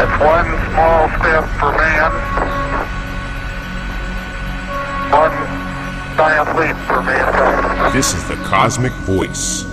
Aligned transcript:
It's 0.00 0.20
one 0.22 0.46
small 0.70 1.08
step 1.18 1.44
for 1.58 1.72
man, 1.72 2.12
one 5.10 5.34
giant 6.16 6.56
leap 6.56 6.76
for 6.86 7.02
mankind. 7.02 7.92
This 7.92 8.14
is 8.14 8.28
the 8.28 8.36
Cosmick 8.44 8.92
Voice. 9.04 9.67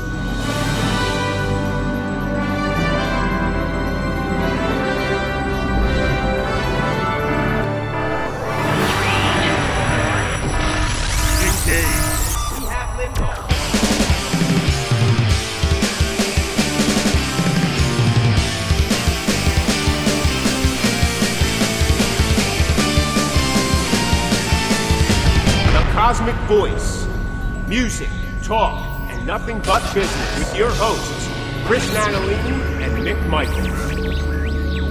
Nothing 29.26 29.60
but 29.62 29.82
business 29.94 30.38
with 30.40 30.56
your 30.56 30.70
hosts, 30.72 31.28
Chris 31.66 31.90
Natalini 31.94 32.84
and 32.84 32.94
Mick 33.06 33.28
Michaels. 33.28 34.86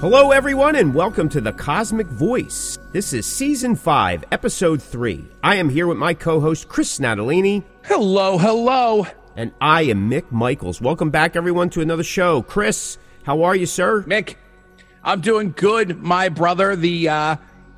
Hello, 0.00 0.32
everyone, 0.32 0.74
and 0.76 0.92
welcome 0.92 1.28
to 1.28 1.40
the 1.40 1.52
Cosmick 1.52 2.06
Voice. 2.08 2.76
This 2.90 3.12
is 3.12 3.24
Season 3.24 3.76
5, 3.76 4.24
Episode 4.32 4.82
3. 4.82 5.24
I 5.44 5.56
am 5.56 5.68
here 5.68 5.86
with 5.86 5.96
my 5.96 6.12
co 6.14 6.40
host, 6.40 6.68
Chris 6.68 6.98
Natalini, 6.98 7.62
Hello, 7.84 8.36
hello. 8.36 9.06
and 9.36 9.52
I 9.60 9.82
am 9.82 10.10
Mick 10.10 10.30
Michaels. 10.32 10.80
Welcome 10.80 11.10
back, 11.10 11.36
everyone, 11.36 11.70
to 11.70 11.80
another 11.80 12.02
show. 12.02 12.42
Chris, 12.42 12.98
how 13.22 13.42
are 13.44 13.54
you, 13.54 13.66
sir? 13.66 14.02
Mick, 14.02 14.34
I'm 15.04 15.20
doing 15.20 15.52
good, 15.56 16.02
my 16.02 16.28
brother. 16.28 16.76
The 16.76 17.08
uh 17.08 17.36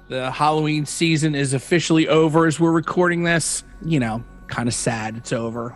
the 0.09 0.31
Halloween 0.31 0.87
season 0.87 1.35
is 1.35 1.55
officially 1.55 2.09
over 2.09 2.47
as 2.47 2.61
we're 2.61 2.73
recording 2.73 3.25
this. 3.25 3.65
You 3.83 4.01
know, 4.01 4.25
kind 4.47 4.69
of 4.69 4.75
sad 4.75 5.17
it's 5.17 5.33
over. 5.33 5.75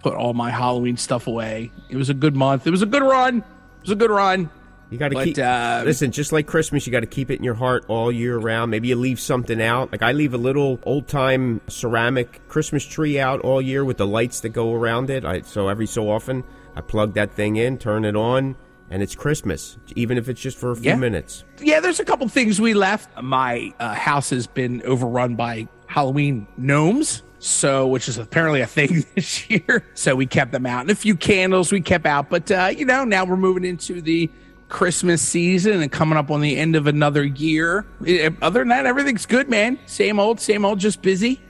Put 0.00 0.14
all 0.14 0.34
my 0.34 0.50
Halloween 0.50 0.96
stuff 0.96 1.26
away. 1.26 1.72
It 1.88 1.96
was 1.96 2.10
a 2.10 2.14
good 2.14 2.36
month. 2.36 2.66
It 2.66 2.70
was 2.70 2.82
a 2.82 2.86
good 2.86 3.02
run. 3.02 3.38
It 3.38 3.82
was 3.82 3.90
a 3.90 3.96
good 3.96 4.10
run. 4.10 4.50
You 4.90 4.98
got 4.98 5.08
to 5.08 5.24
keep. 5.24 5.38
uh, 5.38 5.82
listen, 5.84 6.12
just 6.12 6.30
like 6.30 6.46
Christmas, 6.46 6.86
you 6.86 6.92
got 6.92 7.00
to 7.00 7.06
keep 7.06 7.30
it 7.30 7.38
in 7.38 7.44
your 7.44 7.54
heart 7.54 7.84
all 7.88 8.12
year 8.12 8.36
round. 8.38 8.70
Maybe 8.70 8.88
you 8.88 8.96
leave 8.96 9.18
something 9.18 9.60
out. 9.60 9.90
Like 9.90 10.02
I 10.02 10.12
leave 10.12 10.34
a 10.34 10.38
little 10.38 10.78
old 10.84 11.08
time 11.08 11.60
ceramic 11.68 12.46
Christmas 12.48 12.84
tree 12.84 13.18
out 13.18 13.40
all 13.40 13.60
year 13.60 13.84
with 13.84 13.96
the 13.96 14.06
lights 14.06 14.40
that 14.40 14.50
go 14.50 14.72
around 14.72 15.10
it. 15.10 15.24
I, 15.24 15.40
so 15.40 15.68
every 15.68 15.86
so 15.86 16.10
often, 16.10 16.44
I 16.76 16.80
plug 16.80 17.14
that 17.14 17.32
thing 17.32 17.56
in, 17.56 17.78
turn 17.78 18.04
it 18.04 18.14
on, 18.14 18.56
and 18.90 19.02
it's 19.02 19.14
Christmas, 19.14 19.76
even 19.96 20.18
if 20.18 20.28
it's 20.28 20.40
just 20.40 20.56
for 20.58 20.70
a 20.72 20.76
few 20.76 20.90
Yeah. 20.90 20.96
minutes. 20.96 21.44
Yeah, 21.60 21.80
there's 21.80 22.00
a 22.00 22.04
couple 22.04 22.28
things 22.28 22.60
we 22.60 22.74
left. 22.74 23.10
My 23.22 23.72
uh, 23.80 23.94
house 23.94 24.30
has 24.30 24.46
been 24.46 24.82
overrun 24.84 25.34
by 25.36 25.68
Halloween 25.86 26.46
gnomes, 26.56 27.22
so 27.38 27.86
which 27.86 28.08
is 28.08 28.18
apparently 28.18 28.60
a 28.60 28.66
thing 28.66 29.04
this 29.14 29.48
year. 29.50 29.84
So 29.94 30.14
we 30.16 30.26
kept 30.26 30.52
them 30.52 30.66
out, 30.66 30.82
and 30.82 30.90
a 30.90 30.94
few 30.94 31.14
candles 31.16 31.72
we 31.72 31.80
kept 31.80 32.06
out. 32.06 32.28
But 32.30 32.50
uh, 32.50 32.72
you 32.76 32.84
know, 32.84 33.04
now 33.04 33.24
we're 33.24 33.36
moving 33.36 33.64
into 33.64 34.00
the 34.00 34.30
Christmas 34.68 35.22
season 35.22 35.82
and 35.82 35.92
coming 35.92 36.18
up 36.18 36.30
on 36.30 36.40
the 36.40 36.56
end 36.56 36.74
of 36.74 36.86
another 36.86 37.24
year. 37.24 37.86
Eh, 38.06 38.30
Other 38.42 38.60
than 38.60 38.68
that, 38.68 38.86
everything's 38.86 39.26
good, 39.26 39.48
man. 39.48 39.78
Same 39.86 40.18
old, 40.18 40.40
same 40.40 40.64
old. 40.64 40.80
Just 40.80 41.00
busy, 41.02 41.40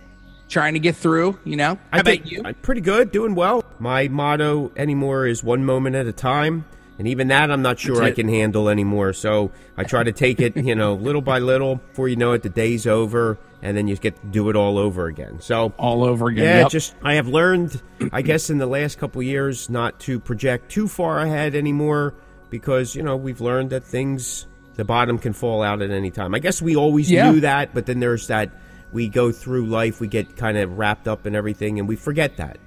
trying 0.49 0.75
to 0.75 0.81
get 0.81 0.95
through. 0.97 1.39
You 1.45 1.57
know, 1.57 1.75
how 1.75 1.81
I 1.93 1.99
about 2.01 2.05
think 2.11 2.31
you? 2.31 2.43
I'm 2.45 2.55
pretty 2.55 2.81
good, 2.83 3.11
doing 3.13 3.35
well. 3.35 3.65
My 3.79 4.09
motto 4.09 4.73
anymore 4.77 5.27
is 5.27 5.43
one 5.43 5.65
moment 5.65 5.97
at 5.97 6.07
a 6.07 6.13
time. 6.13 6.65
And 6.99 7.09
even 7.09 7.29
that, 7.29 7.51
I'm 7.51 7.63
not 7.63 7.79
sure 7.79 8.03
I 8.05 8.13
can 8.13 8.29
handle 8.29 8.69
anymore. 8.69 9.13
So 9.13 9.51
I 9.77 9.83
try 9.85 10.05
to 10.05 10.13
take 10.13 10.41
it, 10.41 10.57
you 10.57 10.75
know, 10.77 10.95
little 10.95 11.23
by 11.23 11.41
little. 11.41 11.77
Before 11.77 12.09
you 12.09 12.15
know 12.17 12.33
it, 12.33 12.43
the 12.45 12.49
day's 12.49 12.87
over, 12.87 13.37
and 13.63 13.77
then 13.77 13.89
you 13.89 13.97
get 13.97 14.21
to 14.21 14.27
do 14.29 14.49
it 14.49 14.55
all 14.55 14.79
over 14.79 15.07
again. 15.07 15.41
So 15.41 15.73
All 15.77 16.05
over 16.05 16.29
again. 16.29 16.45
yeah, 16.45 16.59
Yep. 16.61 16.71
just 16.71 16.95
I 17.03 17.15
have 17.15 17.27
learned, 17.27 17.83
I 18.13 18.23
guess, 18.23 18.49
in 18.49 18.59
the 18.59 18.67
last 18.67 18.99
couple 18.99 19.21
of 19.21 19.27
years, 19.27 19.69
not 19.69 19.99
to 20.01 20.21
project 20.21 20.71
too 20.71 20.87
far 20.87 21.19
ahead 21.21 21.55
anymore 21.57 22.15
because 22.51 22.95
you 22.95 23.03
know 23.03 23.17
we've 23.17 23.41
learned 23.41 23.71
that 23.71 23.83
things, 23.83 24.47
the 24.77 24.85
bottom 24.85 25.19
can 25.19 25.33
fall 25.33 25.63
out 25.63 25.83
at 25.83 25.91
any 25.91 26.13
time. 26.13 26.33
I 26.33 26.39
guess 26.39 26.63
we 26.63 26.77
always 26.77 27.11
Yeah. 27.11 27.31
knew 27.33 27.41
that, 27.41 27.75
but 27.75 27.87
then 27.87 27.99
there's 27.99 28.29
that 28.29 28.51
we 28.93 29.09
go 29.09 29.33
through 29.33 29.67
life, 29.67 30.01
we 30.01 30.07
get 30.07 30.37
kind 30.37 30.57
of 30.59 30.79
wrapped 30.79 31.09
up 31.09 31.27
in 31.27 31.35
everything, 31.35 31.81
and 31.81 31.89
we 31.89 31.97
forget 31.97 32.37
that. 32.37 32.59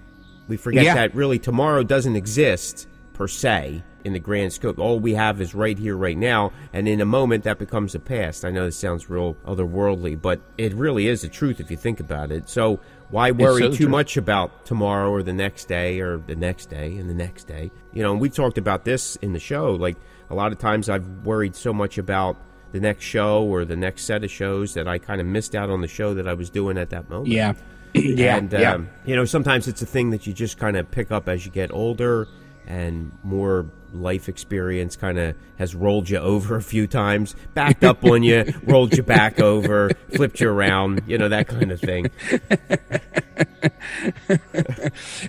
We 0.50 0.58
forget 0.58 0.84
Yeah. 0.84 0.96
that 0.96 1.16
really 1.16 1.40
tomorrow 1.40 1.84
doesn't 1.84 2.18
exist 2.18 2.88
per 3.14 3.28
se 3.30 3.84
in 4.08 4.14
the 4.14 4.20
grand 4.20 4.54
scope. 4.54 4.80
All 4.80 5.00
we 5.00 5.14
have 5.14 5.40
is 5.42 5.54
right 5.54 5.78
here, 5.78 5.96
right 5.96 6.18
now, 6.18 6.54
and 6.74 6.88
in 6.88 7.02
a 7.02 7.06
moment 7.06 7.44
that 7.44 7.60
becomes 7.60 7.94
the 7.94 8.00
past. 8.00 8.46
I 8.46 8.52
know 8.52 8.66
this 8.66 8.80
sounds 8.80 9.10
real 9.10 9.36
otherworldly, 9.46 10.20
but 10.20 10.40
it 10.58 10.74
really 10.74 11.08
is 11.08 11.22
the 11.22 11.28
truth 11.28 11.60
if 11.60 11.70
you 11.70 11.78
think 11.78 12.00
about 12.00 12.32
it. 12.32 12.50
So 12.50 12.80
why 13.10 13.32
worry 13.32 13.62
so 13.62 13.72
too 13.72 13.78
truth. 13.78 13.90
much 13.90 14.18
about 14.18 14.66
tomorrow 14.66 15.12
or 15.12 15.22
the 15.22 15.34
next 15.34 15.66
day 15.66 16.00
or 16.00 16.18
the 16.18 16.36
next 16.36 16.68
day 16.68 16.98
and 16.98 17.10
the 17.10 17.14
next 17.14 17.44
day? 17.44 17.70
You 17.94 18.02
know, 18.02 18.14
and 18.14 18.22
we've 18.22 18.34
talked 18.34 18.58
about 18.58 18.86
this 18.86 19.18
in 19.18 19.34
the 19.34 19.40
show. 19.40 19.74
Like 19.74 19.98
a 20.30 20.36
lot 20.36 20.52
of 20.52 20.58
times 20.58 20.90
I've 20.90 21.08
worried 21.26 21.56
so 21.56 21.74
much 21.74 21.98
about 21.98 22.38
the 22.72 22.80
next 22.80 23.04
show 23.04 23.44
or 23.44 23.66
the 23.66 23.76
next 23.76 24.06
set 24.06 24.24
of 24.24 24.32
shows 24.32 24.74
that 24.74 24.88
I 24.88 24.98
kind 24.98 25.22
of 25.22 25.28
missed 25.28 25.54
out 25.54 25.70
on 25.70 25.82
the 25.82 25.88
show 25.88 26.14
that 26.14 26.28
I 26.28 26.34
was 26.34 26.50
doing 26.50 26.78
at 26.78 26.90
that 26.92 27.10
moment. 27.10 27.28
yeah, 27.30 27.54
yeah, 27.94 28.38
and 28.38 28.52
yeah. 28.52 28.74
um, 28.74 28.90
you 29.06 29.16
know, 29.16 29.26
sometimes 29.26 29.68
it's 29.68 29.82
a 29.82 29.86
thing 29.86 30.12
that 30.12 30.28
you 30.28 30.34
just 30.34 30.58
kind 30.58 30.78
of 30.78 30.90
pick 30.92 31.12
up 31.12 31.28
as 31.28 31.46
you 31.46 31.52
get 31.52 31.72
older 31.72 32.28
and 32.68 33.12
more 33.24 33.66
life 33.94 34.30
experience 34.30 34.96
kind 34.96 35.18
of 35.18 35.36
has 35.58 35.74
rolled 35.76 36.10
you 36.10 36.18
over 36.18 36.56
a 36.56 36.62
few 36.62 36.88
times, 36.88 37.36
backed 37.54 37.84
up 37.84 38.04
on 38.04 38.24
you, 38.24 38.54
rolled 38.64 38.96
you 38.96 39.04
back 39.04 39.40
over, 39.40 39.92
flipped 40.16 40.40
you 40.40 40.50
around, 40.50 41.02
you 41.08 41.18
know, 41.18 41.30
that 41.30 41.48
kind 41.48 41.72
of 41.72 41.80
thing. 41.80 42.10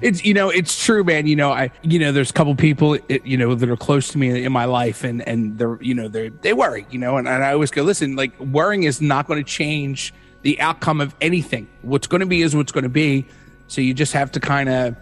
it's 0.01 0.25
you 0.25 0.33
know 0.33 0.49
it's 0.49 0.83
true 0.85 1.05
man. 1.05 1.27
You 1.27 1.37
know 1.37 1.53
i 1.53 1.71
you 1.83 1.99
know 1.99 2.11
there's 2.11 2.31
a 2.31 2.33
couple 2.33 2.55
people 2.55 2.99
it, 3.09 3.25
you 3.27 3.37
know 3.37 3.55
that 3.55 3.69
are 3.69 3.77
close 3.77 4.09
to 4.09 4.19
me 4.19 4.45
in 4.45 4.53
my 4.53 4.65
life 4.65 5.05
and 5.05 5.27
and 5.29 5.59
they're 5.59 5.81
you 5.83 5.95
know 5.95 6.09
they 6.09 6.31
they 6.31 6.55
worry 6.55 6.87
you 6.91 6.99
know 6.99 7.19
and, 7.19 7.29
and 7.29 7.45
i 7.45 7.53
always 7.53 7.71
go 7.71 7.83
listen 7.83 8.17
like 8.17 8.39
worrying 8.41 8.85
is 8.85 9.03
not 9.03 9.27
going 9.27 9.39
to 9.39 9.45
change 9.45 10.15
the 10.43 10.61
outcome 10.61 11.01
of 11.01 11.15
anything. 11.21 11.69
What's 11.83 12.07
going 12.07 12.21
to 12.21 12.27
be 12.27 12.43
is 12.43 12.55
what's 12.55 12.73
going 12.73 12.85
to 12.85 12.89
be. 12.89 13.27
So 13.67 13.81
you 13.81 13.95
just 13.95 14.13
have 14.13 14.33
to 14.33 14.41
kind 14.41 14.69
of 14.69 14.97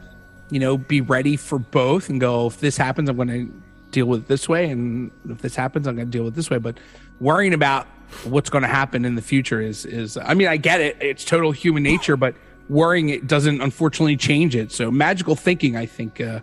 you 0.50 0.60
know 0.60 0.76
be 0.78 1.00
ready 1.00 1.36
for 1.36 1.58
both 1.58 2.08
and 2.08 2.20
go 2.20 2.46
if 2.46 2.60
this 2.60 2.76
happens 2.76 3.08
i'm 3.08 3.16
going 3.16 3.28
to 3.28 3.62
deal 3.90 4.06
with 4.06 4.20
it 4.22 4.28
this 4.28 4.48
way 4.48 4.70
and 4.70 5.10
if 5.28 5.38
this 5.42 5.56
happens 5.56 5.86
i'm 5.86 5.96
going 5.96 6.06
to 6.06 6.10
deal 6.12 6.24
with 6.24 6.34
it 6.34 6.36
this 6.36 6.50
way 6.50 6.58
but 6.58 6.78
worrying 7.20 7.54
about 7.54 7.86
what's 8.24 8.50
going 8.50 8.62
to 8.62 8.68
happen 8.68 9.04
in 9.04 9.14
the 9.16 9.22
future 9.22 9.60
is 9.60 9.84
is 9.84 10.16
i 10.18 10.34
mean 10.34 10.46
i 10.48 10.56
get 10.56 10.80
it 10.80 10.96
it's 11.00 11.24
total 11.24 11.50
human 11.52 11.82
nature 11.82 12.16
but 12.16 12.34
worrying 12.68 13.08
it 13.08 13.26
doesn't 13.26 13.60
unfortunately 13.60 14.16
change 14.16 14.54
it 14.54 14.70
so 14.70 14.90
magical 14.90 15.34
thinking 15.34 15.76
i 15.76 15.86
think 15.86 16.20
uh, 16.20 16.40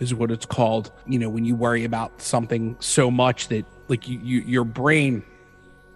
is 0.00 0.12
what 0.14 0.30
it's 0.30 0.46
called 0.46 0.90
you 1.06 1.18
know 1.18 1.28
when 1.28 1.44
you 1.44 1.54
worry 1.54 1.84
about 1.84 2.20
something 2.20 2.76
so 2.80 3.10
much 3.10 3.48
that 3.48 3.64
like 3.88 4.06
you, 4.08 4.18
you 4.18 4.40
your 4.40 4.64
brain 4.64 5.22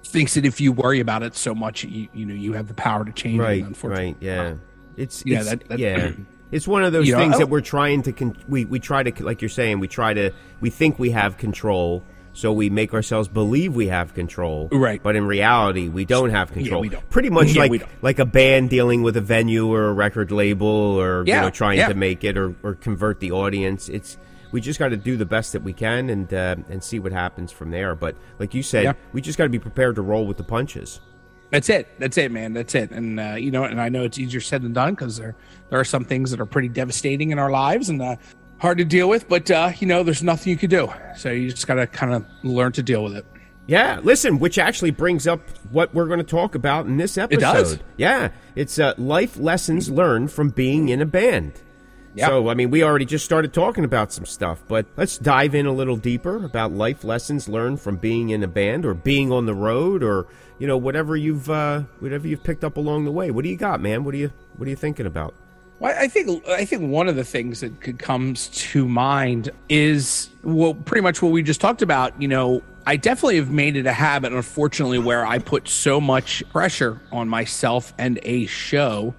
thinks 0.05 0.35
that 0.35 0.45
if 0.47 0.61
you 0.61 0.73
worry 0.73 1.01
about 1.01 1.23
it 1.23 1.35
so 1.35 1.55
much 1.55 1.85
you 1.85 2.09
you 2.15 2.25
know 2.25 2.35
you 2.35 2.53
have 2.55 2.69
the 2.69 2.75
power 2.75 3.05
to 3.05 3.13
change 3.13 3.39
Right, 3.39 3.61
it 3.61 3.67
unfortunately 3.67 4.07
right, 4.07 4.17
yeah. 4.21 4.55
It's, 4.97 5.23
Yeah, 5.27 5.41
it's 5.41 5.51
that- 5.51 5.69
that- 5.69 5.79
yeah. 5.79 6.13
It's 6.53 6.67
one 6.67 6.83
of 6.85 6.93
those 6.93 7.07
You 7.09 7.17
things 7.17 7.37
I- 7.37 7.39
that 7.39 7.49
we're 7.49 7.61
trying 7.61 8.03
to 8.03 8.13
con- 8.13 8.37
we 8.49 8.65
we 8.65 8.79
try 8.81 9.03
to 9.03 9.25
like 9.25 9.41
you're 9.43 9.49
saying 9.49 9.79
we 9.81 9.89
try 9.89 10.15
to 10.15 10.31
we 10.61 10.71
think 10.71 10.99
we 10.99 11.11
have 11.11 11.37
control 11.39 12.03
so 12.33 12.53
we 12.53 12.71
make 12.71 12.95
ourselves 12.95 13.27
believe 13.29 13.75
we 13.75 13.89
have 13.89 14.15
control 14.15 14.69
Right. 14.71 15.03
but 15.03 15.17
in 15.17 15.27
reality 15.27 15.89
we 15.89 16.05
don't 16.05 16.31
have 16.31 16.53
control 16.53 16.81
we 16.81 16.89
don't. 16.89 17.09
pretty 17.11 17.29
much 17.31 17.49
Yeah, 17.55 17.63
like 17.65 17.89
like 18.03 18.19
a 18.21 18.25
band 18.25 18.71
dealing 18.71 19.03
with 19.03 19.17
a 19.17 19.21
venue 19.21 19.67
or 19.73 19.89
a 19.89 19.93
record 19.93 20.31
label 20.31 20.67
or 20.69 21.25
you 21.27 21.35
know 21.35 21.51
trying 21.51 21.79
yeah. 21.79 21.89
to 21.89 21.95
make 21.95 22.23
it 22.25 22.37
or, 22.39 22.55
or 22.63 22.75
convert 22.77 23.19
the 23.21 23.33
audience 23.33 23.89
it's 23.89 24.17
we 24.53 24.61
just 24.61 24.79
got 24.79 24.89
to 24.89 24.97
do 24.97 25.17
the 25.17 25.27
best 25.27 25.53
that 25.53 25.63
we 25.63 25.73
can 25.73 26.09
and 26.11 26.33
uh, 26.35 26.55
and 26.69 26.83
see 26.85 26.99
what 27.01 27.11
happens 27.13 27.51
from 27.51 27.71
there 27.73 27.95
but 27.97 28.15
like 28.39 28.55
you 28.55 28.63
said 28.63 28.85
Yeah. 28.85 28.93
we 29.13 29.21
just 29.21 29.37
got 29.39 29.45
to 29.45 29.51
be 29.51 29.59
prepared 29.59 29.97
to 29.97 30.03
roll 30.03 30.25
with 30.27 30.37
the 30.37 30.45
punches 30.45 31.01
That's 31.51 31.69
it. 31.69 31.89
That's 31.99 32.17
it, 32.17 32.31
man. 32.31 32.53
That's 32.53 32.75
it. 32.75 32.91
And 32.91 33.19
uh, 33.19 33.35
you 33.35 33.51
know, 33.51 33.65
and 33.65 33.81
I 33.81 33.89
know 33.89 34.05
it's 34.05 34.19
easier 34.19 34.41
said 34.41 34.63
than 34.63 34.73
done 34.73 34.95
because 34.95 35.17
there 35.17 35.35
there 35.69 35.81
are 35.81 35.85
some 35.85 36.05
things 36.05 36.31
that 36.31 36.41
are 36.41 36.47
pretty 36.47 36.69
devastating 36.69 37.31
in 37.31 37.39
our 37.39 37.51
lives 37.51 37.89
and 37.89 38.01
uh, 38.01 38.17
hard 38.59 38.79
to 38.79 38.85
deal 38.85 39.09
with. 39.09 39.29
But 39.29 39.51
uh, 39.51 39.73
you 39.79 39.87
know, 39.87 40.03
there's 40.03 40.23
nothing 40.23 40.51
you 40.51 40.57
can 40.57 40.71
do. 40.71 40.93
So 41.17 41.31
you 41.31 41.51
just 41.51 41.67
gotta 41.67 41.87
kind 41.87 42.15
of 42.15 42.25
learn 42.43 42.73
to 42.73 42.83
deal 42.83 43.03
with 43.03 43.17
it. 43.17 43.27
Yeah, 43.67 44.01
listen, 44.03 44.39
which 44.41 44.59
actually 44.59 44.91
brings 44.91 45.29
up 45.29 45.41
what 45.71 45.95
we're 45.95 46.07
going 46.07 46.19
to 46.19 46.25
talk 46.25 46.57
about 46.57 46.87
in 46.87 46.97
this 46.97 47.17
episode. 47.17 47.39
It 47.39 47.41
does. 47.41 47.79
Yeah, 47.97 48.31
it's 48.57 48.81
uh, 48.81 48.95
life 48.99 49.37
lessons 49.37 49.89
learned 49.89 50.33
from 50.33 50.49
being 50.49 50.89
in 50.89 51.01
a 51.01 51.07
band. 51.07 51.53
Yeah. 52.15 52.27
So, 52.27 52.49
I 52.49 52.55
mean, 52.55 52.71
we 52.71 52.83
already 52.83 53.05
just 53.05 53.25
started 53.25 53.53
talking 53.53 53.85
about 53.85 54.13
some 54.13 54.27
stuff, 54.27 54.63
but 54.67 54.87
let's 54.97 55.17
dive 55.17 55.55
in 55.55 55.67
a 55.67 55.73
little 55.73 55.97
deeper 55.97 56.45
about 56.45 56.73
life 56.73 57.05
lessons 57.05 57.49
learned 57.49 57.81
from 57.81 57.97
being 57.97 58.31
in 58.31 58.43
a 58.43 58.49
band 58.49 58.85
or 58.85 58.95
being 58.95 59.31
on 59.31 59.47
the 59.47 59.55
road 59.55 60.03
or, 60.03 60.27
you 60.59 60.67
know, 60.67 60.77
whatever 60.77 61.17
you've 61.17 61.49
uh, 61.49 61.83
whatever 62.01 62.27
you've 62.27 62.43
picked 62.43 62.65
up 62.65 62.77
along 62.77 63.05
the 63.05 63.13
way. 63.13 63.31
What 63.31 63.45
do 63.45 63.51
you 63.51 63.57
got, 63.57 63.81
man? 63.81 64.05
What 64.05 64.15
are 64.15 64.19
you 64.19 64.33
what 64.57 64.67
are 64.67 64.71
you 64.71 64.77
thinking 64.77 65.07
about? 65.07 65.35
Well, 65.79 65.95
I 65.99 66.09
think 66.09 66.47
I 66.49 66.65
think 66.65 66.91
one 66.91 67.09
of 67.09 67.17
the 67.17 67.25
things 67.25 67.61
that 67.61 67.81
could 67.81 67.99
comes 67.99 68.49
to 68.49 68.87
mind 68.87 69.51
is 69.69 70.29
well, 70.43 70.75
pretty 70.75 71.03
much 71.03 71.23
what 71.23 71.33
we 71.33 71.43
just 71.43 71.61
talked 71.61 71.81
about. 71.81 72.21
You 72.21 72.29
know, 72.29 72.63
I 72.87 72.97
definitely 72.97 73.37
have 73.37 73.51
made 73.51 73.77
it 73.77 73.87
a 73.87 73.93
habit, 73.93 74.33
unfortunately, 74.33 74.99
where 74.99 75.25
I 75.25 75.39
put 75.39 75.69
so 75.69 76.01
much 76.01 76.43
pressure 76.51 77.01
on 77.13 77.29
myself 77.29 77.95
and 77.99 78.19
a 78.25 78.47
show 78.47 79.15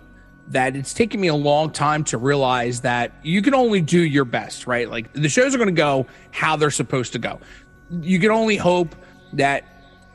that 0.51 0.75
it's 0.75 0.93
taken 0.93 1.19
me 1.19 1.27
a 1.27 1.35
long 1.35 1.71
time 1.71 2.03
to 2.03 2.17
realize 2.17 2.81
that 2.81 3.13
you 3.23 3.41
can 3.41 3.53
only 3.53 3.81
do 3.81 4.01
your 4.01 4.25
best, 4.25 4.67
right? 4.67 4.89
Like 4.89 5.11
the 5.13 5.29
shows 5.29 5.55
are 5.55 5.57
going 5.57 5.73
to 5.73 5.73
go 5.73 6.05
how 6.31 6.55
they're 6.57 6.71
supposed 6.71 7.13
to 7.13 7.19
go. 7.19 7.39
You 8.01 8.19
can 8.19 8.31
only 8.31 8.57
hope 8.57 8.95
that 9.33 9.63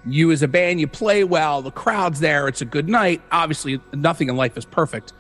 you 0.04 0.30
as 0.30 0.42
a 0.42 0.48
band 0.48 0.78
you 0.78 0.86
play 0.86 1.24
well, 1.24 1.62
the 1.62 1.70
crowd's 1.70 2.20
there, 2.20 2.48
it's 2.48 2.60
a 2.60 2.66
good 2.66 2.88
night. 2.88 3.22
Obviously, 3.32 3.80
nothing 3.92 4.28
in 4.28 4.36
life 4.36 4.56
is 4.56 4.64
perfect. 4.64 5.12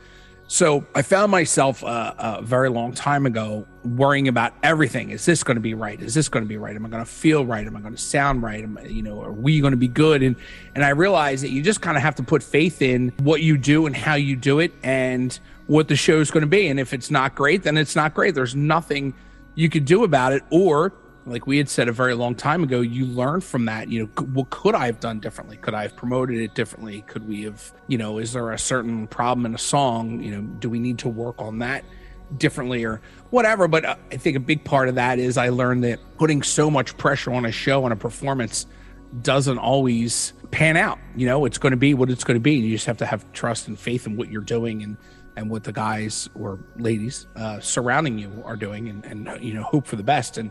So 0.48 0.86
I 0.94 1.02
found 1.02 1.32
myself 1.32 1.82
uh, 1.82 2.14
a 2.18 2.42
very 2.42 2.70
long 2.70 2.92
time 2.92 3.26
ago 3.26 3.66
worrying 3.84 4.28
about 4.28 4.52
everything. 4.62 5.10
Is 5.10 5.24
this 5.24 5.42
going 5.42 5.56
to 5.56 5.60
be 5.60 5.74
right? 5.74 6.00
Is 6.00 6.14
this 6.14 6.28
going 6.28 6.44
to 6.44 6.48
be 6.48 6.56
right? 6.56 6.76
Am 6.76 6.86
I 6.86 6.88
going 6.88 7.04
to 7.04 7.10
feel 7.10 7.44
right? 7.44 7.66
Am 7.66 7.76
I 7.76 7.80
going 7.80 7.94
to 7.94 8.00
sound 8.00 8.44
right? 8.44 8.62
Am 8.62 8.78
I, 8.78 8.84
you 8.84 9.02
know, 9.02 9.20
are 9.22 9.32
we 9.32 9.60
going 9.60 9.72
to 9.72 9.76
be 9.76 9.88
good? 9.88 10.22
And 10.22 10.36
and 10.76 10.84
I 10.84 10.90
realized 10.90 11.42
that 11.42 11.50
you 11.50 11.62
just 11.62 11.80
kind 11.80 11.96
of 11.96 12.02
have 12.04 12.14
to 12.16 12.22
put 12.22 12.44
faith 12.44 12.80
in 12.80 13.12
what 13.18 13.42
you 13.42 13.58
do 13.58 13.86
and 13.86 13.96
how 13.96 14.14
you 14.14 14.36
do 14.36 14.60
it 14.60 14.72
and 14.84 15.36
what 15.66 15.88
the 15.88 15.96
show 15.96 16.20
is 16.20 16.30
going 16.30 16.42
to 16.42 16.46
be. 16.48 16.68
And 16.68 16.78
if 16.78 16.92
it's 16.92 17.10
not 17.10 17.34
great, 17.34 17.64
then 17.64 17.76
it's 17.76 17.96
not 17.96 18.14
great. 18.14 18.36
There's 18.36 18.54
nothing 18.54 19.14
you 19.56 19.68
could 19.68 19.84
do 19.84 20.04
about 20.04 20.32
it. 20.32 20.44
Or 20.50 20.92
like 21.26 21.46
we 21.46 21.58
had 21.58 21.68
said 21.68 21.88
a 21.88 21.92
very 21.92 22.14
long 22.14 22.34
time 22.34 22.62
ago, 22.62 22.80
you 22.80 23.04
learn 23.04 23.40
from 23.40 23.64
that. 23.64 23.90
You 23.90 24.04
know, 24.04 24.24
what 24.26 24.50
could 24.50 24.74
I 24.74 24.86
have 24.86 25.00
done 25.00 25.18
differently? 25.18 25.56
Could 25.56 25.74
I 25.74 25.82
have 25.82 25.96
promoted 25.96 26.38
it 26.38 26.54
differently? 26.54 27.02
Could 27.02 27.28
we 27.28 27.42
have, 27.42 27.72
you 27.88 27.98
know, 27.98 28.18
is 28.18 28.32
there 28.32 28.52
a 28.52 28.58
certain 28.58 29.08
problem 29.08 29.44
in 29.44 29.54
a 29.54 29.58
song? 29.58 30.22
You 30.22 30.36
know, 30.36 30.40
do 30.42 30.70
we 30.70 30.78
need 30.78 30.98
to 31.00 31.08
work 31.08 31.34
on 31.40 31.58
that 31.58 31.84
differently 32.38 32.84
or 32.84 33.00
whatever? 33.30 33.66
But 33.66 33.84
uh, 33.84 33.96
I 34.12 34.16
think 34.16 34.36
a 34.36 34.40
big 34.40 34.64
part 34.64 34.88
of 34.88 34.94
that 34.94 35.18
is 35.18 35.36
I 35.36 35.48
learned 35.48 35.82
that 35.82 35.98
putting 36.16 36.42
so 36.42 36.70
much 36.70 36.96
pressure 36.96 37.32
on 37.32 37.44
a 37.44 37.52
show 37.52 37.84
and 37.84 37.92
a 37.92 37.96
performance 37.96 38.66
doesn't 39.22 39.58
always 39.58 40.32
pan 40.52 40.76
out. 40.76 40.98
You 41.16 41.26
know, 41.26 41.44
it's 41.44 41.58
going 41.58 41.72
to 41.72 41.76
be 41.76 41.92
what 41.92 42.08
it's 42.08 42.24
going 42.24 42.36
to 42.36 42.40
be. 42.40 42.54
You 42.54 42.70
just 42.70 42.86
have 42.86 42.98
to 42.98 43.06
have 43.06 43.30
trust 43.32 43.66
and 43.66 43.78
faith 43.78 44.06
in 44.06 44.16
what 44.16 44.30
you're 44.30 44.42
doing 44.42 44.82
and 44.82 44.96
and 45.36 45.50
what 45.50 45.64
the 45.64 45.72
guys 45.72 46.30
or 46.34 46.58
ladies 46.78 47.26
uh, 47.36 47.60
surrounding 47.60 48.18
you 48.18 48.42
are 48.46 48.56
doing, 48.56 48.88
and, 48.88 49.04
and 49.04 49.44
you 49.44 49.52
know, 49.52 49.62
hope 49.62 49.86
for 49.86 49.96
the 49.96 50.02
best. 50.02 50.38
And 50.38 50.50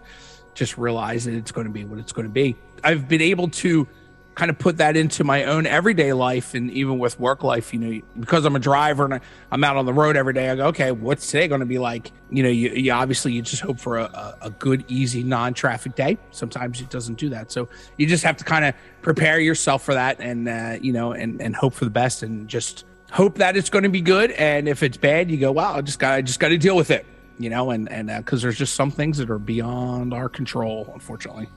just 0.55 0.77
realize 0.77 1.25
that 1.25 1.35
it's 1.35 1.51
going 1.51 1.67
to 1.67 1.73
be 1.73 1.85
what 1.85 1.99
it's 1.99 2.11
going 2.11 2.27
to 2.27 2.33
be. 2.33 2.55
I've 2.83 3.07
been 3.07 3.21
able 3.21 3.49
to 3.49 3.87
kind 4.35 4.51
of 4.51 4.59
put 4.59 4.77
that 4.77 4.97
into 4.97 5.23
my 5.23 5.45
own 5.45 5.65
everyday 5.65 6.11
life 6.11 6.53
and 6.53 6.69
even 6.71 6.99
with 6.99 7.17
work 7.19 7.41
life, 7.41 7.73
you 7.73 7.79
know, 7.79 8.01
because 8.19 8.45
I'm 8.45 8.55
a 8.55 8.59
driver 8.59 9.05
and 9.05 9.21
I'm 9.49 9.63
out 9.63 9.77
on 9.77 9.85
the 9.85 9.93
road 9.93 10.17
every 10.17 10.33
day. 10.33 10.49
I 10.49 10.55
go, 10.55 10.67
okay, 10.67 10.91
what's 10.91 11.25
today 11.27 11.47
going 11.47 11.61
to 11.61 11.65
be 11.65 11.77
like? 11.77 12.11
You 12.29 12.43
know, 12.43 12.49
you, 12.49 12.69
you 12.71 12.91
obviously 12.91 13.31
you 13.31 13.41
just 13.41 13.61
hope 13.61 13.79
for 13.79 13.97
a, 13.97 14.37
a 14.41 14.49
good, 14.49 14.83
easy, 14.89 15.23
non-traffic 15.23 15.95
day. 15.95 16.17
Sometimes 16.31 16.81
it 16.81 16.89
doesn't 16.89 17.15
do 17.15 17.29
that, 17.29 17.51
so 17.51 17.69
you 17.97 18.07
just 18.07 18.23
have 18.23 18.37
to 18.37 18.43
kind 18.43 18.65
of 18.65 18.75
prepare 19.01 19.39
yourself 19.39 19.83
for 19.83 19.93
that 19.93 20.19
and 20.19 20.49
uh, 20.49 20.77
you 20.81 20.91
know, 20.91 21.13
and 21.13 21.41
and 21.41 21.55
hope 21.55 21.73
for 21.73 21.85
the 21.85 21.91
best 21.91 22.23
and 22.23 22.47
just 22.49 22.85
hope 23.11 23.37
that 23.37 23.55
it's 23.55 23.69
going 23.69 23.83
to 23.83 23.89
be 23.89 24.01
good. 24.01 24.31
And 24.31 24.67
if 24.67 24.83
it's 24.83 24.97
bad, 24.97 25.31
you 25.31 25.37
go, 25.37 25.51
wow, 25.51 25.75
I 25.75 25.81
just 25.81 25.99
got 25.99 26.13
I 26.13 26.21
just 26.21 26.39
got 26.39 26.49
to 26.49 26.57
deal 26.57 26.75
with 26.75 26.91
it 26.91 27.05
you 27.37 27.49
know, 27.49 27.71
and 27.71 27.91
and 27.91 28.07
because 28.07 28.43
uh, 28.43 28.47
there's 28.47 28.57
just 28.57 28.75
some 28.75 28.91
things 28.91 29.17
that 29.17 29.29
are 29.29 29.39
beyond 29.39 30.13
our 30.13 30.29
control, 30.29 30.89
unfortunately. 30.93 31.49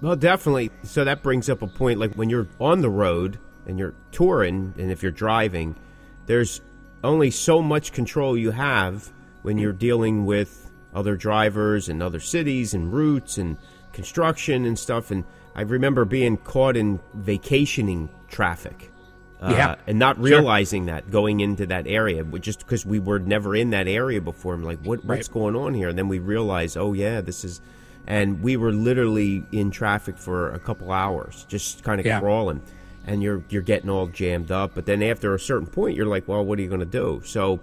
Well, 0.00 0.16
definitely. 0.16 0.70
So 0.82 1.04
that 1.04 1.22
brings 1.22 1.48
up 1.48 1.62
a 1.62 1.66
point 1.66 2.00
like 2.00 2.14
when 2.14 2.28
you're 2.28 2.48
on 2.60 2.80
the 2.80 2.90
road 2.90 3.38
and 3.66 3.78
you're 3.78 3.94
touring, 4.10 4.74
and 4.76 4.90
if 4.90 5.02
you're 5.02 5.12
driving, 5.12 5.76
there's 6.26 6.60
only 7.04 7.30
so 7.30 7.62
much 7.62 7.92
control 7.92 8.36
you 8.36 8.50
have 8.50 9.12
when 9.42 9.58
you're 9.58 9.72
dealing 9.72 10.24
with 10.24 10.70
other 10.94 11.16
drivers 11.16 11.88
and 11.88 12.02
other 12.02 12.20
cities 12.20 12.74
and 12.74 12.92
routes 12.92 13.38
and 13.38 13.56
construction 13.92 14.64
and 14.64 14.78
stuff. 14.78 15.10
And 15.10 15.24
I 15.54 15.62
remember 15.62 16.04
being 16.04 16.36
caught 16.36 16.76
in 16.76 17.00
vacationing 17.14 18.08
traffic 18.28 18.91
uh, 19.42 19.50
yeah. 19.50 19.74
and 19.86 19.98
not 19.98 20.18
realizing 20.18 20.86
sure. 20.86 20.94
that 20.94 21.10
going 21.10 21.40
into 21.40 21.66
that 21.66 21.86
area, 21.86 22.22
just 22.38 22.60
because 22.60 22.86
we 22.86 23.00
were 23.00 23.18
never 23.18 23.56
in 23.56 23.70
that 23.70 23.88
area 23.88 24.20
before. 24.20 24.54
I'm 24.54 24.62
like, 24.62 24.78
what, 24.80 25.04
what's 25.04 25.28
right. 25.28 25.34
going 25.34 25.56
on 25.56 25.74
here? 25.74 25.88
And 25.88 25.98
then 25.98 26.08
we 26.08 26.20
realize, 26.20 26.76
oh 26.76 26.92
yeah, 26.92 27.20
this 27.20 27.44
is, 27.44 27.60
and 28.06 28.40
we 28.42 28.56
were 28.56 28.72
literally 28.72 29.44
in 29.50 29.70
traffic 29.70 30.16
for 30.16 30.52
a 30.52 30.58
couple 30.58 30.92
hours, 30.92 31.44
just 31.48 31.82
kind 31.82 31.98
of 32.00 32.06
yeah. 32.06 32.20
crawling, 32.20 32.62
and 33.04 33.22
you're 33.22 33.42
you're 33.48 33.62
getting 33.62 33.90
all 33.90 34.06
jammed 34.06 34.52
up. 34.52 34.74
But 34.74 34.86
then 34.86 35.02
after 35.02 35.34
a 35.34 35.40
certain 35.40 35.66
point, 35.66 35.96
you're 35.96 36.06
like, 36.06 36.28
well, 36.28 36.44
what 36.44 36.58
are 36.58 36.62
you 36.62 36.68
going 36.68 36.80
to 36.80 36.86
do? 36.86 37.22
So, 37.24 37.60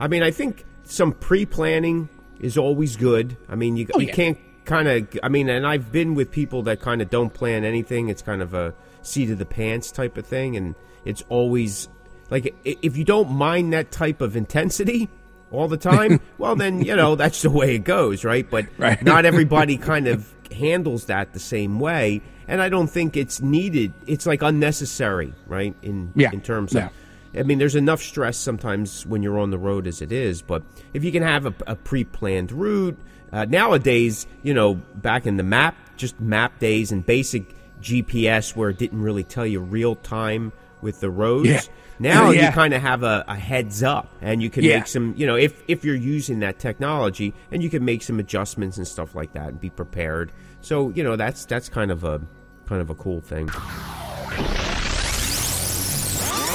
I 0.00 0.08
mean, 0.08 0.24
I 0.24 0.32
think 0.32 0.64
some 0.82 1.12
pre-planning 1.12 2.08
is 2.40 2.58
always 2.58 2.96
good. 2.96 3.36
I 3.48 3.54
mean, 3.54 3.76
you 3.76 3.86
oh, 3.94 4.00
you 4.00 4.08
yeah. 4.08 4.14
can't 4.14 4.38
kind 4.64 4.88
of, 4.88 5.18
I 5.22 5.28
mean, 5.28 5.48
and 5.48 5.66
I've 5.66 5.92
been 5.92 6.14
with 6.14 6.30
people 6.30 6.62
that 6.64 6.80
kind 6.80 7.00
of 7.02 7.10
don't 7.10 7.32
plan 7.32 7.64
anything. 7.64 8.08
It's 8.08 8.22
kind 8.22 8.42
of 8.42 8.54
a 8.54 8.74
seat 9.06 9.30
of 9.30 9.38
the 9.38 9.46
pants 9.46 9.90
type 9.90 10.16
of 10.16 10.26
thing, 10.26 10.56
and 10.56 10.74
it's 11.04 11.22
always 11.28 11.88
like 12.30 12.54
if 12.64 12.96
you 12.96 13.04
don't 13.04 13.30
mind 13.30 13.72
that 13.72 13.90
type 13.90 14.20
of 14.20 14.36
intensity 14.36 15.08
all 15.50 15.68
the 15.68 15.76
time, 15.76 16.20
well, 16.38 16.56
then 16.56 16.82
you 16.82 16.96
know 16.96 17.14
that's 17.16 17.42
the 17.42 17.50
way 17.50 17.76
it 17.76 17.84
goes, 17.84 18.24
right? 18.24 18.48
But 18.48 18.66
right. 18.78 19.02
not 19.02 19.24
everybody 19.24 19.76
kind 19.76 20.08
of 20.08 20.32
handles 20.50 21.06
that 21.06 21.32
the 21.32 21.40
same 21.40 21.80
way, 21.80 22.22
and 22.48 22.60
I 22.60 22.68
don't 22.68 22.88
think 22.88 23.16
it's 23.16 23.40
needed. 23.40 23.92
It's 24.06 24.26
like 24.26 24.42
unnecessary, 24.42 25.34
right? 25.46 25.74
In 25.82 26.12
yeah. 26.14 26.30
in 26.32 26.40
terms 26.40 26.74
of. 26.74 26.90
I 27.36 27.42
mean, 27.42 27.58
there's 27.58 27.74
enough 27.74 28.00
stress 28.00 28.36
sometimes 28.36 29.04
when 29.06 29.24
you're 29.24 29.40
on 29.40 29.50
the 29.50 29.58
road 29.58 29.88
as 29.88 30.00
it 30.00 30.12
is, 30.12 30.40
but 30.40 30.62
if 30.92 31.02
you 31.02 31.10
can 31.10 31.24
have 31.24 31.46
a, 31.46 31.54
a 31.66 31.74
pre-planned 31.74 32.52
route, 32.52 32.96
uh, 33.32 33.44
nowadays, 33.46 34.28
you 34.44 34.54
know, 34.54 34.74
back 34.74 35.26
in 35.26 35.36
the 35.36 35.42
map, 35.42 35.74
just 35.96 36.20
map 36.20 36.60
days 36.60 36.92
and 36.92 37.04
basic 37.04 37.52
GPS 37.84 38.56
where 38.56 38.70
it 38.70 38.78
didn't 38.78 39.02
really 39.02 39.22
tell 39.22 39.46
you 39.46 39.60
real 39.60 39.94
time 39.94 40.52
with 40.80 41.00
the 41.00 41.10
roads. 41.10 41.48
Yeah. 41.48 41.60
Now 42.00 42.26
oh, 42.26 42.30
yeah. 42.32 42.46
you 42.46 42.52
kind 42.52 42.74
of 42.74 42.82
have 42.82 43.04
a, 43.04 43.24
a, 43.28 43.36
heads 43.36 43.84
up, 43.84 44.08
and 44.20 44.42
you 44.42 44.50
can 44.50 44.64
yeah. 44.64 44.78
make 44.78 44.88
some, 44.88 45.14
you 45.16 45.26
know, 45.26 45.36
if 45.36 45.62
if 45.68 45.84
you're 45.84 45.94
using 45.94 46.40
that 46.40 46.58
technology, 46.58 47.32
and 47.52 47.62
you 47.62 47.70
can 47.70 47.84
make 47.84 48.02
some 48.02 48.18
adjustments 48.18 48.78
and 48.78 48.88
stuff 48.88 49.14
like 49.14 49.32
that, 49.34 49.50
and 49.50 49.60
be 49.60 49.70
prepared. 49.70 50.32
So 50.60 50.90
you 50.90 51.04
know 51.04 51.14
that's 51.14 51.44
that's 51.44 51.68
kind 51.68 51.92
of 51.92 52.02
a 52.02 52.20
kind 52.66 52.80
of 52.80 52.90
a 52.90 52.94
cool 52.96 53.20
thing. 53.20 53.48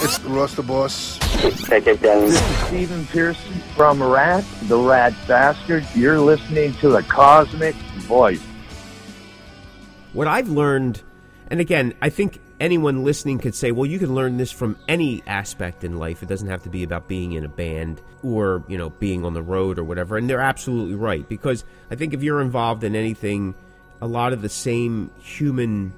It's 0.01 0.17
the 0.17 0.29
Rust 0.29 0.65
Boss. 0.65 1.19
Take 1.67 1.87
it 1.87 2.01
down. 2.01 2.21
This 2.21 2.41
is 2.41 2.57
Stephen 2.67 3.05
Pearson 3.07 3.53
from 3.75 4.01
Rat, 4.01 4.45
the 4.63 4.77
Rat 4.77 5.13
Bastard. 5.27 5.85
You're 5.93 6.19
listening 6.19 6.73
to 6.75 6.89
the 6.89 7.01
Cosmick 7.03 7.75
Voice. 8.07 8.41
What 10.13 10.27
I've 10.27 10.49
learned, 10.49 11.03
and 11.49 11.59
again, 11.59 11.93
I 12.01 12.09
think 12.09 12.39
anyone 12.59 13.03
listening 13.03 13.39
could 13.39 13.55
say, 13.55 13.71
well, 13.71 13.85
you 13.85 13.97
can 13.97 14.13
learn 14.13 14.37
this 14.37 14.51
from 14.51 14.77
any 14.87 15.23
aspect 15.25 15.83
in 15.83 15.97
life. 15.97 16.21
It 16.21 16.29
doesn't 16.29 16.47
have 16.47 16.63
to 16.63 16.69
be 16.69 16.83
about 16.83 17.07
being 17.07 17.31
in 17.33 17.43
a 17.43 17.49
band 17.49 18.01
or, 18.21 18.63
you 18.67 18.77
know, 18.77 18.89
being 18.89 19.25
on 19.25 19.33
the 19.33 19.41
road 19.41 19.79
or 19.79 19.83
whatever. 19.83 20.17
And 20.17 20.29
they're 20.29 20.41
absolutely 20.41 20.95
right 20.95 21.27
because 21.27 21.63
I 21.89 21.95
think 21.95 22.13
if 22.13 22.21
you're 22.21 22.41
involved 22.41 22.83
in 22.83 22.95
anything, 22.95 23.55
a 24.01 24.07
lot 24.07 24.33
of 24.33 24.41
the 24.41 24.49
same 24.49 25.09
human 25.19 25.93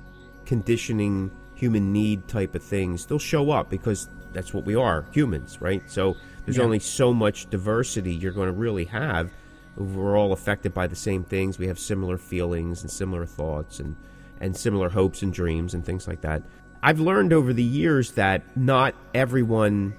conditioning, 0.46 1.32
human 1.56 1.92
need 1.92 2.28
type 2.28 2.56
of 2.56 2.64
things, 2.64 3.06
they'll 3.06 3.20
show 3.20 3.52
up 3.52 3.70
because 3.70 4.08
that's 4.32 4.54
what 4.54 4.64
we 4.64 4.76
are, 4.76 5.06
humans, 5.12 5.60
right? 5.60 5.84
So 5.92 6.16
there's 6.46 6.58
yeah. 6.58 6.64
only 6.64 6.80
so 6.80 7.14
much 7.14 7.50
diversity 7.50 8.14
you're 8.14 8.32
going 8.32 8.48
to 8.48 8.54
really 8.54 8.86
have. 8.86 9.32
We're 9.76 10.18
all 10.18 10.32
affected 10.32 10.74
by 10.74 10.88
the 10.88 10.96
same 10.96 11.24
things. 11.24 11.58
We 11.58 11.68
have 11.68 11.80
similar 11.80 12.18
feelings 12.18 12.82
and 12.82 12.92
similar 12.92 13.26
thoughts 13.26 13.80
and 13.80 13.96
and 14.42 14.58
similar 14.58 14.90
hopes 14.90 15.22
and 15.22 15.32
dreams 15.32 15.74
and 15.74 15.86
things 15.86 16.08
like 16.08 16.22
that. 16.22 16.44
I've 16.84 17.00
learned 17.00 17.32
over 17.32 17.54
the 17.54 17.64
years 17.64 18.12
that 18.14 18.58
not 18.58 18.96
everyone 19.14 19.94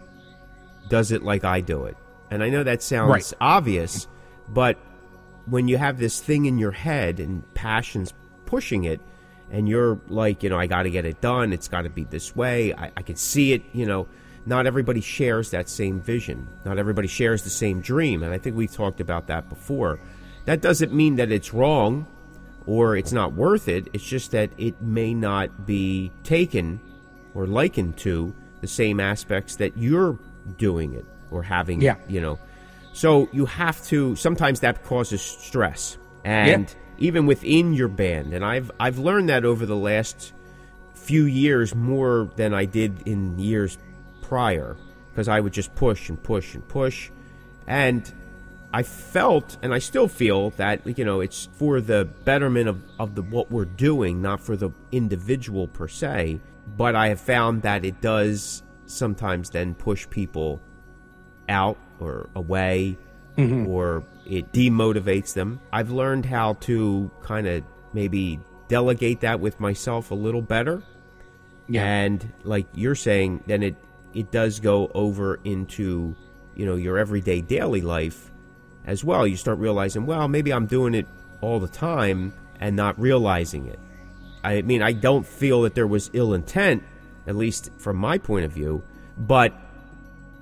does 0.88 1.12
it 1.12 1.22
like 1.22 1.44
I 1.44 1.60
do 1.60 1.84
it. 1.84 1.96
And 2.30 2.42
I 2.42 2.50
know 2.50 2.64
that 2.64 2.82
sounds 2.82 3.10
right. 3.10 3.32
obvious, 3.40 4.08
but 4.48 4.78
when 5.46 5.68
you 5.68 5.78
have 5.78 5.98
this 5.98 6.20
thing 6.20 6.46
in 6.46 6.58
your 6.58 6.72
head 6.72 7.20
and 7.20 7.42
passions 7.54 8.12
pushing 8.44 8.84
it, 8.84 9.00
and 9.50 9.68
you're 9.68 10.00
like, 10.08 10.42
you 10.42 10.48
know, 10.48 10.58
I 10.58 10.66
got 10.66 10.84
to 10.84 10.90
get 10.90 11.04
it 11.04 11.20
done. 11.20 11.52
It's 11.52 11.68
got 11.68 11.82
to 11.82 11.90
be 11.90 12.04
this 12.04 12.34
way. 12.34 12.72
I, 12.72 12.90
I 12.96 13.02
can 13.02 13.16
see 13.16 13.52
it, 13.52 13.62
you 13.72 13.86
know. 13.86 14.08
Not 14.44 14.66
everybody 14.66 15.02
shares 15.02 15.50
that 15.50 15.68
same 15.68 16.00
vision. 16.00 16.48
Not 16.64 16.78
everybody 16.78 17.06
shares 17.06 17.42
the 17.42 17.50
same 17.50 17.80
dream. 17.80 18.22
And 18.22 18.32
I 18.32 18.38
think 18.38 18.56
we've 18.56 18.72
talked 18.72 19.00
about 19.00 19.28
that 19.28 19.48
before. 19.48 20.00
That 20.46 20.62
doesn't 20.62 20.92
mean 20.92 21.16
that 21.16 21.30
it's 21.30 21.54
wrong 21.54 22.06
or 22.66 22.96
it's 22.96 23.12
not 23.12 23.32
worth 23.32 23.68
it. 23.68 23.88
It's 23.92 24.04
just 24.04 24.30
that 24.32 24.50
it 24.58 24.80
may 24.80 25.14
not 25.14 25.66
be 25.66 26.12
taken 26.22 26.80
or 27.34 27.46
likened 27.46 27.96
to 27.98 28.34
the 28.60 28.68
same 28.68 29.00
aspects 29.00 29.56
that 29.56 29.76
you're 29.76 30.18
doing 30.58 30.94
it 30.94 31.04
or 31.30 31.42
having, 31.42 31.80
yeah. 31.80 31.96
you 32.08 32.20
know. 32.20 32.38
So 32.92 33.28
you 33.32 33.46
have 33.46 33.82
to 33.86 34.16
sometimes 34.16 34.60
that 34.60 34.84
causes 34.84 35.22
stress. 35.22 35.96
And 36.24 36.68
yeah. 36.68 37.06
even 37.06 37.26
within 37.26 37.72
your 37.72 37.88
band, 37.88 38.32
and 38.32 38.44
I've 38.44 38.70
I've 38.78 38.98
learned 38.98 39.28
that 39.28 39.44
over 39.44 39.66
the 39.66 39.76
last 39.76 40.32
few 40.94 41.24
years 41.24 41.74
more 41.74 42.30
than 42.36 42.54
I 42.54 42.64
did 42.64 43.02
in 43.06 43.38
years 43.38 43.76
prior 44.20 44.76
because 45.10 45.28
I 45.28 45.40
would 45.40 45.52
just 45.52 45.74
push 45.74 46.08
and 46.08 46.22
push 46.22 46.54
and 46.54 46.66
push 46.68 47.10
And 47.66 48.10
I 48.74 48.82
felt, 48.82 49.58
and 49.62 49.74
I 49.74 49.78
still 49.78 50.08
feel 50.08 50.50
that 50.50 50.98
you 50.98 51.04
know 51.04 51.20
it's 51.20 51.48
for 51.52 51.80
the 51.80 52.06
betterment 52.24 52.68
of, 52.68 52.82
of 52.98 53.14
the 53.14 53.22
what 53.22 53.50
we're 53.50 53.66
doing, 53.66 54.22
not 54.22 54.40
for 54.40 54.56
the 54.56 54.70
individual 54.90 55.68
per 55.68 55.88
se. 55.88 56.40
But 56.76 56.94
I 56.94 57.08
have 57.08 57.20
found 57.20 57.62
that 57.62 57.84
it 57.84 58.00
does 58.00 58.62
sometimes 58.86 59.50
then 59.50 59.74
push 59.74 60.08
people 60.08 60.60
out 61.48 61.76
or 62.00 62.30
away, 62.34 62.96
mm-hmm. 63.36 63.66
or 63.66 64.04
it 64.24 64.52
demotivates 64.52 65.34
them. 65.34 65.60
I've 65.72 65.90
learned 65.90 66.24
how 66.24 66.54
to 66.60 67.10
kind 67.22 67.46
of 67.46 67.64
maybe 67.92 68.40
delegate 68.68 69.20
that 69.20 69.38
with 69.38 69.60
myself 69.60 70.10
a 70.10 70.14
little 70.14 70.40
better. 70.40 70.82
Yeah. 71.68 71.84
And 71.84 72.32
like 72.44 72.66
you're 72.74 72.94
saying, 72.94 73.44
then 73.46 73.62
it 73.62 73.76
it 74.14 74.30
does 74.30 74.60
go 74.60 74.90
over 74.94 75.40
into 75.44 76.16
you 76.54 76.64
know 76.64 76.76
your 76.76 76.96
everyday 76.96 77.42
daily 77.42 77.82
life 77.82 78.31
as 78.86 79.04
well. 79.04 79.26
You 79.26 79.36
start 79.36 79.58
realizing, 79.58 80.06
well, 80.06 80.28
maybe 80.28 80.52
I'm 80.52 80.66
doing 80.66 80.94
it 80.94 81.06
all 81.40 81.60
the 81.60 81.68
time 81.68 82.32
and 82.60 82.76
not 82.76 82.98
realizing 83.00 83.66
it. 83.66 83.78
I 84.44 84.62
mean, 84.62 84.82
I 84.82 84.92
don't 84.92 85.26
feel 85.26 85.62
that 85.62 85.74
there 85.74 85.86
was 85.86 86.10
ill 86.12 86.34
intent, 86.34 86.82
at 87.26 87.36
least 87.36 87.70
from 87.78 87.96
my 87.96 88.18
point 88.18 88.44
of 88.44 88.52
view, 88.52 88.82
but 89.16 89.52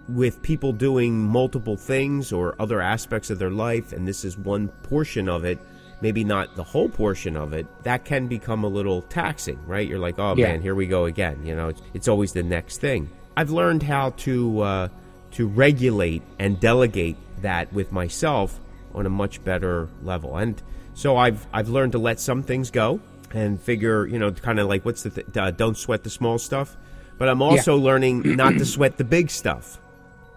with 0.09 0.42
people 0.42 0.73
doing 0.73 1.18
multiple 1.18 1.76
things 1.76 2.32
or 2.32 2.54
other 2.59 2.80
aspects 2.80 3.30
of 3.30 3.38
their 3.38 3.50
life, 3.50 3.92
and 3.92 4.09
this 4.09 4.25
is 4.25 4.37
one 4.37 4.68
portion 4.68 5.28
of 5.28 5.44
it, 5.44 5.59
maybe 6.00 6.25
not 6.25 6.56
the 6.56 6.64
whole 6.64 6.88
portion 6.88 7.37
of 7.37 7.52
it, 7.52 7.66
that 7.85 8.04
can 8.04 8.26
become 8.26 8.64
a 8.64 8.68
little 8.68 9.02
taxing, 9.02 9.59
right? 9.66 9.87
You're 9.87 9.99
like, 9.99 10.18
oh 10.18 10.35
Yeah. 10.37 10.49
man, 10.49 10.62
here 10.62 10.75
we 10.75 10.87
go 10.87 11.04
again. 11.04 11.44
You 11.44 11.54
know, 11.54 11.68
it's, 11.68 11.82
it's 11.94 12.09
always 12.09 12.32
the 12.32 12.42
next 12.42 12.78
thing. 12.78 13.11
I've 13.37 13.50
learned 13.50 13.82
how 13.82 14.11
to 14.11 14.61
uh, 14.61 14.88
to 15.32 15.47
regulate 15.47 16.23
and 16.38 16.59
delegate 16.59 17.16
that 17.42 17.73
with 17.73 17.92
myself 17.92 18.61
on 18.94 19.06
a 19.06 19.11
much 19.11 19.42
better 19.44 19.88
level, 20.02 20.37
and 20.37 20.61
so 20.94 21.16
I've 21.16 21.47
I've 21.52 21.68
learned 21.68 21.92
to 21.92 21.99
let 21.99 22.20
some 22.20 22.42
things 22.42 22.70
go 22.70 23.00
and 23.32 23.61
figure, 23.61 24.06
you 24.06 24.18
know, 24.18 24.30
kind 24.32 24.59
of 24.59 24.68
like 24.68 24.85
what's 24.85 25.02
the 25.02 25.11
th- 25.11 25.37
uh, 25.37 25.50
don't 25.50 25.76
sweat 25.76 26.02
the 26.02 26.11
small 26.11 26.38
stuff, 26.38 26.76
but 27.18 27.28
I'm 27.28 27.42
also 27.42 27.76
learning 27.76 28.23
not 28.37 28.54
to 28.54 28.64
sweat 28.64 28.97
the 28.97 29.04
big 29.04 29.30
stuff 29.30 29.78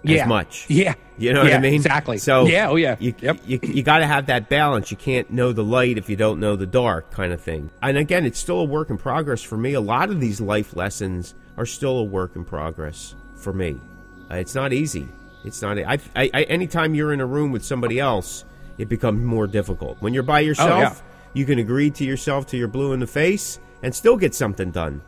yeah. 0.04 0.24
as 0.24 0.28
much. 0.28 0.70
Yeah. 0.70 0.96
You 1.18 1.34
know 1.34 1.44
what 1.44 1.54
I 1.54 1.60
mean? 1.60 1.74
Exactly. 1.76 2.18
So 2.18 2.46
yeah. 2.46 2.70
Oh 2.70 2.76
yeah. 2.76 2.96
You, 3.00 3.14
yep. 3.20 3.40
you, 3.46 3.60
you 3.62 3.84
got 3.84 4.00
to 4.00 4.08
have 4.08 4.28
that 4.28 4.50
balance. 4.50 4.92
You 4.92 4.98
can't 4.98 5.30
know 5.32 5.54
the 5.54 5.64
light 5.64 5.98
if 5.98 6.10
you 6.10 6.16
don't 6.16 6.40
know 6.40 6.56
the 6.56 6.66
dark, 6.66 7.12
kind 7.12 7.34
of 7.34 7.42
thing. 7.42 7.70
And 7.82 7.98
again, 7.98 8.26
it's 8.26 8.40
still 8.40 8.60
a 8.60 8.66
work 8.66 8.90
in 8.90 8.98
progress 8.98 9.42
for 9.42 9.58
me. 9.58 9.74
A 9.74 9.82
lot 9.82 10.10
of 10.10 10.20
these 10.20 10.42
life 10.42 10.76
lessons 10.76 11.36
are 11.58 11.66
still 11.66 11.98
a 11.98 12.04
work 12.04 12.36
in 12.36 12.46
progress 12.46 13.16
for 13.36 13.54
me. 13.54 13.80
Uh, 14.32 14.36
it's 14.36 14.56
not 14.56 14.74
easy. 14.74 15.08
It's 15.44 15.62
not. 15.62 15.78
I, 15.78 16.00
I, 16.16 16.30
I, 16.34 16.44
anytime 16.44 16.96
you're 16.96 17.14
in 17.14 17.20
a 17.22 17.26
room 17.26 17.52
with 17.52 17.64
somebody 17.66 18.00
else, 18.00 18.46
it 18.78 18.90
becomes 18.90 19.24
more 19.24 19.48
difficult. 19.48 19.98
When 20.02 20.14
you're 20.14 20.24
by 20.24 20.40
yourself, 20.40 20.72
Oh, 20.72 20.80
yeah. 20.80 20.96
you 21.34 21.46
can 21.46 21.60
agree 21.60 21.92
to 21.92 22.04
yourself 22.04 22.48
till 22.48 22.60
you're 22.60 22.68
blue 22.68 22.94
in 22.94 23.00
the 23.00 23.08
face 23.08 23.60
and 23.82 23.94
still 23.94 24.18
get 24.18 24.34
something 24.34 24.72
done. 24.72 25.02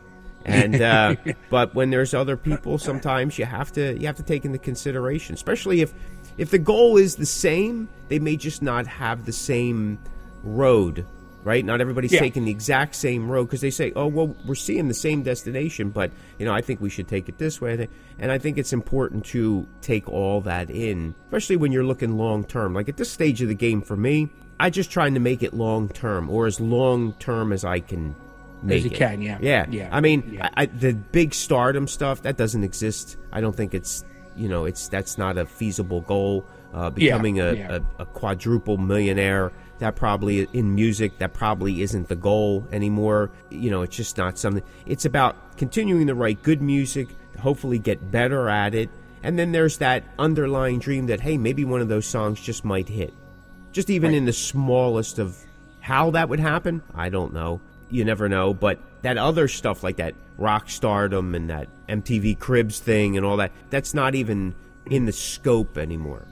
And 0.44 0.80
uh, 0.80 1.16
but 1.50 1.74
when 1.74 1.90
there's 1.90 2.14
other 2.14 2.36
people, 2.36 2.78
sometimes 2.78 3.38
you 3.38 3.44
have 3.46 3.72
to 3.72 3.98
you 3.98 4.06
have 4.06 4.16
to 4.16 4.22
take 4.22 4.44
into 4.44 4.58
consideration, 4.58 5.34
especially 5.34 5.80
if 5.80 5.92
if 6.38 6.50
the 6.50 6.58
goal 6.58 6.96
is 6.98 7.16
the 7.16 7.26
same, 7.26 7.88
they 8.08 8.18
may 8.18 8.36
just 8.36 8.62
not 8.62 8.86
have 8.86 9.24
the 9.26 9.32
same 9.32 9.98
road, 10.44 11.04
right? 11.46 11.64
Not 11.64 11.80
everybody's 11.80 12.12
Yeah. 12.12 12.18
taking 12.20 12.44
the 12.44 12.50
exact 12.50 12.96
same 12.96 13.30
road 13.30 13.44
because 13.44 13.60
they 13.60 13.70
say, 13.70 13.92
"Oh, 13.94 14.08
well, 14.08 14.34
we're 14.46 14.56
seeing 14.56 14.88
the 14.88 14.94
same 14.94 15.22
destination, 15.22 15.90
but 15.90 16.10
you 16.38 16.44
know, 16.44 16.52
I 16.52 16.60
think 16.60 16.80
we 16.80 16.90
should 16.90 17.06
take 17.06 17.28
it 17.28 17.38
this 17.38 17.60
way." 17.60 17.88
And 18.18 18.32
I 18.32 18.38
think 18.38 18.58
it's 18.58 18.72
important 18.72 19.24
to 19.26 19.66
take 19.80 20.08
all 20.08 20.40
that 20.42 20.70
in, 20.70 21.14
especially 21.26 21.56
when 21.56 21.70
you're 21.72 21.84
looking 21.84 22.18
long 22.18 22.42
term. 22.44 22.74
Like 22.74 22.88
at 22.88 22.96
this 22.96 23.10
stage 23.10 23.40
of 23.42 23.48
the 23.48 23.54
game, 23.54 23.80
for 23.80 23.96
me, 23.96 24.28
I 24.58 24.70
just 24.70 24.90
trying 24.90 25.14
to 25.14 25.20
make 25.20 25.42
it 25.44 25.54
long 25.54 25.88
term 25.88 26.28
or 26.28 26.46
as 26.46 26.58
long 26.60 27.12
term 27.20 27.52
as 27.52 27.64
I 27.64 27.78
can 27.80 28.14
make 28.62 28.82
you 28.84 28.90
it. 28.90 28.96
can, 28.96 29.22
yeah. 29.22 29.38
Yeah. 29.40 29.66
Yeah. 29.70 29.88
I 29.92 30.00
mean, 30.00 30.24
Yeah. 30.32 30.48
I, 30.56 30.62
I, 30.62 30.66
the 30.66 30.94
big 30.94 31.32
stardom 31.32 31.86
stuff 31.86 32.22
that 32.22 32.36
doesn't 32.36 32.64
exist. 32.64 33.16
I 33.32 33.40
don't 33.40 33.54
think 33.54 33.72
it's 33.72 34.04
you 34.36 34.48
know 34.48 34.64
it's 34.64 34.88
that's 34.88 35.16
not 35.16 35.38
a 35.38 35.46
feasible 35.46 36.00
goal. 36.00 36.44
Uh, 36.74 36.90
becoming 36.90 37.40
a, 37.40 37.54
yeah. 37.54 37.78
a, 37.98 38.02
a 38.02 38.04
quadruple 38.04 38.76
millionaire 38.76 39.50
that 39.78 39.96
probably 39.96 40.48
in 40.52 40.74
music 40.74 41.18
that 41.18 41.34
probably 41.34 41.82
isn't 41.82 42.08
the 42.08 42.16
goal 42.16 42.66
anymore. 42.72 43.30
You 43.50 43.70
know, 43.70 43.82
it's 43.82 43.96
just 43.96 44.16
not 44.16 44.38
something. 44.38 44.62
It's 44.86 45.04
about 45.04 45.56
continuing 45.56 46.06
to 46.06 46.14
write 46.14 46.42
good 46.42 46.62
music, 46.62 47.08
hopefully 47.38 47.78
get 47.78 48.10
better 48.10 48.48
at 48.48 48.74
it, 48.74 48.90
and 49.22 49.38
then 49.38 49.52
there's 49.52 49.78
that 49.78 50.04
underlying 50.18 50.78
dream 50.78 51.06
that 51.06 51.20
hey, 51.20 51.36
maybe 51.36 51.64
one 51.64 51.80
of 51.80 51.88
those 51.88 52.06
songs 52.06 52.40
just 52.40 52.64
might 52.64 52.88
hit. 52.88 53.12
Just 53.72 53.90
even 53.90 54.14
in 54.14 54.24
the 54.24 54.32
smallest 54.32 55.18
of 55.18 55.36
how 55.80 56.10
that 56.12 56.28
would 56.28 56.40
happen, 56.40 56.82
I 56.94 57.10
don't 57.10 57.32
know. 57.32 57.60
You 57.90 58.04
never 58.04 58.28
know. 58.28 58.54
But 58.54 58.80
that 59.02 59.18
other 59.18 59.48
stuff 59.48 59.82
like 59.82 59.96
that 59.96 60.14
rock 60.38 60.68
stardom 60.70 61.34
and 61.34 61.50
that 61.50 61.68
MTV 61.88 62.38
Cribs 62.38 62.78
thing 62.78 63.16
and 63.16 63.24
all 63.24 63.36
that, 63.36 63.52
that's 63.70 63.94
not 63.94 64.14
even 64.14 64.54
in 64.86 65.04
the 65.04 65.12
scope 65.12 65.78
anymore. 65.78 66.26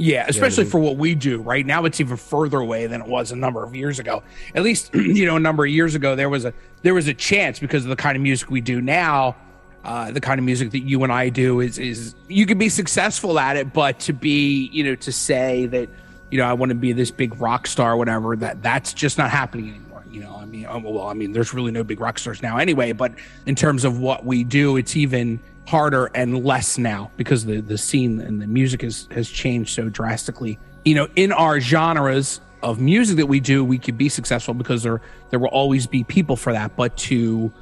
Yeah, 0.00 0.24
especially 0.26 0.64
mean? 0.64 0.70
for 0.70 0.80
what 0.80 0.96
we 0.96 1.14
do 1.14 1.42
right 1.42 1.64
now, 1.64 1.84
it's 1.84 2.00
even 2.00 2.16
further 2.16 2.58
away 2.58 2.86
than 2.86 3.02
it 3.02 3.06
was 3.06 3.32
a 3.32 3.36
number 3.36 3.62
of 3.62 3.74
years 3.74 3.98
ago. 3.98 4.22
At 4.54 4.62
least, 4.62 4.94
you 4.94 5.26
know, 5.26 5.36
a 5.36 5.40
number 5.40 5.62
of 5.62 5.70
years 5.70 5.94
ago, 5.94 6.16
there 6.16 6.30
was 6.30 6.46
a 6.46 6.54
there 6.80 6.94
was 6.94 7.06
a 7.06 7.12
chance 7.12 7.58
because 7.58 7.84
of 7.84 7.90
the 7.90 7.96
kind 7.96 8.16
of 8.16 8.22
music 8.22 8.50
we 8.50 8.62
do 8.62 8.80
now. 8.80 9.36
Uh, 9.84 10.10
the 10.10 10.20
kind 10.20 10.38
of 10.38 10.44
music 10.44 10.70
that 10.70 10.80
you 10.80 11.04
and 11.04 11.12
I 11.12 11.28
do 11.28 11.60
is 11.60 11.78
is 11.78 12.14
you 12.28 12.46
can 12.46 12.56
be 12.56 12.70
successful 12.70 13.38
at 13.38 13.58
it, 13.58 13.74
but 13.74 14.00
to 14.00 14.14
be, 14.14 14.70
you 14.72 14.84
know, 14.84 14.94
to 14.94 15.12
say 15.12 15.66
that, 15.66 15.90
you 16.30 16.38
know, 16.38 16.46
I 16.46 16.54
want 16.54 16.70
to 16.70 16.76
be 16.76 16.94
this 16.94 17.10
big 17.10 17.38
rock 17.38 17.66
star, 17.66 17.94
whatever, 17.94 18.36
that 18.36 18.62
that's 18.62 18.94
just 18.94 19.18
not 19.18 19.28
happening 19.28 19.68
anymore. 19.68 20.02
You 20.10 20.20
know, 20.20 20.34
I 20.34 20.46
mean, 20.46 20.66
oh, 20.66 20.78
well, 20.78 21.08
I 21.08 21.12
mean, 21.12 21.32
there's 21.32 21.52
really 21.52 21.72
no 21.72 21.84
big 21.84 22.00
rock 22.00 22.18
stars 22.18 22.40
now 22.40 22.56
anyway. 22.56 22.92
But 22.92 23.12
in 23.44 23.54
terms 23.54 23.84
of 23.84 23.98
what 23.98 24.24
we 24.24 24.44
do, 24.44 24.78
it's 24.78 24.96
even 24.96 25.40
harder 25.70 26.06
and 26.14 26.44
less 26.44 26.76
now 26.78 27.10
because 27.16 27.44
the 27.44 27.60
the 27.60 27.78
scene 27.78 28.20
and 28.20 28.42
the 28.42 28.46
music 28.46 28.82
has 28.82 29.06
has 29.12 29.28
changed 29.30 29.74
so 29.74 29.88
drastically. 29.88 30.58
You 30.84 30.94
know, 30.96 31.08
in 31.14 31.30
our 31.32 31.60
genres 31.60 32.40
of 32.62 32.80
music 32.80 33.16
that 33.18 33.26
we 33.26 33.38
do, 33.40 33.64
we 33.64 33.78
could 33.78 33.96
be 33.96 34.08
successful 34.08 34.54
because 34.54 34.82
there 34.82 35.00
there 35.30 35.38
will 35.38 35.48
always 35.48 35.86
be 35.86 36.02
people 36.04 36.36
for 36.36 36.52
that. 36.52 36.74
But 36.76 36.96
to 37.08 37.52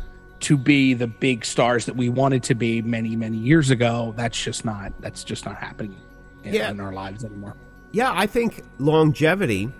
to 0.40 0.56
be 0.56 0.94
the 0.94 1.06
big 1.08 1.44
stars 1.44 1.84
that 1.86 1.96
we 1.96 2.08
wanted 2.08 2.42
to 2.44 2.54
be 2.54 2.80
many 2.80 3.14
many 3.16 3.36
years 3.36 3.70
ago, 3.70 4.14
that's 4.16 4.40
just 4.42 4.64
not 4.64 4.92
that's 5.00 5.22
just 5.24 5.44
not 5.44 5.56
happening 5.56 5.96
in, 6.44 6.54
Yeah. 6.54 6.70
in 6.70 6.80
our 6.80 6.92
lives 6.92 7.24
anymore. 7.24 7.54
Yeah, 7.92 8.10
I 8.14 8.26
think 8.26 8.62
longevity 8.78 9.70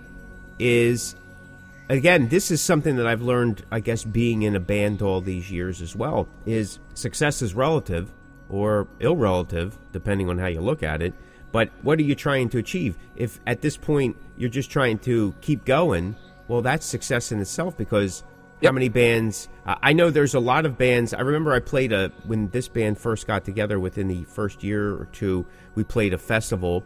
is 0.59 1.15
again, 1.89 2.27
this 2.29 2.51
is 2.51 2.61
something 2.61 2.97
that 2.97 3.07
I've 3.07 3.21
learned, 3.23 3.63
I 3.71 3.79
guess, 3.79 4.03
being 4.03 4.43
in 4.43 4.55
a 4.55 4.59
band 4.59 5.01
all 5.01 5.21
these 5.21 5.49
years 5.49 5.81
as 5.81 5.95
well, 5.95 6.27
is 6.45 6.77
success 6.93 7.41
is 7.41 7.55
relative 7.55 8.11
or 8.49 8.87
irrelative, 8.99 9.73
depending 9.91 10.29
on 10.29 10.37
how 10.37 10.47
you 10.47 10.61
look 10.61 10.83
at 10.83 11.01
it. 11.01 11.13
But 11.51 11.69
what 11.81 11.99
are 11.99 12.03
you 12.03 12.15
trying 12.15 12.49
to 12.49 12.57
achieve? 12.57 12.97
If 13.15 13.39
at 13.47 13.61
this 13.61 13.77
point 13.77 14.17
you're 14.37 14.49
just 14.49 14.69
trying 14.69 14.99
to 14.99 15.33
keep 15.41 15.65
going, 15.65 16.15
well, 16.47 16.61
that's 16.61 16.85
success 16.85 17.31
in 17.31 17.39
itself 17.39 17.77
because 17.77 18.23
how 18.63 18.71
many 18.71 18.89
bands? 18.89 19.47
Uh, 19.65 19.75
I 19.81 19.93
know 19.93 20.09
there's 20.09 20.35
a 20.35 20.39
lot 20.39 20.65
of 20.65 20.77
bands. 20.77 21.13
I 21.13 21.21
remember 21.21 21.53
I 21.53 21.59
played 21.59 21.93
a 21.93 22.11
when 22.25 22.49
this 22.49 22.67
band 22.67 22.97
first 22.97 23.25
got 23.25 23.45
together. 23.45 23.79
Within 23.79 24.07
the 24.07 24.25
first 24.25 24.63
year 24.63 24.93
or 24.95 25.05
two, 25.05 25.45
we 25.75 25.83
played 25.83 26.13
a 26.13 26.17
festival, 26.17 26.83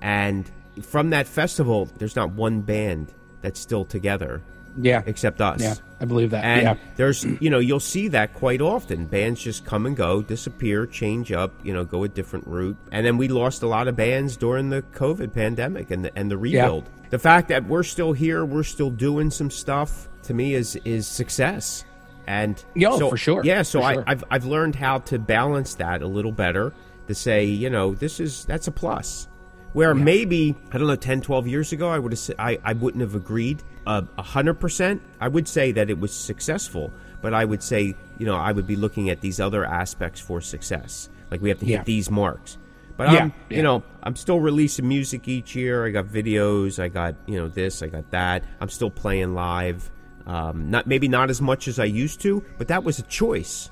and 0.00 0.50
from 0.82 1.10
that 1.10 1.26
festival, 1.26 1.88
there's 1.98 2.16
not 2.16 2.30
one 2.32 2.62
band 2.62 3.12
that's 3.42 3.60
still 3.60 3.84
together 3.84 4.42
Yeah, 4.76 5.02
except 5.06 5.40
us. 5.40 5.60
yeah, 5.60 5.74
I 6.00 6.04
believe 6.04 6.30
that. 6.30 6.44
And 6.44 6.62
yeah, 6.62 6.74
there's, 6.96 7.24
you 7.24 7.50
know, 7.50 7.58
you'll 7.58 7.80
see 7.80 8.08
that 8.08 8.34
quite 8.34 8.60
often. 8.60 9.06
Bands 9.06 9.40
just 9.42 9.64
come 9.64 9.86
and 9.86 9.96
go, 9.96 10.22
disappear, 10.22 10.86
change 10.86 11.32
up, 11.32 11.52
you 11.62 11.72
know, 11.72 11.84
go 11.84 12.04
a 12.04 12.08
different 12.08 12.46
route. 12.46 12.76
And 12.92 13.04
then 13.04 13.16
we 13.16 13.28
lost 13.28 13.62
a 13.62 13.66
lot 13.66 13.88
of 13.88 13.96
bands 13.96 14.36
during 14.36 14.70
the 14.70 14.82
COVID 14.92 15.34
pandemic 15.34 15.90
and 15.90 16.04
the, 16.04 16.16
and 16.16 16.30
the 16.30 16.38
rebuild. 16.38 16.88
The 17.10 17.18
fact 17.18 17.48
that 17.48 17.66
we're 17.66 17.82
still 17.82 18.12
here, 18.12 18.44
we're 18.44 18.62
still 18.62 18.90
doing 18.90 19.30
some 19.30 19.50
stuff, 19.50 20.08
to 20.24 20.34
me 20.34 20.54
is 20.54 20.76
is 20.84 21.06
success. 21.06 21.84
And 22.26 22.62
Yeah, 22.76 22.96
so, 22.96 23.10
for 23.10 23.16
sure. 23.16 23.44
Yeah, 23.44 23.62
so 23.62 23.80
For 23.80 23.86
I. 24.00 24.04
I've 24.06 24.24
I've 24.30 24.44
learned 24.44 24.76
how 24.76 24.98
to 24.98 25.18
balance 25.18 25.74
that 25.74 26.02
a 26.02 26.06
little 26.06 26.32
better. 26.32 26.72
To 27.08 27.14
say, 27.14 27.44
you 27.44 27.70
know, 27.70 27.94
this 27.94 28.20
is 28.20 28.44
that's 28.44 28.68
a 28.68 28.70
plus. 28.70 29.26
Where 29.72 29.94
maybe 29.94 30.56
I 30.72 30.78
don't 30.78 30.88
know, 30.88 30.96
10, 30.96 31.20
12 31.20 31.46
years 31.46 31.72
ago, 31.72 31.88
I 31.88 31.98
would 31.98 32.12
have 32.12 32.30
I, 32.38 32.58
I 32.64 32.72
wouldn't 32.72 33.02
have 33.02 33.14
agreed 33.14 33.62
uh, 33.86 34.02
a 34.18 34.22
hundred 34.22 34.54
percent. 34.54 35.00
I 35.20 35.28
would 35.28 35.46
say 35.46 35.70
that 35.72 35.88
it 35.90 35.98
was 36.00 36.12
successful, 36.12 36.92
but 37.22 37.34
I 37.34 37.44
would 37.44 37.62
say 37.62 37.94
you 38.18 38.26
know 38.26 38.34
I 38.36 38.50
would 38.52 38.66
be 38.66 38.76
looking 38.76 39.10
at 39.10 39.20
these 39.20 39.38
other 39.40 39.64
aspects 39.64 40.20
for 40.20 40.40
success. 40.40 41.08
Like 41.30 41.40
we 41.40 41.48
have 41.50 41.60
to 41.60 41.66
Yeah. 41.66 41.78
hit 41.78 41.86
these 41.86 42.10
marks. 42.10 42.58
But 42.96 43.12
Yeah, 43.12 43.18
I'm, 43.20 43.32
yeah. 43.48 43.56
you 43.58 43.62
know, 43.62 43.82
I'm 44.02 44.16
still 44.16 44.40
releasing 44.40 44.86
music 44.88 45.26
each 45.28 45.54
year. 45.54 45.86
I 45.86 45.90
got 45.90 46.06
videos. 46.06 46.78
I 46.82 46.88
got 46.88 47.14
you 47.26 47.38
know 47.38 47.48
this. 47.48 47.80
I 47.82 47.86
got 47.86 48.10
that. 48.10 48.42
I'm 48.60 48.68
still 48.68 48.90
playing 48.90 49.34
live. 49.34 49.88
Um, 50.26 50.68
not 50.70 50.86
maybe 50.88 51.06
not 51.08 51.30
as 51.30 51.40
much 51.40 51.68
as 51.68 51.78
I 51.78 51.84
used 51.84 52.20
to, 52.22 52.44
but 52.58 52.68
that 52.68 52.82
was 52.84 52.98
a 52.98 53.02
choice. 53.04 53.70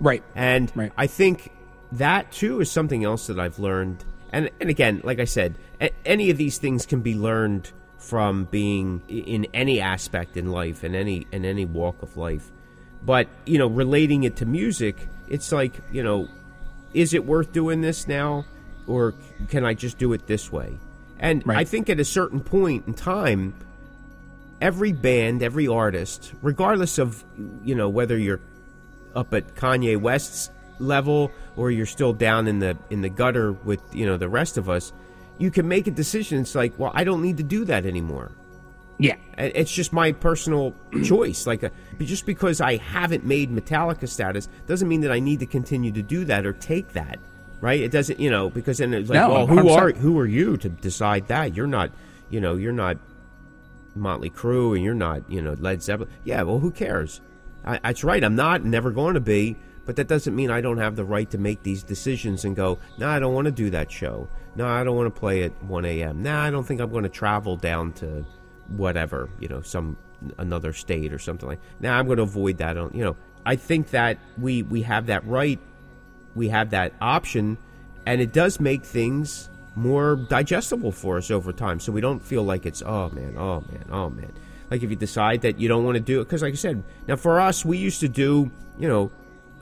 right. 0.00 0.22
And 0.36 0.70
Right. 0.76 0.92
I 0.96 1.08
think 1.08 1.50
that 1.92 2.30
too 2.30 2.60
is 2.60 2.70
something 2.70 3.02
else 3.04 3.26
that 3.26 3.40
I've 3.40 3.58
learned. 3.58 4.04
And 4.32 4.50
and 4.60 4.68
again, 4.70 5.00
like 5.04 5.18
I 5.20 5.24
said, 5.24 5.56
a- 5.80 5.90
any 6.04 6.30
of 6.30 6.36
these 6.36 6.58
things 6.58 6.86
can 6.86 7.00
be 7.00 7.14
learned 7.14 7.70
from 7.98 8.44
being 8.44 9.02
in 9.08 9.46
any 9.52 9.80
aspect 9.80 10.36
in 10.36 10.50
life, 10.50 10.84
in 10.84 10.94
any 10.94 11.26
in 11.32 11.44
any 11.44 11.64
walk 11.64 12.02
of 12.02 12.16
life. 12.16 12.50
But 13.04 13.28
you 13.46 13.58
know, 13.58 13.66
relating 13.68 14.24
it 14.24 14.36
to 14.36 14.46
music, 14.46 15.08
it's 15.28 15.50
like 15.52 15.74
you 15.92 16.02
know, 16.02 16.28
is 16.94 17.14
it 17.14 17.24
worth 17.24 17.52
doing 17.52 17.80
this 17.80 18.06
now, 18.06 18.44
or 18.86 19.14
can 19.48 19.64
I 19.64 19.74
just 19.74 19.98
do 19.98 20.12
it 20.12 20.26
this 20.26 20.52
way? 20.52 20.78
And 21.18 21.44
Right. 21.46 21.58
I 21.58 21.64
think 21.64 21.88
at 21.90 21.98
a 21.98 22.04
certain 22.04 22.40
point 22.40 22.86
in 22.86 22.94
time, 22.94 23.54
every 24.60 24.92
band, 24.92 25.42
every 25.42 25.66
artist, 25.68 26.32
regardless 26.42 26.98
of 26.98 27.24
you 27.64 27.74
know 27.74 27.88
whether 27.88 28.16
you're 28.18 28.40
up 29.14 29.32
at 29.34 29.54
Kanye 29.54 29.96
West's 30.00 30.50
level 30.78 31.32
or 31.58 31.70
you're 31.70 31.86
still 31.86 32.12
down 32.12 32.46
in 32.46 32.60
the 32.60 32.78
in 32.88 33.02
the 33.02 33.08
gutter 33.08 33.52
with 33.52 33.82
you 33.92 34.06
know 34.06 34.16
the 34.16 34.28
rest 34.28 34.56
of 34.56 34.70
us, 34.70 34.92
you 35.38 35.50
can 35.50 35.68
make 35.68 35.86
a 35.86 35.90
decision. 35.90 36.40
It's 36.40 36.54
like, 36.54 36.78
well, 36.78 36.92
I 36.94 37.04
don't 37.04 37.20
need 37.20 37.36
to 37.38 37.42
do 37.42 37.64
that 37.66 37.84
anymore. 37.84 38.30
Yeah. 38.98 39.16
It's 39.36 39.72
just 39.72 39.92
my 39.92 40.12
personal 40.12 40.74
choice. 41.04 41.46
Like, 41.46 41.62
uh 41.64 41.70
just 41.98 42.26
because 42.26 42.60
I 42.60 42.76
haven't 42.76 43.24
made 43.24 43.50
Metallica 43.50 44.08
status 44.08 44.48
doesn't 44.66 44.88
mean 44.88 45.00
that 45.02 45.12
I 45.12 45.20
need 45.20 45.40
to 45.40 45.46
continue 45.46 45.92
to 45.92 46.02
do 46.02 46.24
that 46.26 46.46
or 46.46 46.52
take 46.52 46.92
that, 46.92 47.18
right? 47.60 47.80
It 47.80 47.90
doesn't, 47.90 48.18
you 48.20 48.30
know, 48.30 48.50
because 48.50 48.78
then 48.78 48.94
it's 48.94 49.10
like, 49.10 49.16
No, 49.20 49.30
well, 49.30 49.46
who 49.46 49.56
100%. 49.56 49.76
are 49.76 49.92
who 49.92 50.18
are 50.18 50.26
you 50.26 50.56
to 50.58 50.68
decide 50.68 51.26
that? 51.28 51.56
You're 51.56 51.66
not, 51.66 51.90
you 52.30 52.40
know, 52.40 52.56
you're 52.56 52.72
not 52.72 52.98
Motley 53.96 54.30
Crue 54.30 54.74
and 54.76 54.84
you're 54.84 54.94
not, 54.94 55.28
you 55.30 55.42
know, 55.42 55.54
Led 55.58 55.82
Zeppelin. 55.82 56.10
Yeah, 56.24 56.42
well, 56.42 56.58
who 56.60 56.70
cares? 56.70 57.20
I, 57.64 57.78
that's 57.82 58.04
right. 58.04 58.22
I'm 58.22 58.36
not, 58.36 58.64
never 58.64 58.90
going 58.92 59.14
to 59.14 59.20
be. 59.20 59.56
But 59.88 59.96
that 59.96 60.06
doesn't 60.06 60.36
mean 60.36 60.50
I 60.50 60.60
don't 60.60 60.76
have 60.76 60.96
the 60.96 61.04
right 61.06 61.30
to 61.30 61.38
make 61.38 61.62
these 61.62 61.82
decisions 61.82 62.44
and 62.44 62.54
go, 62.54 62.78
no, 62.98 63.08
I 63.08 63.18
don't 63.18 63.32
want 63.32 63.46
to 63.46 63.50
do 63.50 63.70
that 63.70 63.90
show. 63.90 64.28
No, 64.54 64.68
I 64.68 64.84
don't 64.84 64.94
want 64.94 65.06
to 65.14 65.18
play 65.18 65.44
at 65.44 65.62
1 65.62 65.84
a.m. 65.86 66.22
No, 66.22 66.36
I 66.36 66.50
don't 66.50 66.62
think 66.64 66.82
I'm 66.82 66.90
going 66.90 67.04
to 67.04 67.08
travel 67.08 67.56
down 67.56 67.94
to 67.94 68.22
whatever, 68.76 69.30
you 69.40 69.48
know, 69.48 69.62
some 69.62 69.96
another 70.36 70.74
state 70.74 71.10
or 71.10 71.18
something 71.18 71.48
like. 71.48 71.60
Now 71.80 71.98
I'm 71.98 72.04
going 72.04 72.18
to 72.18 72.24
avoid 72.24 72.58
that. 72.58 72.76
On 72.76 72.90
you 72.92 73.02
know, 73.02 73.16
I 73.46 73.56
think 73.56 73.88
that 73.92 74.18
we 74.36 74.62
we 74.62 74.82
have 74.82 75.06
that 75.06 75.26
right, 75.26 75.58
we 76.34 76.50
have 76.50 76.68
that 76.68 76.92
option, 77.00 77.56
and 78.04 78.20
it 78.20 78.34
does 78.34 78.60
make 78.60 78.84
things 78.84 79.48
more 79.74 80.16
digestible 80.16 80.92
for 80.92 81.16
us 81.16 81.30
over 81.30 81.50
time, 81.50 81.80
so 81.80 81.92
we 81.92 82.02
don't 82.02 82.20
feel 82.20 82.42
like 82.42 82.66
it's 82.66 82.82
oh 82.84 83.08
man, 83.08 83.38
oh 83.38 83.64
man, 83.72 83.86
oh 83.90 84.10
man. 84.10 84.34
Like 84.70 84.82
if 84.82 84.90
you 84.90 84.96
decide 84.96 85.40
that 85.40 85.58
you 85.58 85.66
don't 85.66 85.84
want 85.84 85.94
to 85.94 86.00
do 86.00 86.20
it, 86.20 86.24
because 86.24 86.42
like 86.42 86.52
I 86.52 86.56
said, 86.56 86.84
now 87.06 87.16
for 87.16 87.40
us, 87.40 87.64
we 87.64 87.78
used 87.78 88.00
to 88.00 88.08
do 88.10 88.50
you 88.78 88.86
know 88.86 89.10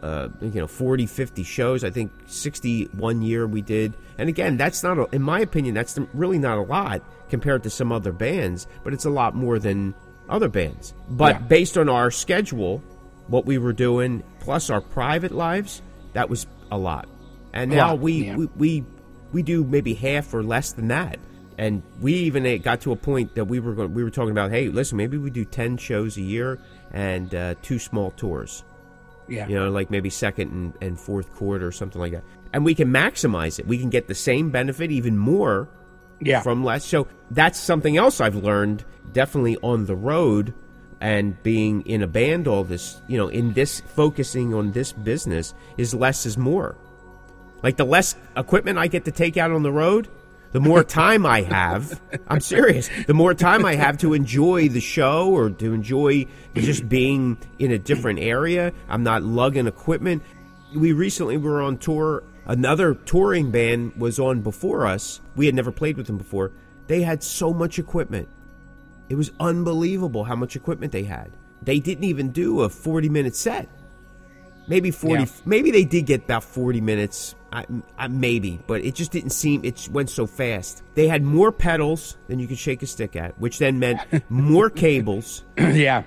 uh, 0.03 0.29
you 0.41 0.61
know 0.61 0.67
40 0.67 1.07
50 1.07 1.43
shows. 1.43 1.85
I 1.85 1.91
think 1.91 2.12
61 2.26 3.23
year 3.23 3.47
we 3.47 3.62
did. 3.62 3.95
And 4.19 4.29
again 4.29 4.57
that's 4.57 4.83
not 4.83 4.99
a, 4.99 5.09
in 5.12 5.23
my 5.23 5.41
opinion 5.41 5.75
that's 5.75 5.99
really 6.15 6.38
not 6.38 6.59
a 6.59 6.62
lot 6.62 7.03
compared 7.29 7.62
to 7.65 7.71
some 7.71 7.91
other 7.93 8.12
bands 8.12 8.67
but 8.85 8.93
it's 8.93 9.05
a 9.05 9.11
lot 9.11 9.35
more 9.35 9.59
than 9.59 9.95
other 10.29 10.49
bands. 10.49 10.95
But 11.09 11.35
Yeah. 11.35 11.47
based 11.47 11.79
on 11.79 11.88
our 11.88 12.11
schedule 12.11 12.83
what 13.29 13.45
we 13.47 13.59
were 13.59 13.73
doing 13.73 14.23
plus 14.41 14.71
our 14.71 14.81
private 14.81 15.33
lives 15.33 15.83
that 16.12 16.31
was 16.31 16.47
a 16.71 16.79
lot. 16.79 17.09
And 17.53 17.71
now 17.71 17.91
lot, 17.91 18.00
we, 18.00 18.12
yeah. 18.26 18.37
we 18.37 18.47
we 18.57 18.85
we 19.33 19.43
do 19.43 19.65
maybe 19.65 19.95
half 19.95 20.33
or 20.33 20.43
less 20.43 20.73
than 20.73 20.88
that. 20.88 21.19
And 21.59 21.83
we 22.00 22.12
even 22.15 22.47
uh, 22.47 22.57
got 22.62 22.83
to 22.83 22.93
a 22.93 22.97
point 22.97 23.35
that 23.35 23.47
we 23.47 23.61
were 23.61 23.73
going, 23.75 23.95
we 23.95 24.05
were 24.05 24.11
talking 24.11 24.31
about 24.31 24.50
hey 24.50 24.69
listen 24.69 24.97
maybe 24.99 25.17
we 25.17 25.31
do 25.31 25.45
10 25.45 25.79
shows 25.79 26.17
a 26.19 26.23
year 26.23 26.59
and 26.93 27.35
uh, 27.35 27.55
two 27.62 27.79
small 27.79 28.11
tours 28.12 28.62
Yeah. 29.28 29.49
you 29.49 29.54
know, 29.56 29.71
like 29.71 29.90
maybe 29.90 30.11
second 30.11 30.52
and, 30.52 30.73
and 30.80 31.00
fourth 31.00 31.35
quarter 31.35 31.66
or 31.66 31.73
something 31.73 32.00
like 32.00 32.12
that. 32.12 32.25
And 32.52 32.64
we 32.64 32.75
can 32.75 32.88
maximize 32.88 33.59
it. 33.59 33.66
We 33.66 33.78
can 33.78 33.90
get 33.90 34.09
the 34.09 34.14
same 34.14 34.50
benefit, 34.50 34.90
even 34.90 35.18
more, 35.18 35.68
Yeah. 36.21 36.42
from 36.42 36.64
less. 36.64 36.85
So 36.85 37.09
that's 37.30 37.59
something 37.59 37.97
else 37.97 38.21
I've 38.21 38.37
learned 38.37 38.85
definitely 39.12 39.56
on 39.62 39.87
the 39.87 39.97
road 39.97 40.55
and 41.01 41.40
being 41.42 41.83
in 41.83 42.03
a 42.03 42.07
band 42.07 42.48
all 42.48 42.64
this, 42.64 43.03
you 43.07 43.18
know, 43.18 43.29
in 43.29 43.53
this 43.53 43.81
focusing 43.81 44.55
on 44.55 44.72
this 44.72 44.92
business 44.92 45.55
is 45.77 45.92
less 45.94 46.24
is 46.24 46.38
more. 46.38 46.77
Like 47.62 47.77
the 47.77 47.85
less 47.85 48.16
equipment 48.37 48.79
I 48.79 48.87
get 48.87 49.05
to 49.07 49.11
take 49.11 49.37
out 49.37 49.51
on 49.51 49.62
the 49.62 49.72
road, 49.72 50.09
the 50.52 50.61
more 50.61 50.82
time 50.85 51.26
I 51.26 51.42
have. 51.42 52.00
I'm 52.28 52.40
serious. 52.40 52.88
The 53.06 53.14
more 53.14 53.35
time 53.35 53.64
I 53.64 53.74
have 53.74 53.98
to 53.98 54.14
enjoy 54.14 54.68
the 54.68 54.80
show 54.80 55.30
or 55.30 55.50
to 55.50 55.72
enjoy 55.74 56.26
just 56.54 56.88
being 56.88 57.37
in 57.59 57.72
a 57.72 57.78
different 57.78 58.18
area. 58.20 58.72
I'm 58.88 59.02
not 59.02 59.22
lugging 59.22 59.66
equipment. 59.66 60.22
We 60.74 60.92
recently 60.92 61.37
were 61.37 61.61
on 61.62 61.78
tour. 61.78 62.22
Another 62.46 62.94
touring 62.94 63.50
band 63.50 63.94
was 63.96 64.18
on 64.18 64.40
before 64.42 64.87
us. 64.87 65.20
We 65.35 65.46
had 65.46 65.54
never 65.54 65.72
played 65.72 65.96
with 65.96 66.06
them 66.06 66.16
before. 66.18 66.52
They 66.87 67.02
had 67.02 67.22
so 67.22 67.52
much 67.52 67.78
equipment. 67.78 68.28
It 69.09 69.16
was 69.16 69.32
unbelievable 69.40 70.24
how 70.24 70.37
much 70.37 70.56
equipment 70.56 70.92
they 70.92 71.04
had. 71.04 71.30
They 71.62 71.80
didn't 71.80 72.04
even 72.04 72.30
do 72.30 72.61
a 72.62 72.68
40 72.68 73.09
minute 73.09 73.35
set. 73.35 73.68
Maybe 74.68 74.90
40 74.90 75.22
Yeah. 75.22 75.28
maybe 75.44 75.70
they 75.70 75.85
did 75.85 76.06
get 76.06 76.24
about 76.24 76.44
40 76.44 76.80
minutes 76.80 77.35
I, 77.57 77.64
I, 77.97 78.09
maybe 78.09 78.61
but 78.66 78.85
it 78.85 78.95
just 78.95 79.12
didn't 79.12 79.31
seem 79.31 79.64
it 79.64 79.88
went 79.90 80.11
so 80.11 80.27
fast. 80.27 80.83
They 80.95 81.09
had 81.09 81.23
more 81.23 81.51
pedals 81.51 82.19
than 82.29 82.38
you 82.38 82.47
could 82.47 82.59
shake 82.59 82.83
a 82.83 82.87
stick 82.87 83.16
at 83.16 83.38
which 83.40 83.59
then 83.59 83.79
meant 83.79 84.01
more 84.29 84.69
cables. 84.85 85.42
Yeah. 85.59 86.03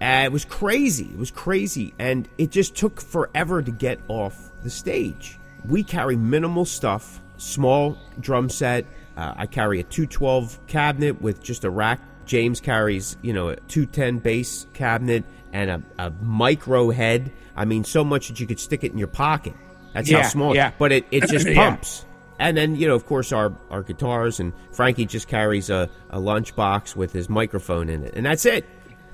uh, 0.00 0.22
it 0.24 0.32
was 0.32 0.46
crazy 0.46 1.04
it 1.04 1.18
was 1.18 1.30
crazy 1.30 1.92
and 1.98 2.26
it 2.38 2.50
just 2.50 2.74
took 2.74 2.98
forever 3.00 3.60
to 3.62 3.70
get 3.70 4.00
off 4.08 4.52
the 4.62 4.70
stage. 4.70 5.38
We 5.68 5.82
carry 5.82 6.16
minimal 6.16 6.64
stuff 6.64 7.20
small 7.36 7.98
drum 8.18 8.48
set. 8.48 8.86
Uh, 9.18 9.34
i 9.36 9.46
carry 9.46 9.80
a 9.80 9.82
212 9.82 10.66
cabinet 10.66 11.20
with 11.20 11.42
just 11.42 11.64
a 11.64 11.70
rack. 11.70 12.00
James 12.24 12.58
carries 12.58 13.18
you 13.20 13.34
know 13.34 13.50
a 13.50 13.56
210 13.56 14.18
bass 14.20 14.66
cabinet 14.72 15.24
and 15.52 15.70
a, 15.70 15.82
a 15.98 16.10
micro 16.22 16.88
head. 16.90 17.30
I 17.54 17.66
mean 17.66 17.84
so 17.84 18.02
much 18.02 18.28
that 18.28 18.40
you 18.40 18.46
could 18.46 18.60
stick 18.60 18.82
it 18.82 18.92
in 18.92 18.98
your 18.98 19.08
pocket 19.08 19.54
that's 19.92 20.10
Yeah, 20.10 20.22
how 20.22 20.28
small 20.28 20.54
yeah. 20.54 20.72
but 20.78 20.92
it, 20.92 21.06
it 21.10 21.28
just 21.28 21.46
Yeah. 21.48 21.70
pumps 21.70 22.04
and 22.38 22.56
then, 22.56 22.74
you 22.76 22.88
know, 22.88 22.94
of 22.94 23.04
course, 23.04 23.32
our, 23.32 23.52
our 23.70 23.82
guitars, 23.82 24.40
and 24.40 24.54
Frankie 24.72 25.04
just 25.04 25.28
carries 25.28 25.68
a, 25.68 25.90
a 26.08 26.18
lunchbox 26.18 26.96
with 26.96 27.12
his 27.12 27.28
microphone 27.28 27.90
in 27.90 28.02
it, 28.02 28.14
and 28.14 28.24
that's 28.24 28.46
it. 28.46 28.64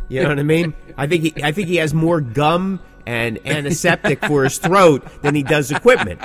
You 0.08 0.22
know 0.22 0.28
what 0.28 0.38
I 0.38 0.44
mean? 0.44 0.74
I 0.96 1.08
think 1.08 1.24
he, 1.24 1.42
I 1.42 1.50
think 1.50 1.66
he 1.66 1.74
has 1.76 1.92
more 1.92 2.20
gum 2.20 2.78
and 3.04 3.44
antiseptic 3.44 4.24
for 4.24 4.44
his 4.44 4.58
throat 4.58 5.04
than 5.22 5.34
he 5.34 5.42
does 5.42 5.72
equipment. 5.72 6.20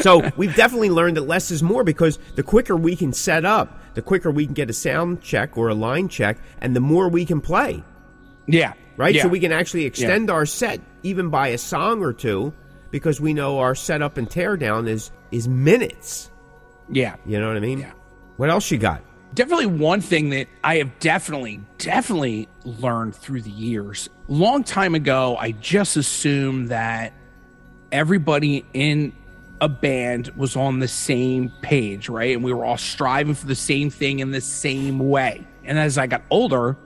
So 0.00 0.30
we've 0.36 0.54
definitely 0.54 0.90
learned 0.90 1.16
that 1.16 1.22
less 1.26 1.50
is 1.50 1.62
more 1.62 1.82
because 1.84 2.18
the 2.36 2.42
quicker 2.42 2.76
we 2.76 2.94
can 2.94 3.12
set 3.12 3.44
up, 3.44 3.78
the 3.94 4.02
quicker 4.02 4.30
we 4.30 4.44
can 4.46 4.54
get 4.54 4.70
a 4.70 4.72
sound 4.72 5.22
check 5.22 5.58
or 5.58 5.68
a 5.68 5.74
line 5.74 6.08
check, 6.08 6.38
and 6.60 6.74
the 6.76 6.80
more 6.80 7.08
we 7.08 7.24
can 7.26 7.40
play 7.40 7.82
Yeah. 8.46 8.74
right? 8.96 9.14
Yeah. 9.14 9.22
So 9.22 9.28
we 9.28 9.40
can 9.40 9.50
actually 9.52 9.86
extend 9.86 10.30
our 10.30 10.46
set 10.46 10.80
even 11.02 11.30
by 11.30 11.48
a 11.48 11.58
song 11.58 12.02
or 12.02 12.12
two 12.12 12.52
because 12.90 13.20
we 13.20 13.34
know 13.34 13.58
our 13.58 13.74
setup 13.74 14.16
and 14.16 14.28
teardown 14.28 14.88
is 14.88 15.10
is 15.30 15.48
minutes. 15.48 16.30
Yeah. 16.90 17.16
You 17.26 17.40
know 17.40 17.48
what 17.48 17.56
I 17.56 17.60
mean? 17.60 17.80
Yeah. 17.80 17.92
What 18.36 18.50
else 18.50 18.70
you 18.70 18.78
got? 18.78 19.02
Definitely 19.34 19.66
one 19.66 20.00
thing 20.00 20.30
that 20.30 20.48
I 20.64 20.76
have 20.76 20.98
definitely, 21.00 21.60
definitely 21.76 22.48
learned 22.64 23.14
through 23.14 23.42
the 23.42 23.50
years. 23.50 24.08
Long 24.26 24.64
time 24.64 24.94
ago, 24.94 25.36
I 25.36 25.52
just 25.52 25.96
assumed 25.96 26.70
that 26.70 27.12
everybody 27.92 28.64
in 28.72 29.12
a 29.60 29.68
band 29.68 30.28
was 30.36 30.56
on 30.56 30.78
the 30.78 30.88
same 30.88 31.52
page, 31.62 32.08
right? 32.08 32.34
And 32.34 32.42
we 32.42 32.52
were 32.52 32.64
all 32.64 32.78
striving 32.78 33.34
for 33.34 33.46
the 33.46 33.54
same 33.54 33.90
thing 33.90 34.20
in 34.20 34.30
the 34.30 34.40
same 34.40 34.98
way. 34.98 35.46
And 35.64 35.78
as 35.78 35.98
I 35.98 36.06
got 36.06 36.22
older, 36.30 36.76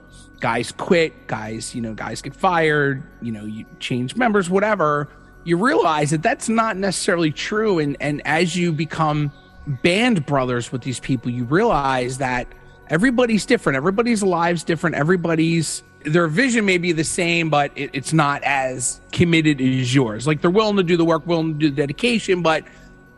guys 0.43 0.73
quit, 0.73 1.25
guys, 1.25 1.73
you 1.73 1.81
know, 1.81 1.93
guys 1.93 2.21
get 2.21 2.35
fired, 2.35 3.01
you 3.21 3.31
know, 3.31 3.45
you 3.45 3.65
change 3.79 4.17
members, 4.17 4.49
whatever. 4.49 5.07
You 5.45 5.55
realize 5.55 6.11
that 6.11 6.21
that's 6.21 6.49
not 6.49 6.75
necessarily 6.75 7.31
true. 7.31 7.79
And 7.79 7.95
and 8.01 8.21
as 8.27 8.53
you 8.53 8.73
become 8.73 9.31
band 9.65 10.25
brothers 10.25 10.69
with 10.69 10.81
these 10.81 10.99
people, 10.99 11.31
you 11.31 11.45
realize 11.45 12.17
that 12.17 12.45
everybody's 12.89 13.45
different, 13.45 13.77
everybody's 13.77 14.21
lives 14.21 14.65
different, 14.65 14.97
everybody's 14.97 15.81
their 16.03 16.27
vision 16.27 16.65
may 16.65 16.77
be 16.77 16.91
the 16.91 17.05
same, 17.05 17.49
but 17.49 17.71
it, 17.77 17.91
it's 17.93 18.11
not 18.11 18.43
as 18.43 18.99
committed 19.13 19.61
as 19.61 19.95
yours. 19.95 20.27
Like 20.27 20.41
they're 20.41 20.51
willing 20.51 20.75
to 20.75 20.83
do 20.83 20.97
the 20.97 21.05
work, 21.05 21.25
willing 21.25 21.53
to 21.53 21.59
do 21.59 21.69
the 21.69 21.75
dedication, 21.77 22.41
but 22.41 22.65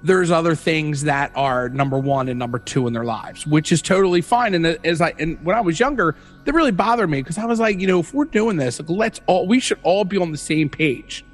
there's 0.03 0.29
other 0.29 0.53
things 0.53 1.05
that 1.05 1.31
are 1.33 1.69
number 1.69 1.97
one 1.97 2.29
and 2.29 2.37
number 2.37 2.59
two 2.59 2.85
in 2.85 2.93
their 2.93 3.03
lives, 3.03 3.47
which 3.47 3.71
is 3.71 3.81
totally 3.81 4.21
fine. 4.21 4.53
And 4.53 4.67
as 4.85 5.01
I 5.01 5.15
and 5.17 5.43
when 5.43 5.55
I 5.55 5.61
was 5.61 5.79
younger, 5.79 6.15
that 6.45 6.53
really 6.53 6.71
bothered 6.71 7.09
me 7.09 7.21
because 7.21 7.37
I 7.37 7.45
was 7.45 7.59
like, 7.59 7.79
you 7.79 7.87
know, 7.87 7.99
if 7.99 8.13
we're 8.13 8.25
doing 8.25 8.57
this, 8.57 8.79
like, 8.79 8.89
let's 8.89 9.21
all 9.25 9.47
we 9.47 9.59
should 9.59 9.79
all 9.83 10.05
be 10.05 10.17
on 10.17 10.31
the 10.31 10.37
same 10.37 10.69
page. 10.69 11.25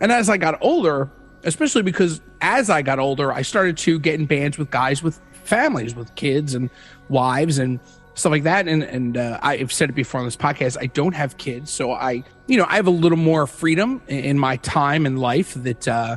And 0.00 0.12
as 0.12 0.28
I 0.28 0.36
got 0.36 0.58
older, 0.60 1.10
especially 1.44 1.82
because 1.82 2.20
as 2.40 2.70
I 2.70 2.82
got 2.82 2.98
older, 2.98 3.32
I 3.32 3.42
started 3.42 3.76
to 3.78 3.98
get 3.98 4.14
in 4.18 4.26
bands 4.26 4.58
with 4.58 4.70
guys 4.70 5.02
with 5.02 5.20
families, 5.44 5.94
with 5.94 6.14
kids 6.14 6.54
and 6.54 6.70
wives 7.08 7.58
and 7.58 7.80
stuff 8.14 8.30
like 8.30 8.44
that. 8.44 8.68
And 8.68 8.82
and 8.82 9.16
uh, 9.16 9.38
I've 9.42 9.72
said 9.72 9.90
it 9.90 9.94
before 9.94 10.20
on 10.20 10.26
this 10.26 10.36
podcast, 10.36 10.76
I 10.80 10.86
don't 10.86 11.14
have 11.14 11.36
kids, 11.38 11.70
so 11.70 11.92
I, 11.92 12.22
you 12.46 12.56
know, 12.58 12.66
I 12.68 12.76
have 12.76 12.86
a 12.86 12.90
little 12.90 13.18
more 13.18 13.46
freedom 13.46 14.02
in, 14.06 14.38
my 14.38 14.56
time 14.58 15.06
and 15.06 15.18
life 15.18 15.54
that 15.54 15.88
uh, 15.88 16.16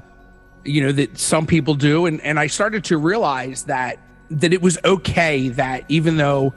you 0.65 0.82
know, 0.82 0.91
that 0.91 1.17
some 1.17 1.45
people 1.45 1.76
do. 1.76 2.06
And, 2.06 2.19
and 2.21 2.39
I 2.39 2.48
started 2.48 2.84
to 2.86 2.98
realize 2.98 3.63
that, 3.65 4.00
that 4.32 4.52
it 4.52 4.62
was 4.62 4.78
okay 4.84 5.50
that 5.50 5.86
even 5.88 6.17
though, 6.17 6.54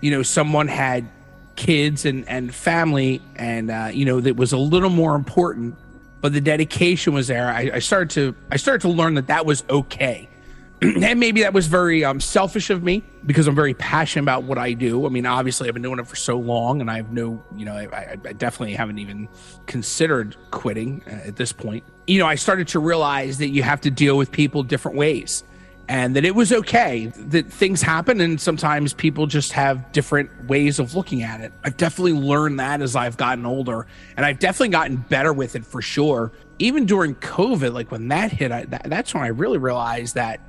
you 0.00 0.10
know, 0.10 0.22
someone 0.22 0.68
had 0.68 1.08
kids 1.56 2.04
and, 2.04 2.28
and 2.28 2.54
family 2.54 3.22
and, 3.36 3.70
uh, 3.70 3.90
you 3.92 4.04
know, 4.04 4.20
that 4.20 4.36
was 4.36 4.52
a 4.52 4.58
little 4.58 4.90
more 4.90 5.14
important, 5.14 5.76
but 6.20 6.32
the 6.32 6.40
dedication 6.40 7.12
was 7.12 7.28
there. 7.28 7.48
I, 7.48 7.70
I 7.74 7.78
started 7.78 8.10
to, 8.10 8.34
I 8.50 8.56
started 8.56 8.82
to 8.82 8.88
learn 8.88 9.14
that 9.14 9.28
that 9.28 9.46
was 9.46 9.64
okay. 9.68 10.28
and 10.82 11.20
maybe 11.20 11.42
that 11.42 11.52
was 11.52 11.68
very 11.68 12.04
um, 12.04 12.18
selfish 12.18 12.68
of 12.68 12.82
me 12.82 13.04
because 13.24 13.46
I'm 13.46 13.54
very 13.54 13.74
passionate 13.74 14.24
about 14.24 14.42
what 14.42 14.58
I 14.58 14.72
do. 14.72 15.06
I 15.06 15.10
mean, 15.10 15.26
obviously, 15.26 15.68
I've 15.68 15.74
been 15.74 15.82
doing 15.82 16.00
it 16.00 16.08
for 16.08 16.16
so 16.16 16.36
long, 16.36 16.80
and 16.80 16.90
I 16.90 16.96
have 16.96 17.12
no, 17.12 17.40
you 17.54 17.64
know, 17.64 17.74
I, 17.74 18.16
I 18.24 18.32
definitely 18.32 18.74
haven't 18.74 18.98
even 18.98 19.28
considered 19.66 20.36
quitting 20.50 21.04
uh, 21.06 21.28
at 21.28 21.36
this 21.36 21.52
point. 21.52 21.84
You 22.08 22.18
know, 22.18 22.26
I 22.26 22.34
started 22.34 22.66
to 22.68 22.80
realize 22.80 23.38
that 23.38 23.50
you 23.50 23.62
have 23.62 23.80
to 23.82 23.92
deal 23.92 24.16
with 24.16 24.32
people 24.32 24.64
different 24.64 24.96
ways 24.96 25.44
and 25.92 26.16
that 26.16 26.24
it 26.24 26.34
was 26.34 26.54
okay 26.54 27.12
that 27.14 27.52
things 27.52 27.82
happen 27.82 28.18
and 28.22 28.40
sometimes 28.40 28.94
people 28.94 29.26
just 29.26 29.52
have 29.52 29.92
different 29.92 30.30
ways 30.46 30.78
of 30.78 30.94
looking 30.94 31.22
at 31.22 31.42
it. 31.42 31.52
I've 31.64 31.76
definitely 31.76 32.14
learned 32.14 32.60
that 32.60 32.80
as 32.80 32.96
I've 32.96 33.18
gotten 33.18 33.44
older 33.44 33.86
and 34.16 34.24
I've 34.24 34.38
definitely 34.38 34.70
gotten 34.70 34.96
better 34.96 35.34
with 35.34 35.54
it 35.54 35.66
for 35.66 35.82
sure. 35.82 36.32
Even 36.58 36.86
during 36.86 37.14
COVID, 37.16 37.74
like 37.74 37.90
when 37.90 38.08
that 38.08 38.32
hit, 38.32 38.50
I, 38.50 38.64
that, 38.64 38.84
that's 38.84 39.12
when 39.12 39.22
I 39.22 39.26
really 39.26 39.58
realized 39.58 40.14
that 40.14 40.40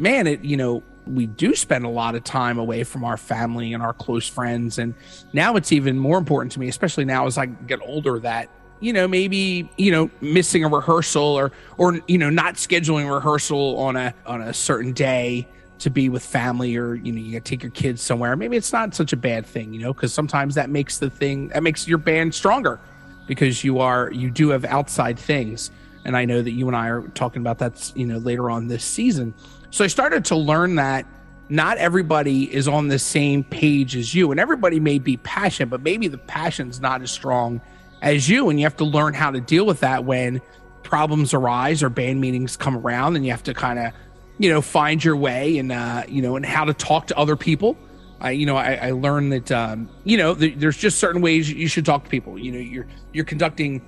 man, 0.00 0.26
it, 0.26 0.42
you 0.42 0.56
know, 0.56 0.82
we 1.06 1.26
do 1.26 1.54
spend 1.54 1.84
a 1.84 1.88
lot 1.88 2.16
of 2.16 2.24
time 2.24 2.58
away 2.58 2.82
from 2.82 3.04
our 3.04 3.16
family 3.16 3.74
and 3.74 3.84
our 3.84 3.92
close 3.92 4.26
friends. 4.26 4.80
And 4.80 4.94
now 5.32 5.54
it's 5.54 5.70
even 5.70 5.96
more 5.96 6.18
important 6.18 6.50
to 6.52 6.60
me, 6.60 6.66
especially 6.66 7.04
now 7.04 7.28
as 7.28 7.38
I 7.38 7.46
get 7.46 7.78
older, 7.84 8.18
that, 8.18 8.48
you 8.82 8.92
know, 8.92 9.08
maybe, 9.08 9.70
you 9.78 9.90
know, 9.90 10.10
missing 10.20 10.64
a 10.64 10.68
rehearsal 10.68 11.22
or, 11.22 11.52
or, 11.78 12.00
you 12.08 12.18
know, 12.18 12.30
not 12.30 12.54
scheduling 12.56 13.12
rehearsal 13.12 13.78
on 13.78 13.96
a, 13.96 14.14
on 14.26 14.42
a 14.42 14.52
certain 14.52 14.92
day 14.92 15.46
to 15.78 15.90
be 15.90 16.08
with 16.08 16.24
family 16.24 16.76
or, 16.76 16.94
you 16.94 17.12
know, 17.12 17.20
you 17.20 17.32
gotta 17.32 17.44
take 17.44 17.62
your 17.62 17.72
kids 17.72 18.02
somewhere. 18.02 18.36
Maybe 18.36 18.56
it's 18.56 18.72
not 18.72 18.94
such 18.94 19.12
a 19.12 19.16
bad 19.16 19.46
thing, 19.46 19.72
you 19.72 19.80
know, 19.80 19.92
because 19.92 20.12
sometimes 20.12 20.54
that 20.56 20.68
makes 20.68 20.98
the 20.98 21.08
thing, 21.08 21.48
that 21.48 21.62
makes 21.62 21.88
your 21.88 21.98
band 21.98 22.34
stronger 22.34 22.78
because 23.26 23.64
you 23.64 23.78
are, 23.78 24.10
you 24.12 24.30
do 24.30 24.50
have 24.50 24.64
outside 24.64 25.18
things. 25.18 25.70
And 26.04 26.16
I 26.16 26.24
know 26.24 26.42
that 26.42 26.50
you 26.50 26.66
and 26.66 26.76
I 26.76 26.88
are 26.88 27.02
talking 27.08 27.40
about 27.40 27.58
that, 27.60 27.92
you 27.94 28.06
know, 28.06 28.18
later 28.18 28.50
on 28.50 28.66
this 28.66 28.84
season 28.84 29.34
so 29.72 29.84
I 29.84 29.86
started 29.86 30.26
to 30.26 30.36
learn 30.36 30.74
that 30.74 31.06
not 31.48 31.78
everybody 31.78 32.54
is 32.54 32.68
on 32.68 32.88
the 32.88 32.98
same 32.98 33.42
page 33.42 33.96
as 33.96 34.14
you, 34.14 34.30
and 34.30 34.38
everybody 34.38 34.78
may 34.78 34.98
be 34.98 35.16
passionate, 35.16 35.70
but 35.70 35.80
maybe 35.80 36.08
the 36.08 36.18
passion's 36.18 36.78
not 36.78 37.00
as 37.00 37.10
strong 37.10 37.58
as 38.02 38.28
you, 38.28 38.50
and 38.50 38.58
you 38.58 38.66
have 38.66 38.76
to 38.78 38.84
learn 38.84 39.14
how 39.14 39.30
to 39.30 39.40
deal 39.40 39.64
with 39.64 39.80
that 39.80 40.04
when 40.04 40.42
problems 40.82 41.32
arise 41.32 41.82
or 41.82 41.88
band 41.88 42.20
meetings 42.20 42.56
come 42.56 42.76
around, 42.76 43.16
and 43.16 43.24
you 43.24 43.30
have 43.30 43.44
to 43.44 43.54
kind 43.54 43.78
of, 43.78 43.92
you 44.38 44.50
know, 44.50 44.60
find 44.60 45.02
your 45.02 45.16
way 45.16 45.56
and 45.56 45.72
uh, 45.72 46.02
you 46.08 46.20
know, 46.20 46.36
and 46.36 46.44
how 46.44 46.64
to 46.64 46.74
talk 46.74 47.06
to 47.06 47.16
other 47.16 47.36
people. 47.36 47.78
I, 48.20 48.32
you 48.32 48.44
know, 48.44 48.56
I, 48.56 48.74
I 48.74 48.90
learned 48.90 49.32
that, 49.32 49.50
um, 49.50 49.88
you 50.04 50.16
know, 50.16 50.34
th- 50.34 50.56
there's 50.58 50.76
just 50.76 50.98
certain 50.98 51.22
ways 51.22 51.50
you 51.50 51.66
should 51.66 51.86
talk 51.86 52.04
to 52.04 52.10
people. 52.10 52.38
You 52.38 52.52
know, 52.52 52.58
you're 52.58 52.86
you're 53.12 53.24
conducting 53.24 53.80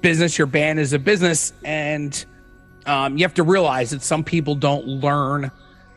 business. 0.00 0.38
Your 0.38 0.46
band 0.46 0.80
is 0.80 0.92
a 0.94 0.98
business, 0.98 1.52
and 1.62 2.24
um, 2.86 3.18
you 3.18 3.24
have 3.24 3.34
to 3.34 3.42
realize 3.42 3.90
that 3.90 4.02
some 4.02 4.24
people 4.24 4.54
don't 4.54 4.86
learn 4.86 5.50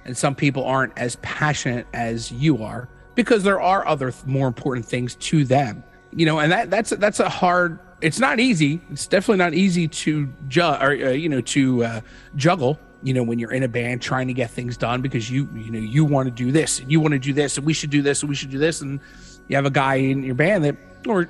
and 0.03 0.17
some 0.17 0.35
people 0.35 0.65
aren't 0.65 0.97
as 0.97 1.15
passionate 1.17 1.87
as 1.93 2.31
you 2.31 2.63
are 2.63 2.89
because 3.15 3.43
there 3.43 3.61
are 3.61 3.87
other 3.87 4.11
th- 4.11 4.25
more 4.25 4.47
important 4.47 4.85
things 4.85 5.15
to 5.15 5.45
them 5.45 5.83
you 6.13 6.25
know 6.25 6.39
and 6.39 6.51
that 6.51 6.69
that's 6.69 6.91
that's 6.91 7.19
a 7.19 7.29
hard 7.29 7.79
it's 8.01 8.19
not 8.19 8.39
easy. 8.39 8.81
It's 8.91 9.05
definitely 9.05 9.37
not 9.37 9.53
easy 9.53 9.87
to 9.87 10.27
ju- 10.47 10.61
or 10.61 10.91
uh, 10.91 11.09
you 11.11 11.29
know 11.29 11.41
to 11.41 11.83
uh, 11.83 12.01
juggle 12.35 12.79
you 13.03 13.13
know 13.13 13.23
when 13.23 13.39
you're 13.39 13.51
in 13.51 13.63
a 13.63 13.67
band 13.67 14.01
trying 14.01 14.27
to 14.27 14.33
get 14.33 14.49
things 14.49 14.77
done 14.77 15.01
because 15.01 15.29
you 15.29 15.47
you 15.55 15.71
know 15.71 15.79
you 15.79 16.05
want 16.05 16.27
to 16.27 16.31
do 16.31 16.51
this 16.51 16.79
and 16.79 16.91
you 16.91 16.99
want 16.99 17.13
to 17.13 17.19
do 17.19 17.33
this 17.33 17.57
and 17.57 17.65
we 17.65 17.73
should 17.73 17.89
do 17.89 18.01
this 18.01 18.21
and 18.21 18.29
we 18.29 18.35
should 18.35 18.49
do 18.49 18.57
this. 18.57 18.81
And 18.81 18.99
you 19.47 19.55
have 19.55 19.65
a 19.65 19.71
guy 19.71 19.95
in 19.95 20.23
your 20.23 20.35
band 20.35 20.63
that 20.65 20.77
or 21.07 21.29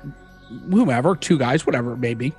whomever 0.70 1.16
two 1.16 1.38
guys 1.38 1.64
whatever 1.64 1.92
it 1.92 1.98
may 1.98 2.14
be 2.14 2.34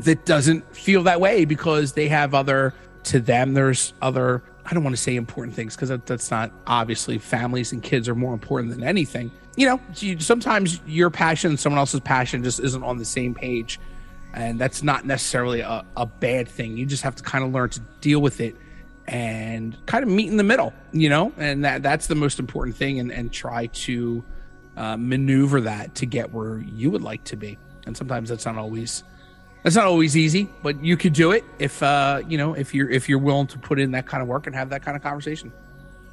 that 0.00 0.24
doesn't 0.26 0.64
feel 0.74 1.04
that 1.04 1.20
way 1.20 1.44
because 1.44 1.92
they 1.92 2.08
have 2.08 2.34
other 2.34 2.74
to 3.04 3.20
them 3.20 3.54
there's 3.54 3.92
other 4.02 4.42
i 4.66 4.74
don't 4.74 4.82
want 4.82 4.94
to 4.94 5.00
say 5.00 5.14
important 5.14 5.54
things 5.54 5.76
because 5.76 5.88
that, 5.88 6.04
that's 6.04 6.30
not 6.30 6.50
obviously 6.66 7.16
families 7.16 7.72
and 7.72 7.82
kids 7.82 8.08
are 8.08 8.14
more 8.14 8.34
important 8.34 8.72
than 8.72 8.82
anything 8.82 9.30
you 9.58 9.66
know? 9.66 9.80
Sometimes 10.18 10.80
your 10.86 11.10
passion 11.10 11.50
and 11.50 11.60
someone 11.60 11.78
else's 11.78 12.00
passion 12.00 12.42
just 12.44 12.60
isn't 12.60 12.82
on 12.82 12.98
the 12.98 13.04
same 13.04 13.34
page. 13.34 13.80
And 14.32 14.58
that's 14.58 14.82
not 14.82 15.04
necessarily 15.04 15.60
a, 15.60 15.84
a 15.96 16.06
bad 16.06 16.48
thing. 16.48 16.76
You 16.76 16.86
just 16.86 17.02
have 17.02 17.16
to 17.16 17.22
kind 17.22 17.44
of 17.44 17.52
learn 17.52 17.70
to 17.70 17.80
deal 18.00 18.20
with 18.20 18.40
it 18.40 18.56
and 19.06 19.76
kind 19.86 20.04
of 20.04 20.10
meet 20.10 20.28
in 20.28 20.36
the 20.36 20.44
middle 20.44 20.74
you 20.92 21.08
know? 21.08 21.32
And 21.36 21.64
that 21.64 21.82
that's 21.82 22.06
the 22.06 22.14
most 22.14 22.38
important 22.38 22.76
thing 22.76 23.00
and, 23.00 23.12
and 23.12 23.32
try 23.32 23.66
to 23.66 24.24
uh, 24.76 24.96
maneuver 24.96 25.62
that 25.62 25.94
to 25.96 26.06
get 26.06 26.32
where 26.32 26.58
you 26.58 26.90
would 26.90 27.02
like 27.02 27.24
to 27.24 27.36
be. 27.36 27.58
And 27.86 27.96
sometimes 27.96 28.28
that's 28.28 28.46
not 28.46 28.56
always 28.56 29.04
it's 29.64 29.76
not 29.76 29.86
always 29.86 30.16
easy, 30.16 30.48
but 30.62 30.82
you 30.82 30.96
could 30.96 31.12
do 31.12 31.32
it 31.32 31.44
if 31.58 31.82
uh, 31.82 32.22
you 32.28 32.38
know 32.38 32.54
if 32.54 32.74
you're 32.74 32.88
if 32.88 33.08
you're 33.08 33.18
willing 33.18 33.48
to 33.48 33.58
put 33.58 33.78
in 33.78 33.92
that 33.92 34.06
kind 34.06 34.22
of 34.22 34.28
work 34.28 34.46
and 34.46 34.54
have 34.54 34.70
that 34.70 34.82
kind 34.82 34.96
of 34.96 35.02
conversation. 35.02 35.52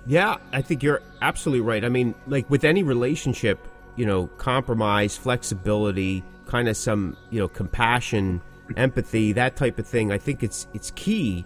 Yeah, 0.06 0.38
I 0.52 0.62
think 0.62 0.84
you're 0.84 1.02
absolutely 1.22 1.62
right. 1.62 1.84
I 1.84 1.89
mean, 1.89 2.13
like 2.28 2.50
with 2.50 2.63
any 2.63 2.84
relationship, 2.84 3.60
you 3.96 4.06
know, 4.06 4.28
compromise, 4.38 5.18
flexibility, 5.18 6.24
kind 6.46 6.68
of 6.68 6.78
some, 6.78 7.18
you 7.32 7.39
know, 7.39 7.48
compassion, 7.48 8.41
empathy, 8.78 9.32
that 9.34 9.56
type 9.56 9.80
of 9.80 9.88
thing. 9.88 10.12
I 10.12 10.18
think 10.18 10.44
it's 10.44 10.68
it's 10.74 10.91
key. 10.91 11.46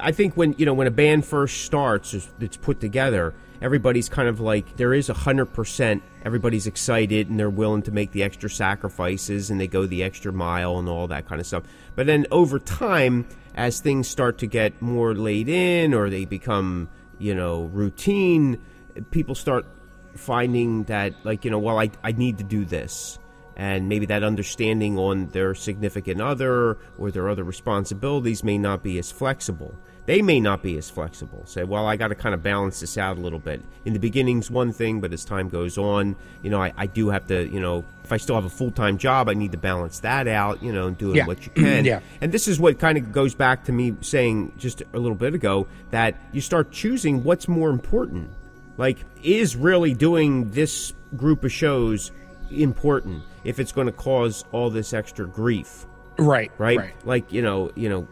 I 0.00 0.12
think 0.12 0.36
when, 0.36 0.54
you 0.56 0.66
know, 0.66 0.74
when 0.74 0.86
a 0.86 0.92
band 0.92 1.24
first 1.24 1.64
starts, 1.64 2.14
it's 2.40 2.56
put 2.56 2.80
together, 2.80 3.34
everybody's 3.62 4.08
kind 4.08 4.28
of 4.28 4.40
like 4.40 4.76
there 4.76 4.94
is 4.94 5.08
a 5.08 5.14
hundred 5.14 5.46
percent 5.46 6.02
everybody's 6.24 6.66
excited 6.66 7.28
and 7.28 7.38
they're 7.38 7.50
willing 7.50 7.82
to 7.82 7.90
make 7.90 8.12
the 8.12 8.22
extra 8.22 8.48
sacrifices 8.48 9.50
and 9.50 9.60
they 9.60 9.66
go 9.66 9.86
the 9.86 10.02
extra 10.02 10.32
mile 10.32 10.78
and 10.78 10.88
all 10.88 11.06
that 11.06 11.26
kind 11.26 11.40
of 11.40 11.46
stuff 11.46 11.62
but 11.94 12.06
then 12.06 12.26
over 12.30 12.58
time 12.58 13.26
as 13.54 13.80
things 13.80 14.08
start 14.08 14.38
to 14.38 14.46
get 14.46 14.80
more 14.80 15.14
laid 15.14 15.48
in 15.48 15.92
or 15.92 16.08
they 16.08 16.24
become 16.24 16.88
you 17.20 17.34
know 17.34 17.64
routine 17.64 18.60
people 19.10 19.36
start 19.36 19.64
finding 20.16 20.82
that 20.84 21.14
like 21.24 21.44
you 21.44 21.50
know 21.50 21.58
well 21.58 21.78
i, 21.78 21.90
I 22.02 22.12
need 22.12 22.38
to 22.38 22.44
do 22.44 22.64
this. 22.64 23.18
And 23.56 23.90
maybe 23.90 24.06
that 24.06 24.22
understanding 24.22 24.96
on 24.96 25.26
their 25.28 25.54
significant 25.54 26.18
other 26.22 26.78
or 26.96 27.10
their 27.10 27.28
other 27.28 27.44
responsibilities 27.44 28.42
may 28.42 28.56
not 28.56 28.82
be 28.82 28.98
as 28.98 29.12
flexible 29.12 29.74
they 30.06 30.22
may 30.22 30.40
not 30.40 30.62
be 30.62 30.76
as 30.78 30.90
flexible. 30.90 31.42
Say, 31.46 31.62
well, 31.64 31.86
I 31.86 31.96
got 31.96 32.08
to 32.08 32.14
kind 32.14 32.34
of 32.34 32.42
balance 32.42 32.80
this 32.80 32.98
out 32.98 33.16
a 33.16 33.20
little 33.20 33.38
bit. 33.38 33.62
In 33.84 33.92
the 33.92 33.98
beginning's 33.98 34.50
one 34.50 34.72
thing, 34.72 35.00
but 35.00 35.12
as 35.12 35.24
time 35.24 35.48
goes 35.48 35.78
on, 35.78 36.16
you 36.42 36.50
know, 36.50 36.60
I, 36.60 36.72
I 36.76 36.86
do 36.86 37.08
have 37.10 37.26
to, 37.28 37.46
you 37.46 37.60
know, 37.60 37.84
if 38.02 38.10
I 38.12 38.16
still 38.16 38.34
have 38.34 38.44
a 38.44 38.50
full 38.50 38.70
time 38.70 38.98
job, 38.98 39.28
I 39.28 39.34
need 39.34 39.52
to 39.52 39.58
balance 39.58 40.00
that 40.00 40.26
out, 40.26 40.62
you 40.62 40.72
know, 40.72 40.88
and 40.88 40.98
doing 40.98 41.16
Yeah. 41.16 41.26
what 41.26 41.44
you 41.44 41.52
can. 41.52 41.84
Yeah. 41.90 42.00
And 42.20 42.32
this 42.32 42.48
is 42.48 42.58
what 42.58 42.78
kind 42.78 42.98
of 42.98 43.12
goes 43.12 43.34
back 43.34 43.64
to 43.64 43.72
me 43.72 43.94
saying 44.00 44.52
just 44.58 44.82
a 44.92 44.98
little 44.98 45.16
bit 45.16 45.34
ago 45.34 45.66
that 45.90 46.16
you 46.32 46.40
start 46.40 46.72
choosing 46.72 47.22
what's 47.22 47.46
more 47.46 47.70
important. 47.70 48.30
Like, 48.76 48.98
is 49.22 49.56
really 49.56 49.94
doing 49.94 50.50
this 50.50 50.92
group 51.16 51.44
of 51.44 51.52
shows 51.52 52.10
important 52.50 53.22
if 53.44 53.58
it's 53.60 53.72
going 53.72 53.86
to 53.86 53.92
cause 53.92 54.44
all 54.52 54.70
this 54.70 54.92
extra 54.92 55.26
grief? 55.26 55.86
Right, 56.18 56.50
right? 56.58 56.92
Like 57.04 57.32
you 57.32 57.42
know, 57.42 57.70
you 57.74 57.88
know, 57.88 58.08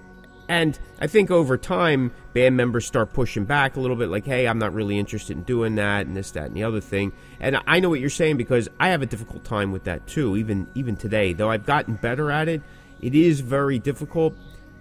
and 0.48 0.78
I 0.98 1.06
think 1.06 1.30
over 1.30 1.58
time, 1.58 2.10
band 2.32 2.56
members 2.56 2.86
start 2.86 3.12
pushing 3.12 3.44
back 3.44 3.76
a 3.76 3.80
little 3.80 3.96
bit, 3.96 4.08
like, 4.08 4.24
"Hey, 4.24 4.48
I'm 4.48 4.58
not 4.58 4.72
really 4.72 4.98
interested 4.98 5.36
in 5.36 5.42
doing 5.42 5.74
that, 5.74 6.06
and 6.06 6.16
this, 6.16 6.30
that, 6.32 6.46
and 6.46 6.56
the 6.56 6.64
other 6.64 6.80
thing." 6.80 7.12
And 7.38 7.58
I 7.66 7.80
know 7.80 7.90
what 7.90 8.00
you're 8.00 8.08
saying 8.08 8.38
because 8.38 8.68
I 8.80 8.88
have 8.88 9.02
a 9.02 9.06
difficult 9.06 9.44
time 9.44 9.72
with 9.72 9.84
that 9.84 10.06
too, 10.06 10.36
even 10.36 10.66
even 10.74 10.96
today. 10.96 11.34
Though 11.34 11.50
I've 11.50 11.66
gotten 11.66 11.94
better 11.94 12.30
at 12.30 12.48
it, 12.48 12.62
it 13.02 13.14
is 13.14 13.40
very 13.40 13.78
difficult, 13.78 14.34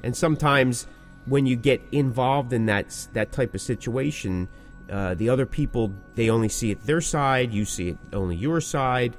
and 0.03 0.15
sometimes 0.15 0.87
when 1.25 1.45
you 1.45 1.57
get 1.57 1.81
involved 1.91 2.53
in 2.53 2.65
that 2.67 3.07
that 3.11 3.33
type 3.33 3.53
of 3.53 3.59
situation, 3.59 4.47
uh, 4.89 5.15
the 5.15 5.27
other 5.29 5.45
people 5.45 5.91
they 6.15 6.29
only 6.29 6.49
see 6.49 6.71
it 6.71 6.85
their 6.85 7.01
side, 7.01 7.51
you 7.51 7.65
see 7.65 7.89
it 7.89 7.97
only 8.13 8.37
your 8.37 8.61
side, 8.61 9.17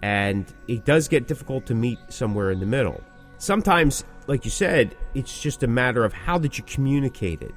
and 0.00 0.46
it 0.66 0.86
does 0.86 1.08
get 1.08 1.28
difficult 1.28 1.66
to 1.66 1.74
meet 1.74 1.98
somewhere 2.08 2.50
in 2.50 2.58
the 2.58 2.66
middle. 2.66 3.02
Sometimes, 3.40 4.04
like 4.26 4.44
you 4.44 4.50
said, 4.50 4.94
it's 5.14 5.40
just 5.40 5.62
a 5.62 5.66
matter 5.66 6.04
of 6.04 6.12
how 6.12 6.38
did 6.38 6.58
you 6.58 6.64
communicate 6.64 7.40
it, 7.40 7.54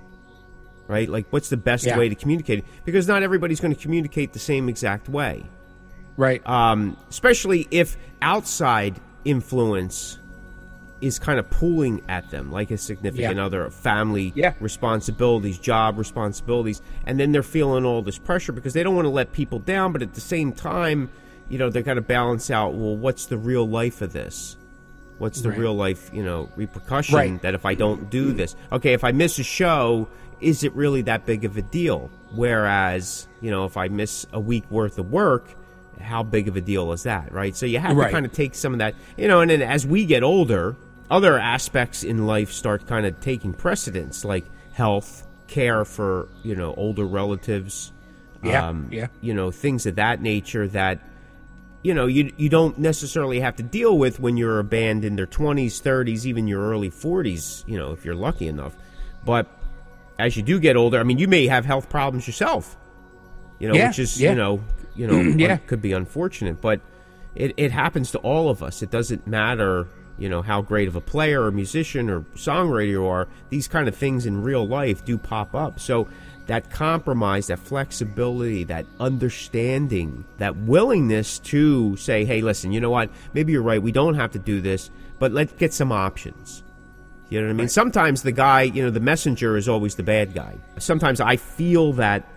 right? 0.88 1.10
Like, 1.10 1.28
what's 1.30 1.50
the 1.50 1.58
best 1.58 1.86
Yeah. 1.86 1.98
way 1.98 2.08
to 2.08 2.15
communicate 2.15 2.60
it? 2.60 2.65
Because 2.86 3.06
not 3.06 3.22
everybody's 3.22 3.60
going 3.60 3.76
to 3.76 3.80
communicate 3.82 4.32
the 4.32 4.39
same 4.39 4.69
exact 4.69 5.10
way 5.10 5.43
right. 6.15 6.48
um, 6.48 6.96
especially 7.10 7.67
if 7.69 7.98
outside 8.22 8.96
influence 9.26 10.19
is 11.02 11.19
kind 11.19 11.38
of 11.38 11.50
pulling 11.50 12.02
at 12.08 12.30
them, 12.32 12.50
like 12.50 12.72
a 12.72 12.78
significant 12.78 13.36
Yeah. 13.36 13.46
other, 13.46 13.69
family 13.69 14.32
Yeah. 14.36 14.54
responsibilities, 14.62 15.58
job 15.58 15.98
responsibilities, 15.98 16.82
and 17.06 17.19
then 17.19 17.34
they're 17.34 17.43
feeling 17.43 17.84
all 17.84 18.02
this 18.02 18.17
pressure 18.17 18.54
because 18.54 18.72
they 18.74 18.84
don't 18.84 18.96
want 18.96 19.06
to 19.06 19.10
let 19.10 19.34
people 19.34 19.60
down, 19.60 19.91
but 19.91 20.02
at 20.02 20.13
the 20.13 20.22
same 20.22 20.54
time, 20.54 21.10
you 21.50 21.58
know, 21.58 21.69
they're 21.69 21.82
got 21.84 21.96
to 21.96 22.02
balance 22.02 22.50
out. 22.50 22.74
Well, 22.74 22.96
what's 22.96 23.26
the 23.26 23.38
real 23.38 23.67
life 23.67 24.02
of 24.02 24.13
this? 24.13 24.56
What's 25.24 25.40
the 25.42 25.52
Right. 25.52 25.58
real 25.60 25.74
life, 25.74 26.10
you 26.14 26.22
know, 26.22 26.50
repercussion 26.58 27.16
Right. 27.16 27.42
that 27.44 27.54
if 27.54 27.66
I 27.66 27.76
don't 27.76 28.10
do 28.10 28.34
this? 28.34 28.58
Okay, 28.74 28.92
if 28.92 29.06
I 29.06 29.14
miss 29.14 29.40
a 29.40 29.44
show, 29.44 30.10
is 30.42 30.66
it 30.66 30.76
really 30.76 31.02
that 31.04 31.26
big 31.26 31.46
of 31.46 31.56
a 31.56 31.62
deal? 31.62 32.10
Whereas, 32.36 33.30
you 33.40 33.50
know, 33.50 33.64
if 33.64 33.78
I 33.78 33.88
miss 33.88 34.26
a 34.34 34.40
week 34.42 34.66
worth 34.70 35.00
of 35.00 35.12
work, 35.14 35.56
how 36.02 36.24
big 36.24 36.50
of 36.50 36.58
a 36.58 36.62
deal 36.62 36.92
is 36.92 37.04
that, 37.04 37.32
right? 37.32 37.56
So 37.56 37.66
you 37.66 37.80
have 37.80 37.96
Right. 37.96 38.08
to 38.08 38.12
kind 38.12 38.26
of 38.26 38.34
take 38.34 38.54
some 38.54 38.74
of 38.74 38.80
that, 38.80 38.96
you 39.16 39.30
know, 39.30 39.40
and 39.40 39.50
then 39.50 39.62
as 39.62 39.88
we 39.88 40.04
get 40.06 40.24
older, 40.24 40.76
other 41.10 41.40
aspects 41.40 42.04
in 42.04 42.28
life 42.28 42.52
start 42.52 42.86
kind 42.86 43.06
of 43.06 43.18
taking 43.22 43.54
precedence, 43.54 44.26
like 44.26 44.44
health, 44.74 45.26
care 45.48 45.86
for, 45.86 46.28
you 46.44 46.54
know, 46.54 46.74
older 46.76 47.06
relatives, 47.06 47.94
Yeah, 48.44 48.68
um, 48.68 48.88
yeah. 48.92 49.08
you 49.22 49.34
know, 49.34 49.52
things 49.52 49.86
of 49.86 49.96
that 49.96 50.22
nature 50.22 50.68
that 50.68 51.00
you 51.84 51.93
know 51.93 52.06
you 52.08 52.32
you 52.38 52.50
don't 52.50 52.78
necessarily 52.80 53.39
have 53.41 53.56
to 53.58 53.63
deal 53.63 53.98
with 53.98 54.19
when 54.19 54.38
you're 54.38 54.60
a 54.60 54.63
band 54.63 55.04
in 55.06 55.15
their 55.15 55.28
20s, 55.28 55.82
30s, 55.82 56.26
even 56.26 56.48
your 56.48 56.62
early 56.62 56.89
40s, 56.89 57.67
you 57.67 57.78
know, 57.78 57.91
if 57.91 58.06
you're 58.06 58.15
lucky 58.15 58.48
enough. 58.48 58.76
But 59.26 59.48
as 60.19 60.38
you 60.38 60.43
do 60.43 60.60
get 60.60 60.76
older, 60.76 61.00
I 61.00 61.04
mean, 61.04 61.17
you 61.17 61.28
may 61.28 61.48
have 61.48 61.65
health 61.65 61.89
problems 61.89 62.26
yourself. 62.28 62.78
You 63.60 63.67
know, 63.69 63.76
Yeah, 63.76 63.88
which 63.88 64.00
is, 64.00 64.19
yeah. 64.22 64.32
you 64.32 64.36
know, 64.36 64.63
you 64.96 65.08
know, 65.08 65.19
Yeah. 65.38 65.58
could 65.58 65.82
be 65.82 65.91
unfortunate, 65.93 66.62
but 66.62 66.82
it 67.36 67.54
it 67.58 67.72
happens 67.72 68.12
to 68.12 68.17
all 68.19 68.50
of 68.50 68.62
us. 68.63 68.82
It 68.82 68.91
doesn't 68.91 69.26
matter, 69.28 69.88
you 70.17 70.30
know, 70.30 70.41
how 70.41 70.62
great 70.62 70.88
of 70.88 70.96
a 70.96 71.02
player 71.02 71.43
or 71.43 71.52
musician 71.52 72.10
or 72.10 72.22
songwriter 72.36 72.88
you 72.89 73.06
are. 73.06 73.28
These 73.50 73.67
kind 73.67 73.88
of 73.88 73.96
things 73.96 74.26
in 74.26 74.43
real 74.43 74.67
life 74.67 75.04
do 75.04 75.17
pop 75.17 75.56
up. 75.56 75.80
So 75.80 76.08
that 76.48 76.70
compromise, 76.70 77.48
that 77.48 77.60
flexibility, 77.60 78.64
that 78.66 78.86
understanding, 79.00 80.26
that 80.38 80.56
willingness 80.58 81.40
to 81.40 81.96
say, 81.98 82.26
"Hey, 82.26 82.42
listen, 82.42 82.72
you 82.72 82.82
know 82.82 82.90
what? 82.90 83.10
Maybe 83.34 83.54
you're 83.54 83.62
right. 83.62 83.82
We 83.82 83.92
don't 83.92 84.16
have 84.16 84.32
to 84.32 84.40
do 84.40 84.62
this, 84.62 84.90
but 85.20 85.32
let's 85.32 85.54
get 85.54 85.74
some 85.74 85.92
options." 85.92 86.64
You 87.30 87.40
know 87.40 87.48
what 87.48 87.54
I 87.54 87.58
mean? 87.58 87.70
Sometimes 87.70 88.22
the 88.22 88.32
guy, 88.32 88.64
you 88.64 88.84
know, 88.84 88.92
the 88.92 89.00
messenger 89.00 89.58
is 89.58 89.68
always 89.68 89.96
the 89.96 90.04
bad 90.04 90.36
guy. 90.36 90.56
Sometimes 90.78 91.20
I 91.20 91.38
feel 91.38 91.94
that 91.94 92.28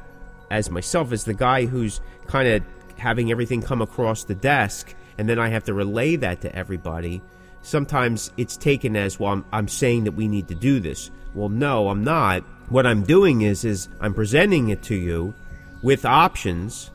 as 0.51 0.71
myself 0.71 1.12
as 1.12 1.25
the 1.25 1.35
guy 1.35 1.66
who's 1.66 2.01
kind 2.27 2.49
of 2.49 2.62
having 2.97 3.31
everything 3.31 3.61
come 3.61 3.83
across 3.83 4.25
the 4.25 4.35
desk 4.35 4.95
and 5.19 5.29
then 5.29 5.38
I 5.38 5.49
have 5.49 5.64
to 5.64 5.75
relay 5.75 6.16
that 6.16 6.40
to 6.42 6.55
everybody. 6.55 7.23
Sometimes 7.62 8.33
it's 8.37 8.57
taken 8.57 8.97
as 8.97 9.19
well 9.19 9.33
I'm, 9.33 9.45
I'm 9.53 9.69
saying 9.69 10.05
that 10.05 10.12
we 10.12 10.29
need 10.29 10.49
to 10.49 10.55
do 10.55 10.81
this. 10.81 11.11
Well, 11.35 11.49
no, 11.49 11.88
I'm 11.88 12.05
not. 12.05 12.45
What 12.68 12.87
I'm 12.87 13.02
doing 13.02 13.42
is 13.42 13.64
is 13.64 13.88
I'm 14.00 14.14
presenting 14.14 14.68
it 14.70 14.83
to 14.85 14.94
you 14.94 15.35
with 15.83 16.05
options. 16.05 16.90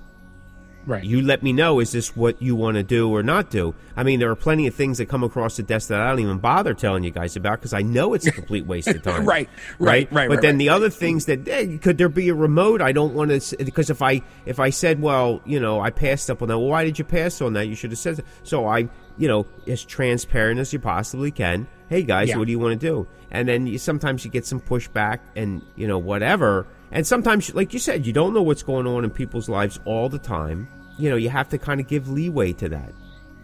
Right. 0.83 1.03
you 1.03 1.21
let 1.21 1.43
me 1.43 1.53
know 1.53 1.79
is 1.79 1.91
this 1.91 2.15
what 2.15 2.41
you 2.41 2.55
want 2.55 2.73
to 2.73 2.81
do 2.81 3.07
or 3.15 3.21
not 3.21 3.51
do? 3.51 3.75
I 3.95 4.01
mean 4.01 4.19
there 4.19 4.31
are 4.31 4.35
plenty 4.35 4.65
of 4.65 4.73
things 4.73 4.97
that 4.97 5.05
come 5.05 5.23
across 5.23 5.55
the 5.57 5.61
desk 5.61 5.89
that 5.89 6.01
i 6.01 6.09
don't 6.09 6.21
even 6.21 6.39
bother 6.39 6.73
telling 6.73 7.03
you 7.03 7.11
guys 7.11 7.35
about 7.35 7.59
because 7.59 7.71
i 7.71 7.83
know 7.83 8.15
it's 8.15 8.25
a 8.25 8.31
complete 8.31 8.65
waste 8.65 8.87
of 8.87 9.03
time 9.03 9.23
Right, 9.23 9.47
right, 9.77 10.11
right, 10.11 10.27
but 10.27 10.37
right, 10.37 10.41
then 10.41 10.55
right. 10.55 10.57
the 10.57 10.69
other 10.69 10.89
things 10.89 11.25
that 11.25 11.47
hey, 11.47 11.77
could 11.77 11.99
there 11.99 12.09
be 12.09 12.29
a 12.29 12.33
remote? 12.33 12.81
I 12.81 12.93
don't 12.93 13.13
want 13.13 13.29
to 13.29 13.63
because 13.63 13.91
if 13.91 14.01
i 14.01 14.23
if 14.47 14.59
i 14.59 14.71
said 14.71 14.99
well 14.99 15.39
you 15.45 15.59
know 15.59 15.79
i 15.79 15.91
passed 15.91 16.31
up 16.31 16.41
on 16.41 16.47
that 16.47 16.57
well 16.57 16.69
why 16.69 16.83
did 16.83 16.97
you 16.97 17.05
pass 17.05 17.41
on 17.41 17.53
that? 17.53 17.67
You 17.67 17.75
should 17.75 17.91
have 17.91 17.99
said 17.99 18.25
so 18.41 18.65
i 18.65 18.89
you 19.19 19.27
know 19.27 19.45
as 19.67 19.85
transparent 19.85 20.59
as 20.59 20.73
you 20.73 20.79
possibly 20.79 21.29
can 21.29 21.67
hey 21.91 22.03
guys 22.03 22.29
Yeah. 22.29 22.37
what 22.37 22.45
do 22.45 22.51
you 22.51 22.59
want 22.59 22.79
to 22.79 22.87
do? 22.87 23.05
And 23.31 23.49
then 23.49 23.67
you, 23.67 23.77
sometimes 23.77 24.23
you 24.23 24.31
get 24.31 24.45
some 24.45 24.61
pushback 24.61 25.19
and 25.35 25.61
you 25.75 25.87
know 25.87 25.97
whatever. 25.97 26.65
And 26.89 27.05
sometimes 27.05 27.53
like 27.53 27.73
you 27.73 27.79
said 27.79 28.05
you 28.07 28.13
don't 28.13 28.33
know 28.33 28.41
what's 28.41 28.63
going 28.63 28.87
on 28.87 29.03
in 29.03 29.09
people's 29.11 29.49
lives 29.49 29.77
all 29.83 30.07
the 30.07 30.17
time. 30.17 30.69
You 30.97 31.09
know 31.09 31.17
you 31.17 31.29
have 31.29 31.49
to 31.49 31.57
kind 31.57 31.81
of 31.81 31.87
give 31.87 32.07
leeway 32.09 32.53
to 32.53 32.69
that. 32.69 32.93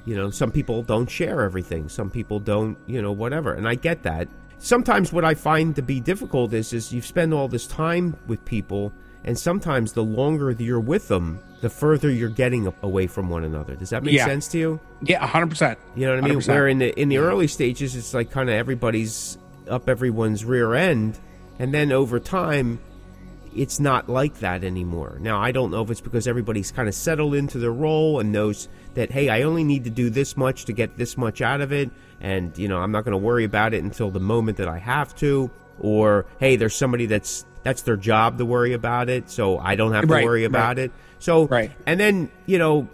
You 0.06 0.16
know 0.16 0.30
some 0.30 0.52
people 0.52 0.82
don't 0.82 1.10
share 1.10 1.42
everything. 1.42 1.90
Some 1.90 2.10
people 2.10 2.40
don't 2.40 2.78
you 2.88 3.02
know 3.02 3.12
whatever. 3.12 3.54
And 3.54 3.68
i 3.68 3.76
get 3.76 4.04
that. 4.04 4.30
Sometimes 4.60 5.12
what 5.12 5.26
i 5.26 5.34
find 5.36 5.76
to 5.76 5.82
be 5.82 6.00
difficult 6.00 6.54
is 6.54 6.72
is 6.72 6.94
you 6.94 7.02
spend 7.02 7.34
all 7.34 7.50
this 7.50 7.68
time 7.68 8.16
with 8.28 8.44
people 8.46 8.94
and 9.24 9.38
sometimes 9.38 9.94
the 9.94 10.04
longer 10.04 10.54
that 10.54 10.64
you're 10.64 10.80
with 10.80 11.08
them 11.08 11.40
the 11.62 11.70
further 11.70 12.10
you're 12.12 12.30
getting 12.30 12.72
away 12.84 13.08
from 13.08 13.30
one 13.30 13.44
another 13.44 13.76
does 13.76 13.90
that 13.90 14.04
make 14.04 14.14
Yeah. 14.14 14.26
sense 14.26 14.48
to 14.50 14.58
you 14.60 14.80
Yeah, 15.02 15.26
hundred 15.26 15.50
percent. 15.50 15.80
you 15.96 16.06
know 16.06 16.16
what 16.16 16.24
I 16.24 16.28
mean? 16.28 16.40
100%. 16.40 16.48
Where 16.48 16.68
in 16.68 16.78
the 16.80 17.00
in 17.00 17.10
the 17.10 17.18
early 17.18 17.48
stages, 17.48 17.96
it's 17.96 18.14
like 18.14 18.30
kind 18.32 18.50
of 18.50 18.56
everybody's 18.56 19.38
up 19.70 19.90
everyone's 19.90 20.46
rear 20.46 20.74
end, 20.76 21.18
and 21.60 21.74
then 21.74 21.92
over 21.92 22.20
time, 22.20 22.80
it's 23.56 23.80
not 23.80 24.08
like 24.08 24.40
that 24.40 24.64
anymore. 24.64 25.18
Now, 25.20 25.42
I 25.42 25.52
don't 25.52 25.72
know 25.72 25.82
if 25.82 25.90
it's 25.90 26.00
because 26.02 26.28
everybody's 26.28 26.72
kind 26.72 26.88
of 26.88 26.94
settled 26.96 27.34
into 27.36 27.58
their 27.60 27.72
role 27.74 28.20
and 28.20 28.32
knows 28.32 28.70
that 28.94 29.12
hey, 29.12 29.30
I 29.30 29.42
only 29.42 29.64
need 29.64 29.84
to 29.86 29.90
do 29.90 30.10
this 30.10 30.38
much 30.38 30.66
to 30.66 30.74
get 30.74 30.98
this 30.98 31.18
much 31.18 31.42
out 31.42 31.62
of 31.62 31.72
it, 31.74 31.90
and 32.22 32.56
you 32.58 32.68
know 32.68 32.78
I'm 32.78 32.92
not 32.92 33.04
going 33.04 33.14
to 33.14 33.18
worry 33.18 33.44
about 33.46 33.74
it 33.74 33.84
until 33.84 34.10
the 34.12 34.20
moment 34.20 34.58
that 34.58 34.68
I 34.68 34.78
have 34.78 35.16
to, 35.18 35.50
or 35.80 36.26
hey, 36.40 36.56
there's 36.56 36.76
somebody 36.76 37.08
that's 37.08 37.46
that's 37.68 37.82
their 37.82 37.98
job 37.98 38.38
to 38.38 38.46
worry 38.46 38.72
about 38.72 39.10
it, 39.10 39.30
so 39.30 39.58
I 39.60 39.76
don't 39.76 39.92
have 39.92 40.08
to 40.08 40.14
Right, 40.14 40.24
worry 40.24 40.46
about 40.46 40.78
right. 40.78 40.86
it. 40.86 40.92
So, 41.20 41.48
Right. 41.48 41.70
and 41.86 42.00
then 42.00 42.30
you 42.46 42.58
know 42.58 42.88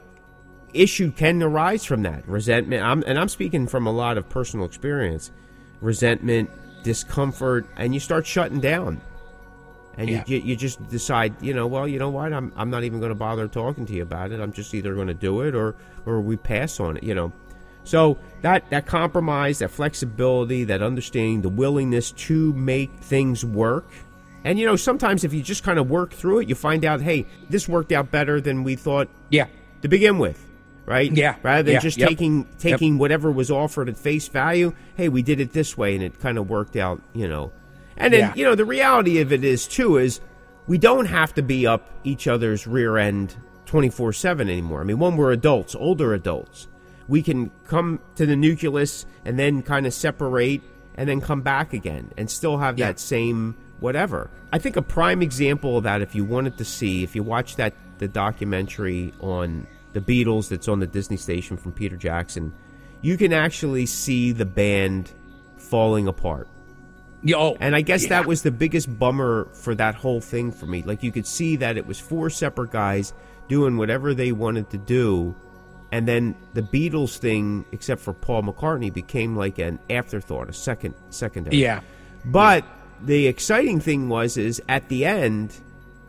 issue 0.73 1.11
can 1.11 1.43
arise 1.43 1.85
from 1.85 2.01
that 2.01 2.27
resentment 2.27 2.81
I'm, 2.83 3.03
and 3.05 3.19
i'm 3.19 3.29
speaking 3.29 3.67
from 3.67 3.85
a 3.85 3.91
lot 3.91 4.17
of 4.17 4.27
personal 4.27 4.65
experience 4.65 5.29
resentment 5.81 6.49
discomfort 6.83 7.67
and 7.77 7.93
you 7.93 7.99
start 7.99 8.25
shutting 8.25 8.59
down 8.59 8.99
and 9.99 10.09
Yeah. 10.09 10.23
you, 10.25 10.39
you 10.39 10.55
just 10.55 10.79
decide 10.89 11.35
you 11.43 11.53
know 11.53 11.67
well 11.67 11.87
you 11.87 11.99
know 11.99 12.09
what 12.09 12.33
i'm, 12.33 12.51
I'm 12.55 12.71
not 12.71 12.83
even 12.85 12.99
going 12.99 13.11
to 13.11 13.15
bother 13.15 13.47
talking 13.47 13.85
to 13.85 13.93
you 13.93 14.01
about 14.01 14.31
it 14.31 14.39
i'm 14.39 14.51
just 14.51 14.73
either 14.73 14.95
going 14.95 15.09
to 15.09 15.13
do 15.13 15.41
it 15.41 15.53
or 15.53 15.75
or 16.07 16.21
we 16.21 16.37
pass 16.37 16.79
on 16.79 16.97
it 16.97 17.03
you 17.03 17.13
know 17.13 17.31
so 17.83 18.17
that 18.41 18.67
that 18.71 18.87
compromise 18.87 19.59
that 19.59 19.69
flexibility 19.69 20.63
that 20.63 20.81
understanding 20.81 21.43
the 21.43 21.49
willingness 21.49 22.09
to 22.13 22.51
make 22.53 22.89
things 22.95 23.45
work 23.45 23.85
and 24.43 24.59
you 24.59 24.65
know 24.65 24.75
sometimes 24.75 25.23
if 25.23 25.33
you 25.33 25.41
just 25.41 25.63
kind 25.63 25.79
of 25.79 25.89
work 25.89 26.11
through 26.13 26.39
it 26.39 26.49
you 26.49 26.55
find 26.55 26.83
out 26.85 27.01
hey 27.01 27.25
this 27.49 27.67
worked 27.67 27.91
out 27.91 28.11
better 28.11 28.39
than 28.41 28.63
we 28.63 28.75
thought 28.75 29.07
Yeah. 29.29 29.47
to 29.81 29.87
begin 29.87 30.17
with, 30.17 30.43
right? 30.85 31.11
Yeah, 31.11 31.35
Rather 31.43 31.63
than 31.63 31.73
yeah, 31.73 31.79
just 31.79 31.97
yep, 31.97 32.09
taking 32.09 32.45
taking 32.59 32.97
whatever 32.97 33.31
was 33.31 33.49
offered 33.51 33.89
at 33.89 33.97
face 33.97 34.27
value. 34.27 34.73
Hey, 34.95 35.09
we 35.09 35.21
did 35.21 35.39
it 35.39 35.53
this 35.53 35.77
way, 35.77 35.95
and 35.95 36.03
it 36.03 36.19
kind 36.19 36.37
of 36.37 36.49
worked 36.49 36.75
out, 36.75 37.01
you 37.13 37.27
know. 37.27 37.51
And 37.97 38.13
then 38.13 38.19
Yeah. 38.21 38.33
you 38.35 38.43
know 38.45 38.55
the 38.55 38.65
reality 38.65 39.19
of 39.19 39.31
it 39.33 39.43
is 39.43 39.67
too 39.67 39.97
is 39.97 40.19
we 40.67 40.77
don't 40.77 41.05
have 41.07 41.33
to 41.35 41.41
be 41.41 41.67
up 41.67 41.89
each 42.03 42.27
other's 42.27 42.65
rear 42.67 42.97
end 42.97 43.35
twenty 43.65 43.89
four 43.89 44.13
seven 44.13 44.49
anymore. 44.49 44.81
I 44.81 44.83
mean, 44.85 44.99
when 44.99 45.15
we're 45.17 45.31
adults, 45.31 45.75
older 45.75 46.13
adults, 46.13 46.67
we 47.07 47.21
can 47.21 47.51
come 47.67 47.99
to 48.15 48.25
the 48.25 48.35
nucleus 48.35 49.05
and 49.25 49.37
then 49.37 49.61
kind 49.61 49.85
of 49.85 49.93
separate 49.93 50.61
and 50.95 51.09
then 51.09 51.19
come 51.21 51.41
back 51.41 51.73
again 51.73 52.11
and 52.17 52.29
still 52.29 52.57
have 52.59 52.77
Yeah. 52.79 52.87
that 52.87 52.99
same 52.99 53.55
whatever. 53.83 54.29
I 54.53 54.59
think 54.59 54.77
a 54.77 54.81
prime 54.81 55.21
example 55.21 55.77
of 55.77 55.83
that, 55.83 56.01
if 56.01 56.15
you 56.15 56.23
wanted 56.23 56.57
to 56.57 56.65
see, 56.65 57.03
if 57.03 57.15
you 57.15 57.21
watch 57.21 57.57
that 57.57 57.73
the 57.97 58.07
documentary 58.07 59.13
on 59.19 59.67
the 59.91 59.99
Beatles 59.99 60.47
that's 60.47 60.69
on 60.69 60.79
the 60.79 60.87
Disney 60.87 61.17
station 61.17 61.57
from 61.57 61.73
Peter 61.73 61.97
Jackson, 61.97 62.53
you 63.01 63.17
can 63.17 63.33
actually 63.33 63.85
see 63.85 64.31
the 64.31 64.45
band 64.45 65.11
falling 65.57 66.07
apart. 66.07 66.47
Yeah, 67.23 67.35
oh, 67.37 67.57
And 67.59 67.75
I 67.75 67.81
guess 67.81 68.03
yeah. 68.03 68.09
that 68.09 68.25
was 68.25 68.41
the 68.41 68.51
biggest 68.51 68.97
bummer 68.97 69.49
for 69.53 69.75
that 69.75 69.95
whole 69.95 70.21
thing 70.21 70.51
for 70.51 70.65
me. 70.65 70.83
Like 70.83 71.03
you 71.03 71.11
could 71.11 71.27
see 71.27 71.57
that 71.57 71.77
it 71.77 71.85
was 71.85 71.99
four 71.99 72.29
separate 72.29 72.71
guys 72.71 73.13
doing 73.49 73.77
whatever 73.77 74.13
they 74.13 74.31
wanted 74.31 74.69
to 74.71 74.77
do, 74.77 75.35
and 75.91 76.07
then 76.07 76.35
the 76.53 76.61
Beatles 76.61 77.17
thing, 77.17 77.65
except 77.73 78.01
for 78.01 78.13
Paul 78.13 78.43
McCartney, 78.43 78.93
became 78.93 79.35
like 79.35 79.59
an 79.59 79.79
afterthought, 79.89 80.49
a 80.49 80.53
second 80.53 80.95
secondary. 81.09 81.57
Yeah. 81.57 81.81
But 82.25 82.65
the 83.05 83.27
exciting 83.27 83.79
thing 83.79 84.09
was 84.09 84.37
is 84.37 84.61
at 84.69 84.87
the 84.89 85.05
end, 85.05 85.53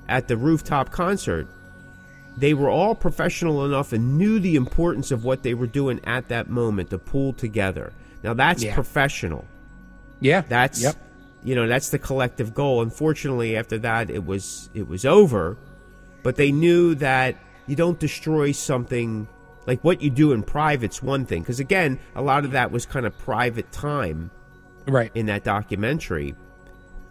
at 0.08 0.28
the 0.28 0.36
rooftop 0.36 0.90
concert, 0.90 1.46
they 2.36 2.54
were 2.54 2.68
all 2.68 2.94
professional 2.94 3.64
enough 3.64 3.92
and 3.92 4.18
knew 4.18 4.38
the 4.38 4.56
importance 4.56 5.10
of 5.10 5.24
what 5.24 5.42
they 5.42 5.54
were 5.54 5.66
doing 5.68 6.00
at 6.04 6.28
that 6.28 6.48
moment 6.50 6.90
to 6.90 6.98
pull 6.98 7.32
together. 7.32 7.92
Now 8.22 8.34
that's 8.34 8.62
Yeah. 8.64 8.74
professional. 8.74 9.44
Yeah. 10.20 10.42
That's 10.48 10.82
Yep. 10.82 10.96
you 11.44 11.54
know 11.54 11.66
that's 11.68 11.90
the 11.90 11.98
collective 11.98 12.54
goal. 12.54 12.82
Unfortunately, 12.82 13.56
after 13.56 13.78
that, 13.78 14.10
it 14.10 14.24
was 14.26 14.68
it 14.74 14.88
was 14.88 15.04
over. 15.04 15.56
But 16.22 16.36
they 16.36 16.50
knew 16.52 16.94
that 16.96 17.36
you 17.66 17.76
don't 17.76 17.98
destroy 18.00 18.52
something 18.52 19.28
like 19.66 19.82
what 19.84 20.02
you 20.02 20.10
do 20.10 20.32
in 20.32 20.42
private's 20.42 21.02
one 21.02 21.24
thing 21.26 21.42
because 21.42 21.60
again, 21.60 21.98
a 22.16 22.22
lot 22.22 22.44
of 22.44 22.50
that 22.52 22.70
was 22.72 22.84
kind 22.86 23.06
of 23.06 23.16
private 23.18 23.70
time 23.72 24.30
Right. 24.86 25.10
in 25.14 25.26
that 25.26 25.44
documentary. 25.44 26.34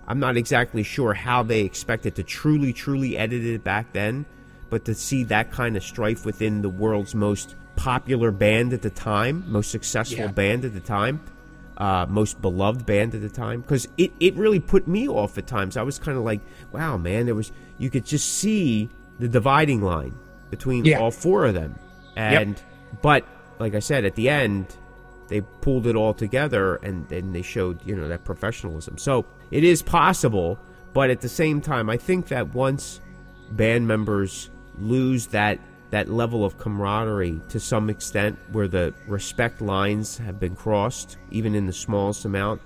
I'm 0.07 0.19
not 0.19 0.37
exactly 0.37 0.83
sure 0.83 1.13
how 1.13 1.43
they 1.43 1.61
expected 1.61 2.15
to 2.15 2.23
truly, 2.23 2.73
truly 2.73 3.17
edit 3.17 3.43
it 3.45 3.63
back 3.63 3.93
then, 3.93 4.25
but 4.69 4.85
to 4.85 4.95
see 4.95 5.23
that 5.25 5.51
kind 5.51 5.77
of 5.77 5.83
strife 5.83 6.25
within 6.25 6.61
the 6.61 6.69
world's 6.69 7.15
most 7.15 7.55
popular 7.75 8.31
band 8.31 8.73
at 8.73 8.81
the 8.81 8.89
time, 8.89 9.43
most 9.47 9.71
successful 9.71 10.25
Yeah. 10.25 10.31
band 10.31 10.65
at 10.65 10.73
the 10.73 10.79
time, 10.79 11.21
uh, 11.77 12.05
most 12.09 12.41
beloved 12.41 12.85
band 12.85 13.15
at 13.15 13.21
the 13.21 13.29
time, 13.29 13.61
because 13.61 13.87
it, 13.97 14.11
it 14.19 14.35
really 14.35 14.59
put 14.59 14.87
me 14.87 15.07
off 15.07 15.37
at 15.37 15.47
times. 15.47 15.77
I 15.77 15.81
was 15.83 15.97
kind 15.99 16.17
of 16.17 16.23
like, 16.23 16.41
wow, 16.71 16.97
man, 16.97 17.25
there 17.25 17.35
was 17.35 17.51
you 17.79 17.89
could 17.89 18.05
just 18.05 18.37
see 18.37 18.89
the 19.19 19.27
dividing 19.27 19.81
line 19.81 20.13
between 20.51 20.85
Yeah. 20.85 20.99
all 20.99 21.09
four 21.11 21.45
of 21.45 21.53
them, 21.55 21.75
and 22.15 22.61
but 23.01 23.25
like 23.59 23.73
I 23.73 23.79
said, 23.79 24.05
at 24.05 24.15
the 24.15 24.29
end, 24.29 24.67
they 25.33 25.41
pulled 25.41 25.87
it 25.87 25.95
all 25.95 26.13
together 26.13 26.75
and, 26.75 27.11
and 27.11 27.33
they 27.33 27.41
showed 27.41 27.79
you 27.87 27.95
know 27.95 28.07
that 28.07 28.23
professionalism. 28.23 28.99
So 28.99 29.25
it 29.49 29.63
is 29.63 29.81
possible, 29.81 30.59
but 30.93 31.09
at 31.09 31.21
the 31.21 31.29
same 31.29 31.59
time, 31.59 31.89
I 31.89 31.97
think 31.97 32.27
that 32.27 32.53
once 32.53 33.01
band 33.49 33.87
members 33.87 34.51
lose 34.77 35.25
that 35.27 35.59
that 35.89 36.07
level 36.09 36.45
of 36.45 36.59
camaraderie 36.59 37.41
to 37.49 37.59
some 37.59 37.89
extent, 37.89 38.37
where 38.51 38.67
the 38.67 38.93
respect 39.07 39.59
lines 39.59 40.19
have 40.19 40.39
been 40.39 40.55
crossed, 40.55 41.17
even 41.31 41.55
in 41.55 41.65
the 41.65 41.73
smallest 41.73 42.25
amount, 42.25 42.61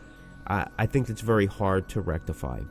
I, 0.47 0.67
I 0.77 0.85
think 0.87 1.09
it's 1.09 1.21
very 1.21 1.45
hard 1.45 1.87
to 1.89 2.01
rectify. 2.01 2.61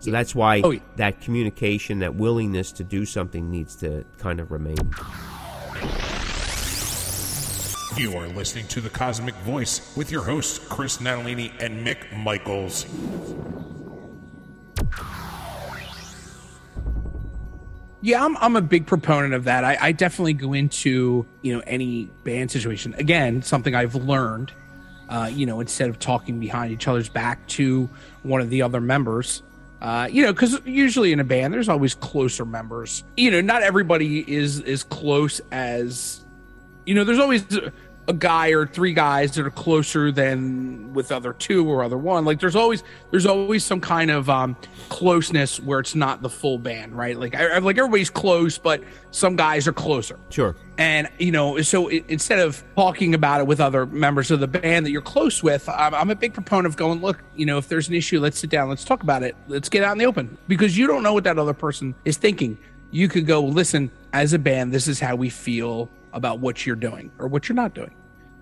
So 0.00 0.10
that's 0.10 0.34
why 0.34 0.62
Oh, 0.64 0.70
yeah. 0.70 0.80
that 0.96 1.20
communication, 1.20 2.00
that 2.00 2.16
willingness 2.16 2.72
to 2.72 2.84
do 2.84 3.04
something 3.04 3.50
needs 3.50 3.76
to 3.76 4.04
kind 4.18 4.40
of 4.40 4.50
remain. 4.50 4.78
You 7.96 8.16
are 8.16 8.28
listening 8.28 8.68
to 8.68 8.80
The 8.80 8.88
Cosmick 8.88 9.34
Voice 9.42 9.94
with 9.96 10.12
your 10.12 10.22
hosts, 10.22 10.58
Chris 10.58 10.98
Natalini 10.98 11.52
and 11.60 11.84
Mick 11.84 12.16
Michaels. 12.16 12.86
Yeah, 18.00 18.24
I'm, 18.24 18.36
I'm 18.36 18.54
a 18.54 18.62
big 18.62 18.86
proponent 18.86 19.34
of 19.34 19.44
that. 19.44 19.64
I, 19.64 19.76
I 19.80 19.92
definitely 19.92 20.34
go 20.34 20.52
into 20.52 21.26
you 21.42 21.54
know 21.54 21.62
any 21.66 22.04
band 22.24 22.50
situation 22.50 22.94
again, 22.94 23.42
something 23.42 23.74
I've 23.74 23.96
learned. 23.96 24.52
Uh, 25.08 25.28
you 25.30 25.44
know, 25.44 25.58
instead 25.58 25.90
of 25.90 25.98
talking 25.98 26.38
behind 26.38 26.72
each 26.72 26.86
other's 26.86 27.08
back 27.08 27.44
to 27.48 27.90
one 28.22 28.40
of 28.40 28.48
the 28.50 28.62
other 28.62 28.80
members, 28.80 29.42
uh, 29.82 30.08
you 30.10 30.22
know, 30.22 30.32
because 30.32 30.60
usually 30.64 31.12
in 31.12 31.18
a 31.18 31.24
band 31.24 31.52
there's 31.52 31.68
always 31.68 31.96
closer 31.96 32.44
members. 32.44 33.02
You 33.16 33.32
know, 33.32 33.40
not 33.40 33.64
everybody 33.64 34.20
is 34.32 34.60
as 34.60 34.84
close 34.84 35.40
as 35.50 36.24
you 36.86 36.94
know. 36.94 37.04
There's 37.04 37.18
always 37.18 37.44
a 38.10 38.12
guy 38.12 38.48
or 38.48 38.66
three 38.66 38.92
guys 38.92 39.36
that 39.36 39.46
are 39.46 39.50
closer 39.50 40.10
than 40.10 40.92
with 40.92 41.12
other 41.12 41.32
two 41.32 41.68
or 41.70 41.84
other 41.84 41.96
one. 41.96 42.24
Like 42.24 42.40
there's 42.40 42.56
always 42.56 42.82
there's 43.12 43.24
always 43.24 43.64
some 43.64 43.80
kind 43.80 44.10
of 44.10 44.28
um, 44.28 44.56
closeness 44.88 45.60
where 45.60 45.78
it's 45.78 45.94
not 45.94 46.20
the 46.20 46.28
full 46.28 46.58
band, 46.58 46.96
right? 46.96 47.16
Like 47.16 47.36
I, 47.36 47.58
like 47.58 47.78
everybody's 47.78 48.10
close, 48.10 48.58
but 48.58 48.82
some 49.12 49.36
guys 49.36 49.68
are 49.68 49.72
closer. 49.72 50.18
Sure. 50.28 50.56
And 50.76 51.08
you 51.18 51.30
know, 51.30 51.60
so 51.62 51.88
i 51.88 52.02
instead 52.08 52.40
of 52.40 52.64
talking 52.74 53.14
about 53.14 53.40
it 53.40 53.46
with 53.46 53.60
other 53.60 53.86
members 53.86 54.32
of 54.32 54.40
the 54.40 54.48
band 54.48 54.86
that 54.86 54.90
you're 54.90 55.02
close 55.02 55.40
with, 55.40 55.68
I'm, 55.68 55.94
I'm 55.94 56.10
a 56.10 56.16
big 56.16 56.34
proponent 56.34 56.66
of 56.66 56.76
going, 56.76 57.00
look, 57.00 57.22
you 57.36 57.46
know, 57.46 57.58
if 57.58 57.68
there's 57.68 57.88
an 57.88 57.94
issue, 57.94 58.18
let's 58.18 58.40
sit 58.40 58.50
down, 58.50 58.68
let's 58.68 58.84
talk 58.84 59.04
about 59.04 59.22
it, 59.22 59.36
let's 59.46 59.68
get 59.68 59.84
out 59.84 59.92
in 59.92 59.98
the 59.98 60.06
open, 60.06 60.36
because 60.48 60.76
you 60.76 60.88
don't 60.88 61.04
know 61.04 61.14
what 61.14 61.24
that 61.24 61.38
other 61.38 61.54
person 61.54 61.94
is 62.04 62.16
thinking. 62.16 62.58
You 62.90 63.06
could 63.06 63.24
go, 63.24 63.40
listen, 63.40 63.92
as 64.12 64.32
a 64.32 64.38
band, 64.38 64.72
this 64.72 64.88
is 64.88 64.98
how 64.98 65.14
we 65.14 65.30
feel 65.30 65.88
about 66.12 66.40
what 66.40 66.66
you're 66.66 66.76
doing 66.76 67.10
or 67.18 67.28
what 67.28 67.48
you're 67.48 67.56
not 67.56 67.74
doing. 67.74 67.94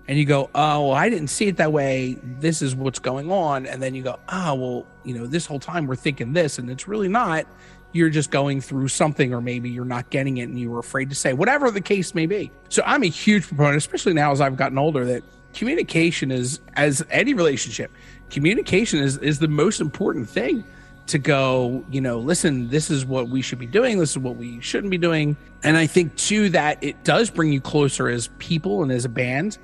And 0.07 0.17
you 0.17 0.25
go, 0.25 0.49
oh, 0.55 0.87
well, 0.87 0.93
I 0.93 1.07
didn't 1.09 1.27
see 1.27 1.47
it 1.47 1.57
that 1.57 1.71
way. 1.71 2.17
This 2.39 2.63
is 2.63 2.75
what's 2.75 2.97
going 2.97 3.31
on. 3.31 3.67
And 3.67 3.81
then 3.81 3.93
you 3.93 4.01
go, 4.01 4.19
oh, 4.29 4.55
well, 4.55 4.87
you 5.03 5.15
know, 5.15 5.27
this 5.27 5.45
whole 5.45 5.59
time 5.59 5.85
we're 5.85 5.95
thinking 5.95 6.33
this, 6.33 6.57
and 6.57 6.69
it's 6.69 6.87
really 6.87 7.07
not 7.07 7.45
you're 7.91 8.09
just 8.09 8.29
going 8.29 8.61
through 8.61 8.87
something 8.87 9.33
or 9.33 9.41
maybe 9.41 9.69
you're 9.69 9.85
not 9.85 10.09
getting 10.09 10.37
it 10.37 10.43
and 10.43 10.59
you 10.59 10.69
were 10.69 10.79
afraid 10.79 11.09
to 11.09 11.15
say 11.15 11.33
whatever 11.33 11.71
the 11.71 11.81
case 11.81 12.13
may 12.13 12.25
be 12.25 12.51
so 12.69 12.83
i'm 12.85 13.03
a 13.03 13.07
huge 13.07 13.47
proponent 13.47 13.77
especially 13.77 14.13
now 14.13 14.31
as 14.31 14.41
i've 14.41 14.57
gotten 14.57 14.77
older 14.77 15.05
that 15.05 15.23
communication 15.53 16.31
is 16.31 16.59
as 16.75 17.03
any 17.09 17.33
relationship 17.33 17.91
communication 18.29 18.99
is 18.99 19.17
is 19.17 19.39
the 19.39 19.47
most 19.47 19.81
important 19.81 20.29
thing 20.29 20.63
to 21.09 21.17
go 21.17 21.83
you 21.89 22.01
know 22.01 22.19
listen 22.19 22.69
this 22.69 22.89
is 22.89 23.05
what 23.05 23.29
we 23.29 23.41
should 23.41 23.59
be 23.59 23.65
doing. 23.65 23.99
This 23.99 24.11
is 24.11 24.17
what 24.17 24.35
we 24.35 24.61
shouldn't 24.61 24.91
be 24.91 24.97
doing. 24.97 25.35
And 25.63 25.75
i 25.75 25.87
think 25.87 26.15
too 26.15 26.49
that 26.49 26.83
it 26.83 27.03
does 27.03 27.29
bring 27.29 27.51
you 27.51 27.59
closer 27.59 28.07
as 28.07 28.29
people 28.37 28.83
and 28.83 28.91
as 28.91 29.05
a 29.05 29.09
band. 29.09 29.57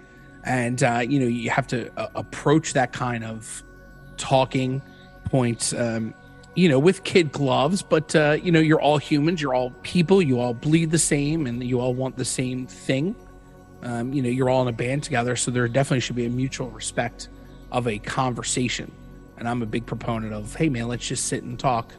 And 0.44 0.84
uh, 0.84 1.04
you 1.08 1.20
know 1.20 1.28
you 1.28 1.50
have 1.50 1.68
to 1.68 1.92
uh, 1.98 2.10
approach 2.16 2.74
that 2.74 2.94
kind 2.94 3.24
of 3.24 3.64
talking 4.18 4.82
points 5.26 5.74
um, 5.74 6.14
you 6.56 6.68
know 6.70 6.80
with 6.80 7.04
kid 7.04 7.32
gloves. 7.32 7.82
But 7.82 8.16
uh, 8.16 8.38
you 8.42 8.52
know 8.52 8.60
you're 8.60 8.82
all 8.82 8.98
humans. 8.98 9.42
You're 9.42 9.54
all 9.54 9.72
people. 9.84 10.22
You 10.22 10.40
all 10.40 10.54
bleed 10.54 10.92
the 10.92 11.00
same 11.00 11.48
and 11.48 11.64
you 11.64 11.80
all 11.80 11.94
want 11.94 12.18
the 12.18 12.26
same 12.26 12.68
thing. 12.68 13.16
Um, 13.84 14.14
you 14.14 14.22
know 14.22 14.30
you're 14.30 14.50
all 14.50 14.64
in 14.64 14.68
a 14.68 14.78
band 14.78 15.04
together. 15.04 15.36
So 15.36 15.52
there 15.52 15.68
definitely 15.68 16.02
should 16.02 16.16
be 16.16 16.26
a 16.26 16.30
mutual 16.30 16.70
respect 16.72 17.30
of 17.72 17.88
a 17.88 18.00
conversation 18.00 18.92
and 19.38 19.48
i'm 19.48 19.62
a 19.62 19.66
big 19.66 19.86
proponent 19.86 20.34
of 20.34 20.56
hey 20.56 20.70
man 20.70 20.88
let's 20.88 21.08
just 21.08 21.26
sit 21.26 21.44
and 21.44 21.60
talk 21.60 21.94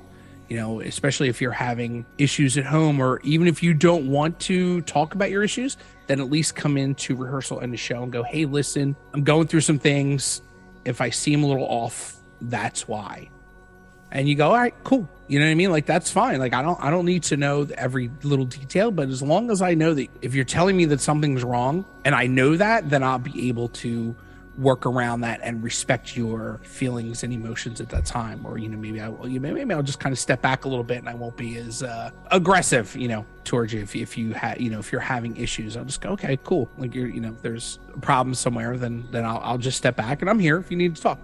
you 0.48 0.56
know 0.56 0.80
especially 0.80 1.28
if 1.28 1.40
you're 1.40 1.50
having 1.50 2.04
issues 2.18 2.56
at 2.56 2.64
home 2.64 3.00
or 3.00 3.20
even 3.22 3.46
if 3.46 3.62
you 3.62 3.74
don't 3.74 4.08
want 4.08 4.38
to 4.38 4.80
talk 4.82 5.14
about 5.14 5.30
your 5.30 5.42
issues 5.42 5.76
then 6.06 6.20
at 6.20 6.30
least 6.30 6.54
come 6.54 6.76
into 6.76 7.16
rehearsal 7.16 7.58
and 7.60 7.72
the 7.72 7.76
show 7.76 8.02
and 8.02 8.12
go 8.12 8.22
hey 8.22 8.44
listen 8.44 8.94
i'm 9.12 9.24
going 9.24 9.46
through 9.46 9.60
some 9.60 9.78
things. 9.78 10.42
If 10.84 11.00
i 11.00 11.10
seem 11.10 11.42
a 11.42 11.46
little 11.46 11.66
off 11.66 12.16
that's 12.40 12.86
why. 12.86 13.30
And 14.12 14.28
you 14.28 14.36
go 14.36 14.48
all 14.48 14.54
right 14.54 14.74
cool. 14.84 15.08
You 15.26 15.40
know 15.40 15.46
what 15.46 15.50
i 15.50 15.54
mean? 15.54 15.72
Like 15.72 15.84
that's 15.84 16.10
fine. 16.12 16.38
Like 16.38 16.54
i 16.54 16.62
don't 16.62 16.80
i 16.80 16.90
don't 16.90 17.06
need 17.06 17.24
to 17.24 17.36
know 17.36 17.66
every 17.76 18.10
little 18.22 18.44
detail 18.44 18.92
but 18.92 19.08
as 19.08 19.20
long 19.20 19.50
as 19.50 19.62
i 19.62 19.74
know 19.74 19.94
that 19.94 20.08
if 20.22 20.34
you're 20.34 20.44
telling 20.44 20.76
me 20.76 20.84
that 20.86 21.00
something's 21.00 21.42
wrong 21.42 21.84
and 22.04 22.14
i 22.14 22.28
know 22.28 22.56
that 22.56 22.88
then 22.88 23.02
i'll 23.02 23.18
be 23.18 23.48
able 23.48 23.68
to 23.68 24.14
work 24.58 24.86
around 24.86 25.20
that 25.20 25.40
and 25.42 25.62
respect 25.62 26.16
your 26.16 26.60
feelings 26.62 27.22
and 27.22 27.32
emotions 27.32 27.80
at 27.80 27.90
that 27.90 28.06
time 28.06 28.44
or 28.46 28.56
you 28.56 28.68
know 28.68 28.78
maybe 28.78 29.00
i 29.00 29.08
will 29.08 29.28
you 29.28 29.38
maybe 29.38 29.72
i'll 29.74 29.82
just 29.82 30.00
kind 30.00 30.14
of 30.14 30.18
step 30.18 30.40
back 30.40 30.64
a 30.64 30.68
little 30.68 30.82
bit 30.82 30.96
and 30.96 31.10
i 31.10 31.14
won't 31.14 31.36
be 31.36 31.58
as 31.58 31.82
uh, 31.82 32.10
aggressive 32.30 32.96
you 32.96 33.06
know 33.06 33.24
towards 33.46 33.72
you 33.72 33.80
if, 33.80 33.96
if 33.96 34.18
you 34.18 34.34
have 34.34 34.60
you 34.60 34.68
know 34.68 34.78
if 34.78 34.92
you're 34.92 35.00
having 35.00 35.36
issues. 35.36 35.76
I'll 35.76 35.84
just 35.84 36.02
go 36.02 36.10
okay 36.10 36.38
cool. 36.44 36.68
Like 36.76 36.94
you're 36.94 37.06
you 37.06 37.20
know 37.20 37.30
if 37.30 37.40
there's 37.40 37.78
a 37.94 38.00
problem 38.00 38.34
somewhere 38.34 38.76
then 38.76 39.06
then 39.10 39.24
I'll, 39.24 39.38
I'll 39.38 39.58
just 39.58 39.78
step 39.78 39.96
back 39.96 40.20
and 40.20 40.28
i'm 40.28 40.38
here 40.38 40.58
if 40.58 40.70
you 40.70 40.76
need 40.76 40.96
to 40.96 41.02
talk. 41.02 41.18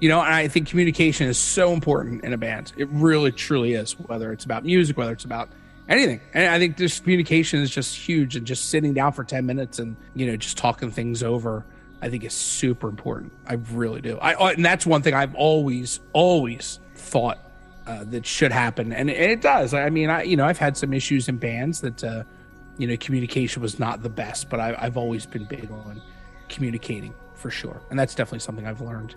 You 0.00 0.08
know 0.08 0.20
and 0.20 0.34
i 0.34 0.48
think 0.48 0.68
communication 0.68 1.28
is 1.28 1.38
so 1.38 1.72
important 1.72 2.24
in 2.24 2.32
a 2.32 2.38
band. 2.38 2.72
It 2.76 2.88
really 2.90 3.30
truly 3.30 3.74
is 3.74 3.92
whether 3.92 4.32
it's 4.32 4.44
about 4.44 4.64
music 4.64 4.96
whether 4.96 5.12
it's 5.12 5.24
about 5.24 5.50
anything. 5.88 6.20
And 6.34 6.48
i 6.48 6.58
think 6.58 6.76
this 6.76 6.98
communication 6.98 7.60
is 7.60 7.70
just 7.70 7.94
huge 7.94 8.34
and 8.34 8.46
just 8.46 8.70
sitting 8.70 8.94
down 8.94 9.12
for 9.12 9.22
10 9.22 9.46
minutes 9.46 9.78
and 9.78 9.96
you 10.14 10.26
know 10.26 10.36
just 10.36 10.56
talking 10.56 10.90
things 10.90 11.22
over 11.22 11.64
i 12.02 12.08
think 12.08 12.24
is 12.24 12.34
super 12.34 12.88
important. 12.88 13.32
I 13.46 13.54
really 13.72 14.00
do. 14.00 14.18
I 14.18 14.52
and 14.52 14.64
that's 14.64 14.86
one 14.86 15.02
thing 15.02 15.14
i've 15.14 15.34
always 15.34 16.00
always 16.12 16.80
thought 16.94 17.38
uh, 17.86 18.02
that 18.04 18.26
should 18.26 18.50
happen. 18.50 18.92
And, 18.92 19.08
and 19.10 19.30
it 19.30 19.40
does. 19.40 19.74
I 19.74 19.90
mean 19.90 20.10
i 20.10 20.22
you 20.22 20.36
know 20.36 20.44
i've 20.44 20.58
had 20.58 20.76
some 20.76 20.92
issues 20.92 21.28
in 21.28 21.36
bands 21.38 21.80
that 21.80 22.04
uh 22.04 22.24
you 22.78 22.86
know 22.86 22.96
communication 22.98 23.62
was 23.62 23.78
not 23.78 24.02
the 24.02 24.10
best 24.10 24.50
but 24.50 24.60
I, 24.60 24.76
i've 24.78 24.96
always 24.96 25.24
been 25.24 25.44
big 25.44 25.70
on 25.70 26.02
communicating 26.48 27.14
for 27.34 27.50
sure. 27.50 27.80
And 27.90 27.98
that's 27.98 28.14
definitely 28.14 28.40
something 28.40 28.66
i've 28.66 28.80
learned 28.80 29.14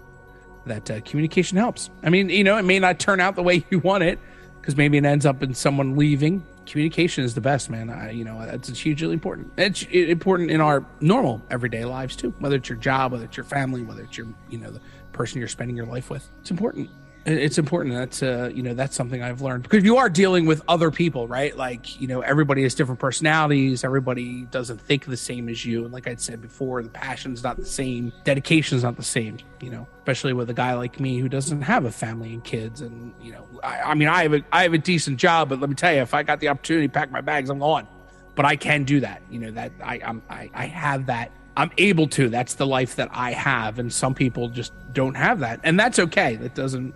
that 0.65 0.91
uh, 0.91 1.01
communication 1.01 1.57
helps. 1.57 1.89
I 2.03 2.09
mean, 2.09 2.29
you 2.29 2.43
know, 2.43 2.57
it 2.57 2.63
may 2.63 2.79
not 2.79 2.99
turn 2.99 3.19
out 3.19 3.35
the 3.35 3.43
way 3.43 3.65
you 3.69 3.79
want 3.79 4.03
it 4.03 4.19
because 4.61 4.75
maybe 4.75 4.97
it 4.97 5.05
ends 5.05 5.25
up 5.25 5.43
in 5.43 5.53
someone 5.53 5.95
leaving. 5.95 6.45
Communication 6.65 7.23
is 7.23 7.33
the 7.33 7.41
best, 7.41 7.69
man. 7.69 7.89
I, 7.89 8.11
you 8.11 8.23
know, 8.23 8.45
that's 8.45 8.69
it's 8.69 8.79
hugely 8.79 9.13
important. 9.13 9.51
It's 9.57 9.83
important 9.83 10.51
in 10.51 10.61
our 10.61 10.85
normal 11.01 11.41
everyday 11.49 11.85
lives 11.85 12.15
too. 12.15 12.33
Whether 12.39 12.57
it's 12.57 12.69
your 12.69 12.77
job, 12.77 13.11
whether 13.11 13.25
it's 13.25 13.37
your 13.37 13.45
family, 13.45 13.81
whether 13.81 14.03
it's 14.03 14.17
your, 14.17 14.27
you 14.49 14.59
know, 14.59 14.69
the 14.69 14.81
person 15.11 15.39
you're 15.39 15.47
spending 15.47 15.75
your 15.75 15.87
life 15.87 16.09
with. 16.09 16.29
It's 16.41 16.51
important. 16.51 16.89
It- 17.25 17.37
It's 17.37 17.57
important. 17.57 17.95
That's 17.95 18.23
uh, 18.23 18.49
you 18.53 18.63
know, 18.63 18.73
that's 18.73 18.95
something 18.95 19.21
I've 19.21 19.41
learned 19.41 19.63
because 19.63 19.83
you 19.83 19.97
are 19.97 20.09
dealing 20.09 20.45
with 20.45 20.61
other 20.67 20.89
people, 20.91 21.27
right? 21.27 21.55
Like, 21.55 21.99
you 21.99 22.07
know, 22.07 22.21
everybody 22.21 22.63
has 22.63 22.73
different 22.75 22.99
personalities. 22.99 23.83
Everybody 23.83 24.43
doesn't 24.45 24.79
think 24.81 25.05
the 25.05 25.17
same 25.17 25.49
as 25.49 25.65
you. 25.65 25.83
And 25.83 25.93
like 25.93 26.07
I 26.07 26.15
said 26.15 26.41
before, 26.41 26.81
the 26.81 26.89
passion's 26.89 27.43
not 27.43 27.57
the 27.57 27.65
same, 27.65 28.11
dedication's 28.23 28.83
not 28.83 28.95
the 28.95 29.03
same. 29.03 29.37
You 29.61 29.69
know, 29.71 29.87
especially 29.99 30.33
with 30.33 30.49
a 30.49 30.53
guy 30.53 30.73
like 30.73 30.99
me 30.99 31.19
who 31.19 31.29
doesn't 31.29 31.61
have 31.63 31.85
a 31.85 31.91
family 31.91 32.33
and 32.33 32.43
kids. 32.43 32.81
And 32.81 33.13
you 33.21 33.31
know, 33.33 33.45
I, 33.63 33.81
I 33.81 33.93
mean, 33.95 34.07
I 34.07 34.23
have 34.23 34.33
a 34.33 34.41
I 34.51 34.63
have 34.63 34.73
a 34.73 34.77
decent 34.77 35.17
job, 35.17 35.49
but 35.49 35.59
let 35.59 35.69
me 35.69 35.75
tell 35.75 35.93
you, 35.93 36.01
if 36.01 36.13
I 36.13 36.23
got 36.23 36.39
the 36.39 36.47
opportunity 36.49 36.87
to 36.87 36.93
pack 36.93 37.11
my 37.11 37.21
bags, 37.21 37.49
I'm 37.49 37.59
gone. 37.59 37.87
But 38.35 38.45
I 38.45 38.55
can 38.55 38.85
do 38.85 39.01
that. 39.01 39.21
You 39.29 39.39
know 39.39 39.51
that 39.51 39.73
I 39.83 39.99
I'm, 40.03 40.21
I 40.29 40.49
I 40.53 40.65
have 40.67 41.07
that. 41.07 41.31
I'm 41.57 41.71
able 41.77 42.07
to. 42.09 42.29
That's 42.29 42.53
the 42.53 42.65
life 42.65 42.95
that 42.95 43.09
I 43.11 43.33
have, 43.33 43.79
and 43.79 43.91
some 43.91 44.13
people 44.15 44.47
just 44.47 44.71
don't 44.93 45.15
have 45.15 45.39
that, 45.41 45.59
and 45.65 45.77
that's 45.77 45.99
okay. 45.99 46.37
That 46.37 46.55
doesn't 46.55 46.95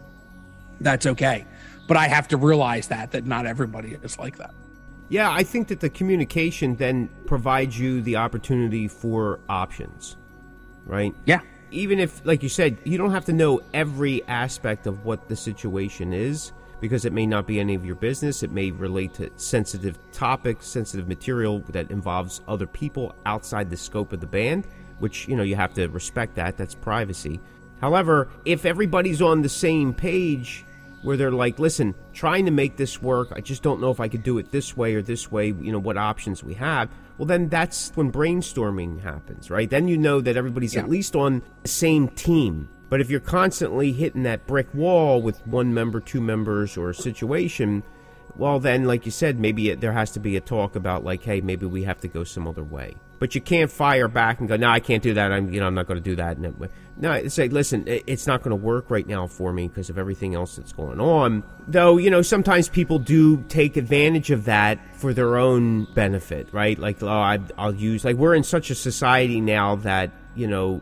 that's 0.82 1.06
okay. 1.06 1.46
But 1.88 1.98
I 1.98 2.08
have 2.08 2.28
to 2.30 2.38
realize 2.38 2.88
that 2.88 3.12
that 3.12 3.26
not 3.26 3.46
everybody 3.46 3.98
is 4.02 4.18
like 4.18 4.38
that. 4.38 4.54
Yeah, 5.10 5.30
I 5.30 5.44
think 5.44 5.68
that 5.68 5.80
the 5.80 5.90
communication 5.90 6.76
then 6.76 7.10
provides 7.26 7.78
you 7.78 8.02
the 8.02 8.16
opportunity 8.16 8.88
for 8.88 9.40
options, 9.50 10.18
right? 10.86 11.14
Yeah. 11.26 11.42
Even 11.72 12.00
if, 12.00 12.26
like 12.26 12.44
you 12.44 12.50
said, 12.50 12.78
you 12.84 12.98
don't 12.98 13.12
have 13.12 13.26
to 13.26 13.34
know 13.34 13.62
every 13.74 14.24
aspect 14.28 14.88
of 14.88 15.06
what 15.06 15.28
the 15.28 15.36
situation 15.36 16.14
is 16.14 16.52
because 16.80 17.06
it 17.06 17.14
may 17.14 17.26
not 17.26 17.48
be 17.48 17.60
any 17.60 17.76
of 17.76 17.86
your 17.86 17.96
business. 17.96 18.44
It 18.44 18.52
may 18.52 18.72
relate 18.72 19.14
to 19.16 19.32
sensitive 19.38 19.98
topics, 20.12 20.68
sensitive 20.68 21.08
material 21.08 21.60
that 21.70 21.90
involves 21.92 22.42
other 22.48 22.68
people 22.68 23.16
outside 23.26 23.70
the 23.70 23.78
scope 23.78 24.14
of 24.14 24.20
the 24.20 24.28
band, 24.28 24.68
which, 25.00 25.28
you 25.28 25.36
know, 25.36 25.44
you 25.44 25.56
have 25.56 25.74
to 25.76 25.88
respect 25.88 26.36
that. 26.36 26.58
That's 26.58 26.76
privacy. 26.76 27.40
However, 27.84 28.30
if 28.46 28.66
everybody's 28.66 29.22
on 29.22 29.42
the 29.42 29.50
same 29.50 29.94
page 29.94 30.64
where 31.02 31.18
they're 31.18 31.32
like, 31.32 31.60
listen, 31.60 31.94
trying 32.14 32.46
to 32.46 32.52
make 32.52 32.78
this 32.78 33.02
work, 33.02 33.34
I 33.36 33.42
just 33.42 33.62
don't 33.62 33.82
know 33.82 33.92
if 33.92 34.00
I 34.00 34.08
could 34.08 34.24
do 34.24 34.38
it 34.38 34.52
this 34.52 34.78
way 34.78 34.96
or 34.96 35.02
this 35.02 35.30
way, 35.30 35.48
you 35.48 35.74
know, 35.74 35.80
what 35.80 35.98
options 35.98 36.46
we 36.46 36.54
have. 36.54 36.90
Well, 37.18 37.26
then 37.26 37.50
that's 37.50 37.92
when 37.96 38.10
brainstorming 38.10 39.02
happens, 39.02 39.52
right? 39.52 39.70
Then 39.70 39.90
you 39.90 39.98
know 39.98 40.22
that 40.22 40.38
everybody's 40.38 40.78
at 40.78 40.90
least 40.90 41.14
on 41.18 41.42
the 41.64 41.68
same 41.68 42.08
team. 42.08 42.70
But 42.88 43.02
if 43.02 43.10
you're 43.10 43.20
constantly 43.20 43.92
hitting 43.92 44.24
that 44.24 44.48
brick 44.48 44.74
wall 44.74 45.22
with 45.22 45.46
one 45.46 45.74
member, 45.74 46.00
two 46.00 46.22
members, 46.22 46.78
or 46.78 46.92
a 46.92 46.96
situation, 46.96 47.84
well, 48.38 48.62
then, 48.62 48.86
like 48.86 49.06
you 49.06 49.12
said, 49.12 49.42
maybe 49.42 49.72
it, 49.72 49.82
there 49.82 49.92
has 49.92 50.12
to 50.12 50.22
be 50.22 50.38
a 50.38 50.42
talk 50.42 50.78
about, 50.78 51.04
like, 51.04 51.22
hey, 51.22 51.42
maybe 51.42 51.66
we 51.66 51.84
have 51.84 52.00
to 52.00 52.08
go 52.08 52.24
some 52.24 52.48
other 52.48 52.64
way. 52.64 52.96
But 53.24 53.36
you 53.36 53.40
can't 53.40 53.72
fire 53.72 54.10
back 54.10 54.42
and 54.42 54.50
go, 54.50 54.58
no, 54.58 54.68
I 54.68 54.82
can't 54.82 55.02
do 55.02 55.14
that. 55.14 55.32
I'm, 55.32 55.54
you 55.54 55.62
know, 55.62 55.68
I'm 55.68 55.74
not 55.74 55.88
going 55.88 55.96
to 55.98 56.04
do 56.04 56.18
that. 56.18 56.36
And 56.36 56.70
no, 56.98 57.26
say, 57.30 57.48
listen, 57.48 57.86
it's 57.88 58.28
not 58.28 58.44
going 58.44 58.50
to 58.50 58.62
work 58.62 58.92
right 58.92 59.08
now 59.08 59.28
for 59.28 59.54
me 59.54 59.70
because 59.70 59.90
of 59.90 59.98
everything 59.98 60.36
else 60.36 60.58
that's 60.58 60.74
going 60.74 61.00
on. 61.00 61.42
Though, 61.66 61.96
you 61.96 62.10
know, 62.10 62.22
sometimes 62.22 62.68
people 62.68 63.00
do 63.00 63.42
take 63.44 63.78
advantage 63.78 64.30
of 64.30 64.44
that 64.44 64.78
for 64.98 65.14
their 65.14 65.38
own 65.38 65.86
benefit, 65.94 66.50
right? 66.52 66.78
Like, 66.78 67.02
oh, 67.02 67.08
I, 67.08 67.40
I'll 67.58 67.74
use, 67.74 68.04
like, 68.04 68.18
we're 68.18 68.36
in 68.36 68.44
such 68.44 68.70
a 68.72 68.76
society 68.76 69.40
now 69.40 69.78
that, 69.78 70.12
you 70.36 70.48
know, 70.48 70.82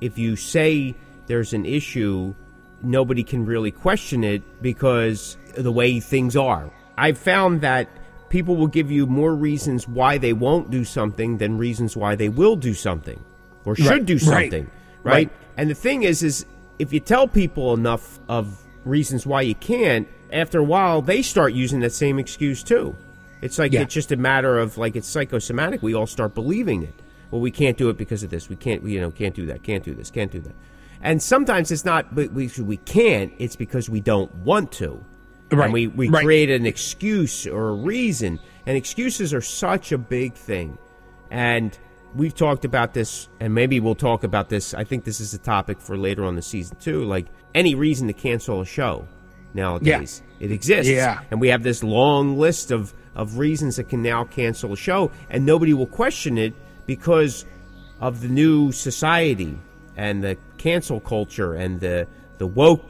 if 0.00 0.16
you 0.16 0.36
say 0.36 0.94
there's 1.26 1.52
an 1.52 1.66
issue, 1.66 2.34
nobody 2.82 3.24
can 3.24 3.44
really 3.44 3.72
question 3.72 4.24
it 4.24 4.62
because 4.62 5.36
the 5.54 5.70
way 5.70 6.00
things 6.00 6.34
are. 6.34 6.70
I've 6.96 7.18
found 7.18 7.60
that 7.60 7.90
people 8.28 8.56
will 8.56 8.66
give 8.66 8.90
you 8.90 9.06
more 9.06 9.34
reasons 9.34 9.86
why 9.88 10.18
they 10.18 10.32
won't 10.32 10.70
do 10.70 10.84
something 10.84 11.38
than 11.38 11.58
reasons 11.58 11.96
why 11.96 12.14
they 12.14 12.28
will 12.28 12.56
do 12.56 12.74
something 12.74 13.22
or 13.64 13.76
should 13.76 13.86
Right, 13.86 14.06
do 14.06 14.18
something, 14.18 14.64
right. 15.02 15.12
right. 15.14 15.30
And 15.56 15.70
the 15.70 15.74
thing 15.74 16.02
is 16.02 16.22
is 16.22 16.46
if 16.78 16.92
you 16.92 17.00
tell 17.00 17.28
people 17.28 17.74
enough 17.74 18.18
of 18.28 18.60
reasons 18.84 19.26
why 19.26 19.42
you 19.42 19.54
can't, 19.54 20.08
after 20.32 20.58
a 20.58 20.64
while 20.64 21.00
they 21.00 21.22
start 21.22 21.52
using 21.54 21.80
that 21.80 21.92
same 21.92 22.18
excuse 22.18 22.62
too. 22.62 22.96
It's 23.40 23.58
like 23.58 23.72
Yeah. 23.72 23.82
it's 23.82 23.94
just 23.94 24.10
a 24.10 24.16
matter 24.16 24.58
of 24.58 24.78
like 24.78 24.96
it's 24.96 25.06
psychosomatic. 25.08 25.82
We 25.82 25.94
all 25.94 26.06
start 26.06 26.34
believing 26.34 26.82
it. 26.82 26.94
Well, 27.30 27.40
we 27.40 27.50
can't 27.50 27.76
do 27.76 27.88
it 27.90 27.96
because 27.96 28.22
of 28.22 28.30
this. 28.30 28.48
We 28.48 28.56
can't, 28.56 28.82
we, 28.82 28.92
you 28.94 29.00
know, 29.00 29.10
can't 29.10 29.34
do 29.34 29.46
that. 29.46 29.62
Can't 29.62 29.82
do 29.84 29.94
this. 29.94 30.10
Can't 30.10 30.30
do 30.30 30.40
that. 30.40 30.54
And 31.02 31.22
sometimes 31.22 31.70
it's 31.70 31.84
not, 31.84 32.14
but 32.14 32.32
we 32.32 32.50
we 32.62 32.78
can't. 32.78 33.32
It's 33.38 33.56
because 33.56 33.90
we 33.90 34.00
don't 34.00 34.34
want 34.36 34.72
to. 34.72 35.04
Right, 35.58 35.64
And 35.66 35.72
we, 35.72 35.86
we 35.88 36.08
right. 36.08 36.24
create 36.24 36.50
an 36.50 36.66
excuse 36.66 37.46
or 37.46 37.68
a 37.68 37.74
reason. 37.74 38.38
And 38.66 38.76
excuses 38.76 39.34
are 39.34 39.40
such 39.40 39.92
a 39.92 39.98
big 39.98 40.34
thing. 40.34 40.78
And 41.30 41.76
we've 42.14 42.34
talked 42.34 42.64
about 42.64 42.94
this, 42.94 43.28
and 43.40 43.54
maybe 43.54 43.80
we'll 43.80 43.94
talk 43.94 44.24
about 44.24 44.48
this. 44.48 44.74
I 44.74 44.84
think 44.84 45.04
this 45.04 45.20
is 45.20 45.34
a 45.34 45.38
topic 45.38 45.80
for 45.80 45.96
later 45.96 46.24
on 46.24 46.36
the 46.36 46.42
season, 46.42 46.76
too. 46.78 47.04
Like 47.04 47.26
any 47.54 47.74
reason 47.74 48.06
to 48.08 48.12
cancel 48.12 48.60
a 48.60 48.66
show 48.66 49.06
nowadays. 49.54 50.22
It 50.40 50.50
exists. 50.50 50.90
Yeah. 50.90 51.22
And 51.30 51.40
we 51.40 51.48
have 51.48 51.62
this 51.62 51.82
long 51.82 52.36
list 52.38 52.70
of, 52.70 52.92
of 53.14 53.38
reasons 53.38 53.76
that 53.76 53.88
can 53.88 54.02
now 54.02 54.24
cancel 54.24 54.72
a 54.72 54.76
show, 54.76 55.10
and 55.30 55.46
nobody 55.46 55.74
will 55.74 55.86
question 55.86 56.38
it 56.38 56.54
because 56.86 57.46
of 58.00 58.20
the 58.20 58.28
new 58.28 58.72
society 58.72 59.58
and 59.96 60.22
the 60.22 60.36
cancel 60.58 61.00
culture 61.00 61.54
and 61.54 61.80
the, 61.80 62.06
the 62.38 62.46
woke 62.46 62.84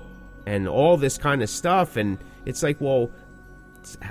and 0.46 0.66
all 0.66 0.96
this 0.96 1.18
kind 1.18 1.42
of 1.42 1.50
stuff. 1.50 1.96
And 1.96 2.18
it's 2.46 2.62
like, 2.62 2.80
well, 2.80 3.10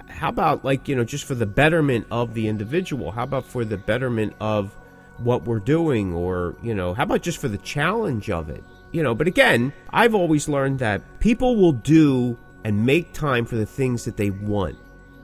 how 0.07 0.29
about 0.29 0.63
like 0.63 0.87
you 0.87 0.95
know 0.95 1.03
just 1.03 1.23
for 1.25 1.35
the 1.35 1.45
betterment 1.45 2.05
of 2.11 2.33
the 2.35 2.47
individual 2.47 3.11
how 3.11 3.23
about 3.23 3.43
for 3.43 3.65
the 3.65 3.77
betterment 3.77 4.33
of 4.39 4.75
what 5.17 5.45
we're 5.45 5.59
doing 5.59 6.13
or 6.13 6.55
you 6.61 6.75
know 6.75 6.93
how 6.93 7.03
about 7.03 7.21
just 7.23 7.39
for 7.39 7.47
the 7.47 7.57
challenge 7.57 8.29
of 8.29 8.49
it? 8.49 8.63
You 8.91 9.01
know 9.01 9.15
but 9.15 9.25
again 9.27 9.73
i've 9.89 10.13
always 10.13 10.47
learned 10.47 10.79
that 10.79 11.01
people 11.19 11.55
will 11.55 11.71
do 11.71 12.37
and 12.63 12.85
make 12.85 13.13
time 13.13 13.45
for 13.45 13.55
the 13.55 13.65
things 13.65 14.05
that 14.05 14.15
they 14.15 14.29
want. 14.29 14.77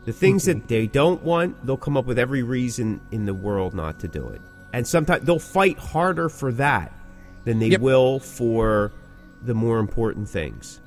The 0.06 0.14
things 0.14 0.46
that 0.46 0.68
they 0.68 0.88
don't 0.88 1.22
want 1.22 1.64
they'll 1.66 1.78
come 1.78 1.96
up 1.96 2.06
with 2.06 2.18
every 2.18 2.42
reason 2.42 3.02
in 3.12 3.26
the 3.26 3.34
world 3.34 3.76
not 3.76 4.00
to 4.00 4.08
do 4.08 4.30
it. 4.30 4.42
And 4.74 4.88
sometimes 4.88 5.26
they'll 5.26 5.38
fight 5.40 5.78
harder 5.78 6.30
for 6.30 6.52
that 6.54 6.92
than 7.46 7.60
they 7.60 7.68
Yep. 7.68 7.82
will 7.82 8.20
for 8.20 8.92
the 9.44 9.54
more 9.54 9.78
important 9.80 10.28
things 10.28 10.79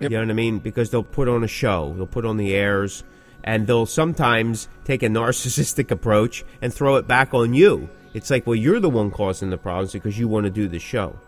Yep. 0.00 0.10
you 0.10 0.16
know 0.16 0.24
what 0.24 0.30
I 0.30 0.34
mean? 0.34 0.58
Because 0.58 0.90
they'll 0.90 1.02
put 1.02 1.28
on 1.28 1.44
a 1.44 1.48
show, 1.48 1.92
they'll 1.96 2.06
put 2.06 2.24
on 2.24 2.36
the 2.36 2.54
airs, 2.54 3.04
and 3.44 3.66
they'll 3.66 3.86
sometimes 3.86 4.68
take 4.84 5.02
a 5.02 5.08
narcissistic 5.08 5.90
approach 5.98 6.44
and 6.62 6.72
throw 6.72 6.96
it 6.96 7.06
back 7.06 7.32
on 7.34 7.54
you. 7.54 7.88
It's 8.12 8.30
like, 8.30 8.46
well, 8.46 8.56
you're 8.56 8.80
the 8.80 8.90
one 8.90 9.10
causing 9.10 9.50
the 9.50 9.58
problems 9.58 9.92
because 9.92 10.18
you 10.18 10.26
want 10.26 10.44
to 10.44 10.50
do 10.50 10.66
the 10.68 10.78
show. 10.80 11.18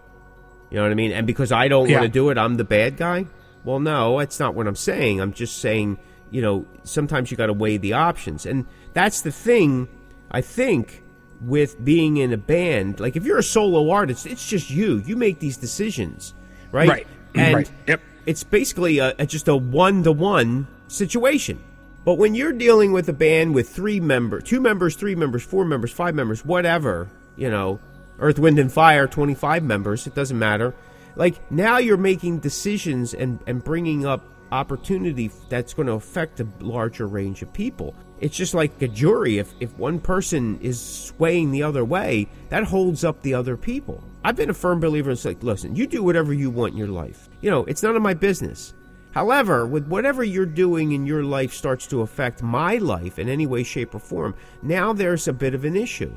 You 0.70 0.78
know 0.78 0.82
what 0.84 0.90
I 0.90 0.94
mean? 0.94 1.12
And 1.12 1.26
because 1.26 1.52
I 1.52 1.68
don't 1.68 1.88
Yeah. 1.88 1.96
want 2.00 2.04
to 2.06 2.12
do 2.12 2.30
it, 2.30 2.38
I'm 2.38 2.56
the 2.56 2.64
bad 2.64 2.96
guy? 2.96 3.26
Well, 3.64 3.78
no, 3.78 4.18
that's 4.18 4.40
not 4.40 4.54
what 4.54 4.66
I'm 4.66 4.74
saying. 4.74 5.20
I'm 5.20 5.32
just 5.32 5.58
saying, 5.58 5.98
you 6.30 6.42
know, 6.42 6.64
sometimes 6.82 7.30
you 7.30 7.36
got 7.36 7.46
to 7.46 7.52
weigh 7.52 7.76
the 7.76 7.92
options. 7.92 8.46
And 8.46 8.66
that's 8.94 9.20
the 9.20 9.30
thing, 9.30 9.86
I 10.30 10.40
think, 10.40 11.04
with 11.40 11.82
being 11.84 12.16
in 12.16 12.32
a 12.32 12.36
band. 12.38 12.98
Like, 13.00 13.14
if 13.16 13.24
you're 13.24 13.38
a 13.38 13.42
solo 13.44 13.90
artist, 13.90 14.26
it's 14.26 14.46
just 14.48 14.70
you. 14.70 14.96
You 15.04 15.14
make 15.14 15.38
these 15.38 15.56
decisions, 15.58 16.34
right? 16.72 16.88
Right. 16.88 17.06
And 17.34 17.54
Right. 17.54 17.70
Yep. 17.86 18.00
It's 18.26 18.44
basically 18.44 18.98
a, 18.98 19.14
a- 19.18 19.26
just 19.26 19.48
a 19.48 19.56
one 19.56 20.02
to 20.04 20.12
one 20.12 20.66
situation. 20.88 21.62
But 22.04 22.14
when 22.14 22.34
you're 22.34 22.52
dealing 22.52 22.92
with 22.92 23.08
a 23.08 23.12
band 23.12 23.54
with 23.54 23.68
three 23.68 24.00
members, 24.00 24.42
two 24.44 24.60
members, 24.60 24.96
three 24.96 25.14
members, 25.14 25.42
four 25.44 25.64
members, 25.64 25.92
five 25.92 26.14
members, 26.14 26.44
whatever, 26.44 27.08
you 27.36 27.48
know, 27.48 27.78
Earth, 28.18 28.38
Wind, 28.38 28.58
and 28.58 28.72
Fire, 28.72 29.06
25 29.06 29.62
members, 29.62 30.06
it 30.06 30.14
doesn't 30.14 30.38
matter. 30.38 30.74
Like 31.14 31.50
now 31.50 31.78
you're 31.78 31.96
making 31.96 32.38
decisions 32.40 33.14
and, 33.14 33.38
and 33.46 33.62
bringing 33.62 34.04
up 34.04 34.24
opportunity 34.50 35.30
that's 35.48 35.74
going 35.74 35.86
to 35.86 35.94
affect 35.94 36.40
a 36.40 36.46
larger 36.60 37.06
range 37.06 37.42
of 37.42 37.52
people. 37.52 37.94
It's 38.20 38.36
just 38.36 38.54
like 38.54 38.80
a 38.82 38.88
jury. 38.88 39.38
If, 39.38 39.52
if 39.60 39.76
one 39.78 39.98
person 39.98 40.58
is 40.60 40.80
swaying 40.80 41.50
the 41.50 41.62
other 41.62 41.84
way, 41.84 42.28
that 42.50 42.64
holds 42.64 43.04
up 43.04 43.22
the 43.22 43.34
other 43.34 43.56
people. 43.56 44.02
I've 44.24 44.36
been 44.36 44.50
a 44.50 44.54
firm 44.54 44.78
believer 44.78 45.10
in 45.10 45.18
like, 45.24 45.42
listen, 45.42 45.74
you 45.74 45.86
do 45.86 46.02
whatever 46.02 46.32
you 46.32 46.50
want 46.50 46.72
in 46.72 46.78
your 46.78 46.88
life. 46.88 47.28
You 47.40 47.50
know, 47.50 47.64
it's 47.64 47.82
none 47.82 47.96
of 47.96 48.02
my 48.02 48.14
business. 48.14 48.74
However, 49.12 49.66
with 49.66 49.88
whatever 49.88 50.22
you're 50.22 50.46
doing 50.46 50.92
in 50.92 51.06
your 51.06 51.24
life 51.24 51.52
starts 51.52 51.86
to 51.88 52.02
affect 52.02 52.42
my 52.42 52.76
life 52.76 53.18
in 53.18 53.28
any 53.28 53.46
way, 53.46 53.62
shape, 53.62 53.94
or 53.94 53.98
form, 53.98 54.34
now 54.62 54.92
there's 54.92 55.28
a 55.28 55.32
bit 55.32 55.54
of 55.54 55.64
an 55.64 55.76
issue. 55.76 56.12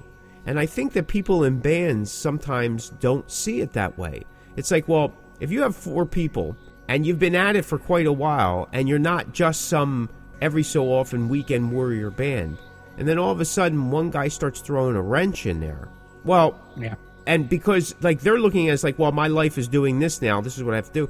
And 0.45 0.59
I 0.59 0.65
think 0.65 0.93
that 0.93 1.07
people 1.07 1.43
in 1.43 1.59
bands 1.59 2.11
sometimes 2.11 2.89
don't 2.89 3.29
see 3.29 3.61
it 3.61 3.73
that 3.73 3.97
way. 3.97 4.23
It's 4.55 4.71
like, 4.71 4.87
well, 4.87 5.11
if 5.39 5.51
you 5.51 5.63
have 5.63 5.75
four 5.75 6.05
people 6.05 6.55
and 6.87 7.05
you've 7.05 7.19
been 7.19 7.35
at 7.35 7.55
it 7.55 7.65
for 7.65 7.79
quite 7.79 8.05
a 8.05 8.13
while 8.13 8.69
and 8.71 8.87
you're 8.87 8.99
not 8.99 9.33
just 9.33 9.67
some 9.67 10.09
every 10.41 10.63
so 10.63 10.93
often 10.93 11.27
weekend 11.27 11.71
warrior 11.71 12.11
band, 12.11 12.57
and 12.97 13.07
then 13.07 13.17
all 13.17 13.31
of 13.31 13.41
a 13.41 13.45
sudden 13.45 13.89
one 13.91 14.11
guy 14.11 14.27
starts 14.27 14.61
throwing 14.61 14.95
a 14.95 15.01
wrench 15.01 15.45
in 15.47 15.59
there. 15.59 15.89
Well, 16.23 16.61
Yeah. 16.77 16.95
And 17.28 17.49
because 17.49 17.95
like 18.01 18.19
they're 18.21 18.39
looking 18.39 18.67
at 18.67 18.71
it 18.71 18.73
as 18.73 18.84
like 18.84 18.97
well 18.99 19.11
my 19.11 19.28
life 19.28 19.57
is 19.57 19.67
doing 19.67 19.99
this 19.99 20.21
now 20.21 20.41
this 20.41 20.57
is 20.57 20.63
what 20.63 20.73
i 20.73 20.78
have 20.78 20.88
to 20.88 20.93
do 21.05 21.09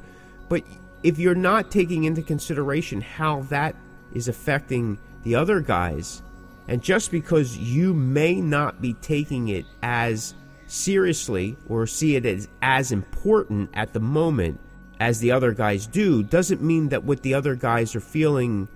but 0.50 0.64
if 1.04 1.20
you're 1.20 1.36
not 1.36 1.70
taking 1.72 2.04
into 2.06 2.22
consideration 2.22 3.02
how 3.02 3.42
that 3.44 3.76
is 4.14 4.28
affecting 4.28 4.98
the 5.24 5.36
other 5.36 5.60
guys 5.60 6.22
and 6.68 6.82
just 6.82 7.12
because 7.12 7.58
you 7.58 7.94
may 7.94 8.40
not 8.42 8.82
be 8.82 8.94
taking 8.96 9.50
it 9.50 9.66
as 9.84 10.34
seriously 10.68 11.56
or 11.70 11.86
see 11.88 12.16
it 12.16 12.26
as 12.26 12.48
as 12.62 12.92
important 12.92 13.70
at 13.74 13.94
the 13.94 14.00
moment 14.00 14.60
as 15.00 15.20
the 15.20 15.32
other 15.32 15.52
guys 15.52 15.86
do 15.86 16.24
doesn't 16.24 16.62
mean 16.62 16.90
that 16.90 17.04
what 17.04 17.22
the 17.22 17.34
other 17.34 17.56
guys 17.56 17.96
are 17.96 18.00
feeling 18.00 18.68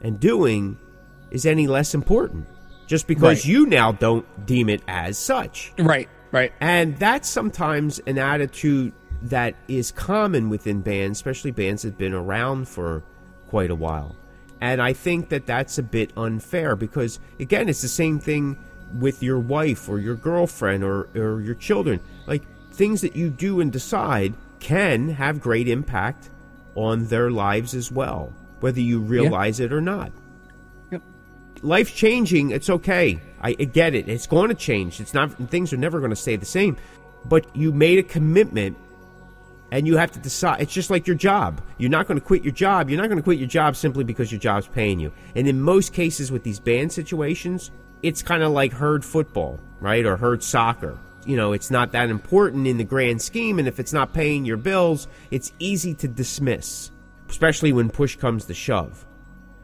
and 0.00 0.18
doing 0.20 0.78
is 1.30 1.44
any 1.44 1.66
less 1.66 1.94
important 1.94 2.46
just 2.86 3.06
because 3.06 3.38
Right. 3.38 3.44
you 3.44 3.66
now 3.66 3.92
don't 3.92 4.24
deem 4.46 4.68
it 4.68 4.82
as 4.88 5.18
such 5.18 5.72
Right. 5.78 6.08
Right. 6.32 6.52
and 6.60 6.96
that's 6.98 7.28
sometimes 7.28 7.98
an 8.00 8.18
attitude 8.18 8.92
that 9.22 9.54
is 9.68 9.90
common 9.90 10.48
within 10.48 10.80
bands, 10.80 11.18
especially 11.18 11.50
bands 11.50 11.82
that 11.82 11.90
have 11.90 11.98
been 11.98 12.14
around 12.14 12.68
for 12.68 13.02
quite 13.48 13.70
a 13.70 13.74
while. 13.74 14.16
And 14.60 14.80
I 14.80 14.92
think 14.92 15.30
that 15.30 15.46
that's 15.46 15.78
a 15.78 15.82
bit 15.82 16.12
unfair 16.16 16.76
because, 16.76 17.18
again, 17.38 17.68
it's 17.68 17.82
the 17.82 17.88
same 17.88 18.18
thing 18.18 18.58
with 18.98 19.22
your 19.22 19.38
wife 19.38 19.88
or 19.88 19.98
your 19.98 20.16
girlfriend 20.16 20.84
or, 20.84 21.08
or 21.14 21.40
your 21.40 21.54
children. 21.54 22.00
Like, 22.26 22.42
things 22.72 23.00
that 23.00 23.16
you 23.16 23.30
do 23.30 23.60
and 23.60 23.72
decide 23.72 24.34
can 24.58 25.08
have 25.08 25.40
great 25.40 25.68
impact 25.68 26.30
on 26.74 27.06
their 27.06 27.30
lives 27.30 27.74
as 27.74 27.90
well, 27.90 28.32
whether 28.60 28.80
you 28.80 29.00
realize 29.00 29.60
it 29.60 29.72
or 29.72 29.80
not. 29.80 30.12
Life's 31.62 31.92
changing. 31.92 32.50
It's 32.50 32.70
okay. 32.70 33.20
I, 33.40 33.50
I 33.50 33.64
get 33.64 33.94
it. 33.94 34.08
It's 34.08 34.26
going 34.26 34.48
to 34.48 34.54
change. 34.54 35.00
It's 35.00 35.14
not. 35.14 35.32
Things 35.50 35.72
are 35.72 35.76
never 35.76 35.98
going 35.98 36.10
to 36.10 36.16
stay 36.16 36.36
the 36.36 36.46
same. 36.46 36.76
But 37.24 37.54
you 37.54 37.72
made 37.72 37.98
a 37.98 38.02
commitment, 38.02 38.76
and 39.70 39.86
you 39.86 39.96
have 39.96 40.12
to 40.12 40.18
decide. 40.18 40.60
It's 40.62 40.72
just 40.72 40.90
like 40.90 41.06
your 41.06 41.16
job. 41.16 41.60
You're 41.78 41.90
not 41.90 42.06
going 42.06 42.18
to 42.18 42.24
quit 42.24 42.42
your 42.44 42.52
job. 42.52 42.90
You're 42.90 43.00
not 43.00 43.08
going 43.08 43.18
to 43.18 43.22
quit 43.22 43.38
your 43.38 43.48
job 43.48 43.76
simply 43.76 44.04
because 44.04 44.32
your 44.32 44.40
job's 44.40 44.66
paying 44.68 45.00
you. 45.00 45.12
And 45.34 45.46
in 45.46 45.60
most 45.60 45.92
cases, 45.92 46.32
with 46.32 46.42
these 46.42 46.60
band 46.60 46.92
situations, 46.92 47.70
it's 48.02 48.22
kind 48.22 48.42
of 48.42 48.52
like 48.52 48.72
herd 48.72 49.04
football, 49.04 49.60
right, 49.80 50.06
or 50.06 50.16
herd 50.16 50.42
soccer. 50.42 50.98
You 51.26 51.36
know, 51.36 51.52
it's 51.52 51.70
not 51.70 51.92
that 51.92 52.08
important 52.08 52.66
in 52.66 52.78
the 52.78 52.84
grand 52.84 53.20
scheme, 53.20 53.58
and 53.58 53.68
if 53.68 53.78
it's 53.78 53.92
not 53.92 54.14
paying 54.14 54.46
your 54.46 54.56
bills, 54.56 55.06
it's 55.30 55.52
easy 55.58 55.94
to 55.94 56.08
dismiss. 56.08 56.90
especially 57.30 57.72
when 57.72 57.88
push 57.90 58.16
comes 58.16 58.44
to 58.46 58.54
shove. 58.54 59.06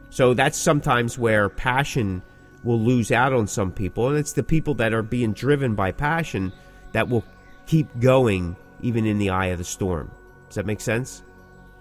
So 0.09 0.33
that's 0.33 0.57
sometimes 0.57 1.17
where 1.17 1.49
passion 1.49 2.21
will 2.63 2.79
lose 2.79 3.11
out 3.11 3.33
on 3.33 3.47
some 3.47 3.71
people, 3.71 4.09
and 4.09 4.17
it's 4.17 4.33
the 4.33 4.43
people 4.43 4.73
that 4.75 4.93
are 4.93 5.03
being 5.03 5.33
driven 5.33 5.75
by 5.75 5.91
passion 5.91 6.51
that 6.91 7.07
will 7.09 7.23
keep 7.65 7.87
going 7.99 8.55
even 8.81 9.05
in 9.05 9.17
the 9.17 9.29
eye 9.29 9.47
of 9.47 9.57
the 9.57 9.63
storm. 9.63 10.11
Does 10.47 10.55
that 10.55 10.65
make 10.65 10.81
sense? 10.81 11.23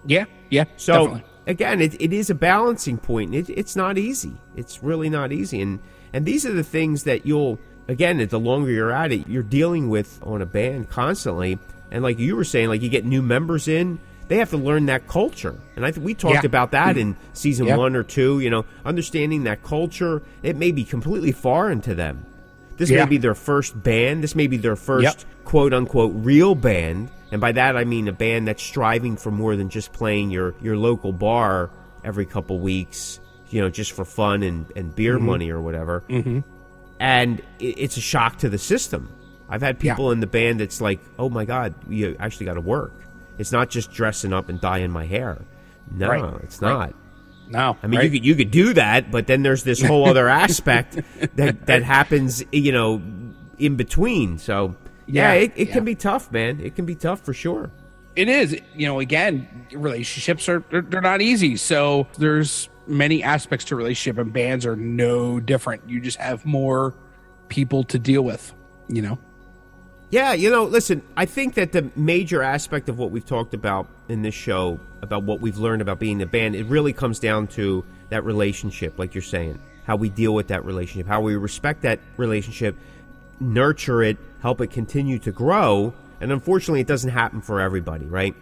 Yeah, 0.04 0.24
yeah. 0.50 0.64
So 0.76 0.92
definitely. 0.92 1.24
again, 1.46 1.80
it, 1.80 2.00
it 2.00 2.12
is 2.12 2.30
a 2.30 2.34
balancing 2.34 2.98
point. 2.98 3.34
It, 3.34 3.48
it's 3.50 3.76
not 3.76 3.98
easy. 3.98 4.32
It's 4.54 4.82
really 4.82 5.10
not 5.10 5.32
easy. 5.32 5.60
And 5.60 5.80
and 6.12 6.24
these 6.24 6.46
are 6.46 6.52
the 6.52 6.64
things 6.64 7.04
that 7.04 7.26
you'll 7.26 7.58
again, 7.88 8.24
the 8.26 8.40
longer 8.40 8.70
you're 8.70 8.92
at 8.92 9.12
it, 9.12 9.28
you're 9.28 9.42
dealing 9.42 9.88
with 9.88 10.20
on 10.22 10.42
a 10.42 10.46
band 10.46 10.88
constantly. 10.88 11.58
And 11.90 12.02
like 12.02 12.18
you 12.18 12.36
were 12.36 12.44
saying, 12.44 12.68
like 12.68 12.82
you 12.82 12.88
get 12.88 13.04
new 13.04 13.22
members 13.22 13.68
in, 13.68 13.98
they 14.28 14.38
have 14.38 14.50
to 14.50 14.56
learn 14.56 14.86
that 14.86 15.06
culture. 15.06 15.54
And 15.76 15.84
I 15.86 15.90
think 15.92 16.04
we 16.04 16.14
talked 16.14 16.34
Yeah. 16.34 16.46
about 16.46 16.72
that 16.72 16.96
in 16.96 17.16
season 17.32 17.66
Yeah. 17.66 17.76
one 17.76 17.94
or 17.94 18.02
two. 18.02 18.40
You 18.40 18.50
know, 18.50 18.64
understanding 18.84 19.44
that 19.44 19.62
culture, 19.62 20.22
it 20.42 20.56
may 20.56 20.72
be 20.72 20.84
completely 20.84 21.32
foreign 21.32 21.80
to 21.82 21.94
them. 21.94 22.24
This 22.76 22.90
Yeah. 22.90 23.04
may 23.04 23.10
be 23.10 23.18
their 23.18 23.34
first 23.34 23.82
band. 23.82 24.22
This 24.24 24.34
may 24.34 24.46
be 24.48 24.56
their 24.56 24.76
first 24.76 25.04
Yep. 25.04 25.44
quote 25.44 25.72
unquote 25.72 26.12
real 26.16 26.54
band. 26.54 27.08
And 27.32 27.40
by 27.40 27.52
that 27.52 27.76
I 27.76 27.84
mean 27.84 28.08
a 28.08 28.12
band 28.12 28.46
that's 28.48 28.62
striving 28.62 29.16
for 29.16 29.30
more 29.30 29.56
than 29.56 29.68
just 29.68 29.92
playing 29.92 30.30
your, 30.30 30.54
your 30.62 30.76
local 30.76 31.12
bar 31.12 31.70
every 32.04 32.24
couple 32.26 32.58
weeks, 32.60 33.18
you 33.50 33.60
know, 33.60 33.68
just 33.70 33.92
for 33.92 34.04
fun 34.04 34.42
and, 34.42 34.66
and 34.76 34.94
beer 34.94 35.16
Mm-hmm. 35.16 35.26
money 35.26 35.50
or 35.50 35.60
whatever. 35.60 36.02
Mm-hmm. 36.08 36.40
And 37.00 37.40
it, 37.58 37.74
it's 37.78 37.96
a 37.96 38.00
shock 38.00 38.38
to 38.38 38.48
the 38.48 38.58
system. 38.58 39.08
I've 39.48 39.62
had 39.62 39.78
people 39.78 40.10
in 40.10 40.20
the 40.20 40.26
band 40.26 40.60
that's 40.60 40.80
like, 40.80 40.98
oh 41.18 41.28
my 41.28 41.44
God, 41.44 41.74
you 41.88 42.16
actually 42.18 42.46
got 42.46 42.54
to 42.54 42.60
work. 42.60 42.92
It's 43.38 43.52
not 43.52 43.70
just 43.70 43.90
dressing 43.92 44.32
up 44.32 44.48
and 44.48 44.60
dyeing 44.60 44.90
my 44.90 45.06
hair. 45.06 45.42
No, 45.90 46.08
Right. 46.08 46.40
it's 46.42 46.60
Right. 46.60 46.70
not. 46.70 46.94
no, 47.48 47.76
I 47.82 47.86
mean, 47.86 47.98
right? 48.00 48.04
you 48.10 48.18
could 48.18 48.26
you 48.26 48.34
could 48.34 48.50
do 48.50 48.72
that, 48.74 49.10
but 49.10 49.26
then 49.26 49.42
there's 49.42 49.62
this 49.62 49.80
whole 49.82 50.08
other 50.08 50.28
aspect 50.28 50.98
that 51.36 51.66
that 51.66 51.82
happens, 51.82 52.44
you 52.52 52.72
know, 52.72 53.00
in 53.58 53.76
between. 53.76 54.38
So 54.38 54.74
yeah, 55.06 55.32
Yeah, 55.34 55.40
it, 55.44 55.52
it 55.56 55.68
yeah. 55.68 55.74
can 55.74 55.84
be 55.84 55.94
tough, 55.94 56.32
man. 56.32 56.60
It 56.60 56.74
can 56.74 56.84
be 56.86 56.94
tough 56.96 57.20
for 57.20 57.32
sure. 57.32 57.70
it 58.16 58.28
is 58.28 58.58
you 58.74 58.86
know 58.86 58.98
again 58.98 59.46
relationships 59.72 60.48
are 60.48 60.64
they're, 60.70 60.80
they're 60.80 61.02
not 61.02 61.20
easy 61.20 61.54
so 61.54 62.06
there's 62.18 62.70
many 62.86 63.22
aspects 63.22 63.66
to 63.66 63.76
relationship 63.76 64.16
and 64.18 64.32
bands 64.32 64.64
are 64.64 64.74
no 64.74 65.38
different 65.38 65.82
you 65.86 66.00
just 66.00 66.16
have 66.16 66.46
more 66.46 66.94
people 67.48 67.84
to 67.84 67.98
deal 67.98 68.22
with 68.22 68.54
you 68.88 69.02
know 69.02 69.18
Yeah, 70.10 70.34
you 70.34 70.50
know, 70.50 70.64
listen, 70.64 71.02
I 71.16 71.26
think 71.26 71.54
that 71.54 71.72
the 71.72 71.90
major 71.96 72.42
aspect 72.42 72.88
of 72.88 72.98
what 72.98 73.10
we've 73.10 73.26
talked 73.26 73.54
about 73.54 73.88
in 74.08 74.22
this 74.22 74.34
show, 74.34 74.78
about 75.02 75.24
what 75.24 75.40
we've 75.40 75.58
learned 75.58 75.82
about 75.82 75.98
being 75.98 76.22
a 76.22 76.26
band, 76.26 76.54
it 76.54 76.64
really 76.66 76.92
comes 76.92 77.18
down 77.18 77.48
to 77.48 77.84
that 78.10 78.24
relationship, 78.24 78.98
like 78.98 79.14
you're 79.14 79.22
saying, 79.22 79.58
how 79.84 79.96
we 79.96 80.08
deal 80.08 80.32
with 80.32 80.48
that 80.48 80.64
relationship, 80.64 81.08
how 81.08 81.20
we 81.20 81.34
respect 81.34 81.82
that 81.82 81.98
relationship, 82.16 82.76
nurture 83.40 84.02
it, 84.02 84.16
help 84.42 84.60
it 84.60 84.68
continue 84.70 85.18
to 85.18 85.32
grow. 85.32 85.92
And 86.20 86.30
unfortunately, 86.30 86.80
it 86.80 86.86
doesn't 86.86 87.10
happen 87.10 87.40
for 87.40 87.60
everybody, 87.60 88.06
right? 88.06 88.34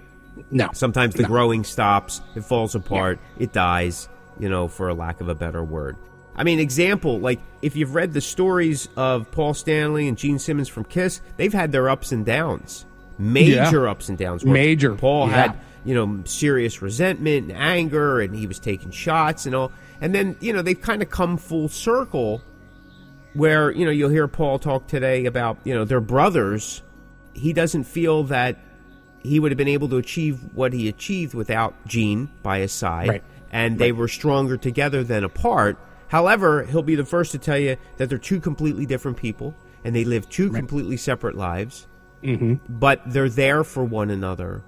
no 0.51 0.69
Sometimes 0.75 1.15
the 1.15 1.23
No. 1.23 1.29
growing 1.29 1.65
stops, 1.65 2.21
it 2.35 2.45
falls 2.45 2.75
apart, 2.75 3.19
it 3.39 3.53
dies, 3.53 4.09
you 4.39 4.49
know, 4.49 4.69
for 4.69 4.89
a 4.89 4.95
lack 4.95 5.21
of 5.21 5.29
a 5.29 5.35
better 5.35 5.65
word. 5.65 5.97
I 6.37 6.45
mean, 6.45 6.59
example, 6.59 7.21
like 7.21 7.41
if 7.63 7.77
you've 7.77 7.95
read 7.95 8.13
the 8.13 8.21
stories 8.21 8.89
of 8.97 9.31
Paul 9.31 9.55
Stanley 9.55 10.09
and 10.09 10.19
Gene 10.19 10.39
Simmons 10.39 10.69
from 10.69 10.85
Kiss, 10.85 11.21
they've 11.37 11.53
had 11.53 11.73
their 11.73 11.89
ups 11.89 12.13
and 12.13 12.27
downs. 12.27 12.87
Major 13.19 13.87
ups 13.89 14.09
and 14.09 14.19
downs. 14.19 14.45
Major, 14.45 14.97
Paul 14.97 15.29
yeah. 15.29 15.35
had, 15.35 15.59
you 15.85 15.95
know, 15.95 16.23
serious 16.25 16.83
resentment 16.83 17.51
and 17.51 17.53
anger 17.53 18.21
and 18.21 18.35
he 18.35 18.47
was 18.47 18.59
taking 18.59 18.91
shots 18.91 19.47
and 19.47 19.55
all. 19.55 19.73
And 20.01 20.15
then, 20.15 20.37
you 20.41 20.53
know, 20.53 20.63
they've 20.63 20.81
kind 20.81 21.03
of 21.03 21.11
come 21.11 21.37
full 21.37 21.69
circle 21.69 22.43
where, 23.35 23.71
you 23.71 23.85
know, 23.85 23.91
you'll 23.91 24.11
hear 24.11 24.27
Paul 24.27 24.59
talk 24.59 24.87
today 24.89 25.27
about, 25.27 25.59
you 25.65 25.75
know, 25.75 25.85
their 25.85 26.01
brothers. 26.01 26.83
He 27.35 27.53
doesn't 27.53 27.85
feel 27.85 28.25
that 28.25 28.59
he 29.23 29.41
would 29.41 29.53
have 29.53 29.59
been 29.59 29.69
able 29.69 29.89
to 29.89 29.97
achieve 29.97 30.41
what 30.55 30.73
he 30.73 30.89
achieved 30.89 31.35
without 31.35 31.75
Gene 31.87 32.29
by 32.43 32.59
his 32.59 32.73
side. 32.73 33.09
Right. 33.09 33.25
And 33.51 33.79
they 33.79 33.93
were 33.93 34.09
stronger 34.09 34.57
together 34.57 35.05
than 35.05 35.23
apart. 35.23 35.79
However, 36.15 36.63
he'll 36.63 36.85
be 36.85 36.95
the 36.95 37.05
first 37.05 37.33
to 37.33 37.41
tell 37.41 37.59
you 37.59 37.77
that 37.97 38.09
they're 38.09 38.19
two 38.19 38.39
completely 38.39 38.87
different 38.87 39.17
people 39.17 39.53
and 39.83 39.93
they 39.93 40.05
live 40.05 40.29
two 40.29 40.49
completely 40.53 40.97
separate 40.97 41.35
lives. 41.35 41.89
Mm-hmm. 42.23 42.55
But 42.69 43.03
they're 43.05 43.29
there 43.29 43.65
for 43.65 43.83
one 43.83 44.11
another. 44.11 44.63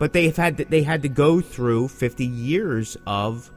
But 0.00 0.12
they've 0.12 0.36
had 0.36 0.56
to, 0.56 0.64
they 0.64 0.82
had 0.82 1.02
to 1.02 1.08
go 1.08 1.40
through 1.40 1.86
50 1.90 2.26
years 2.26 2.96
of 3.06 3.52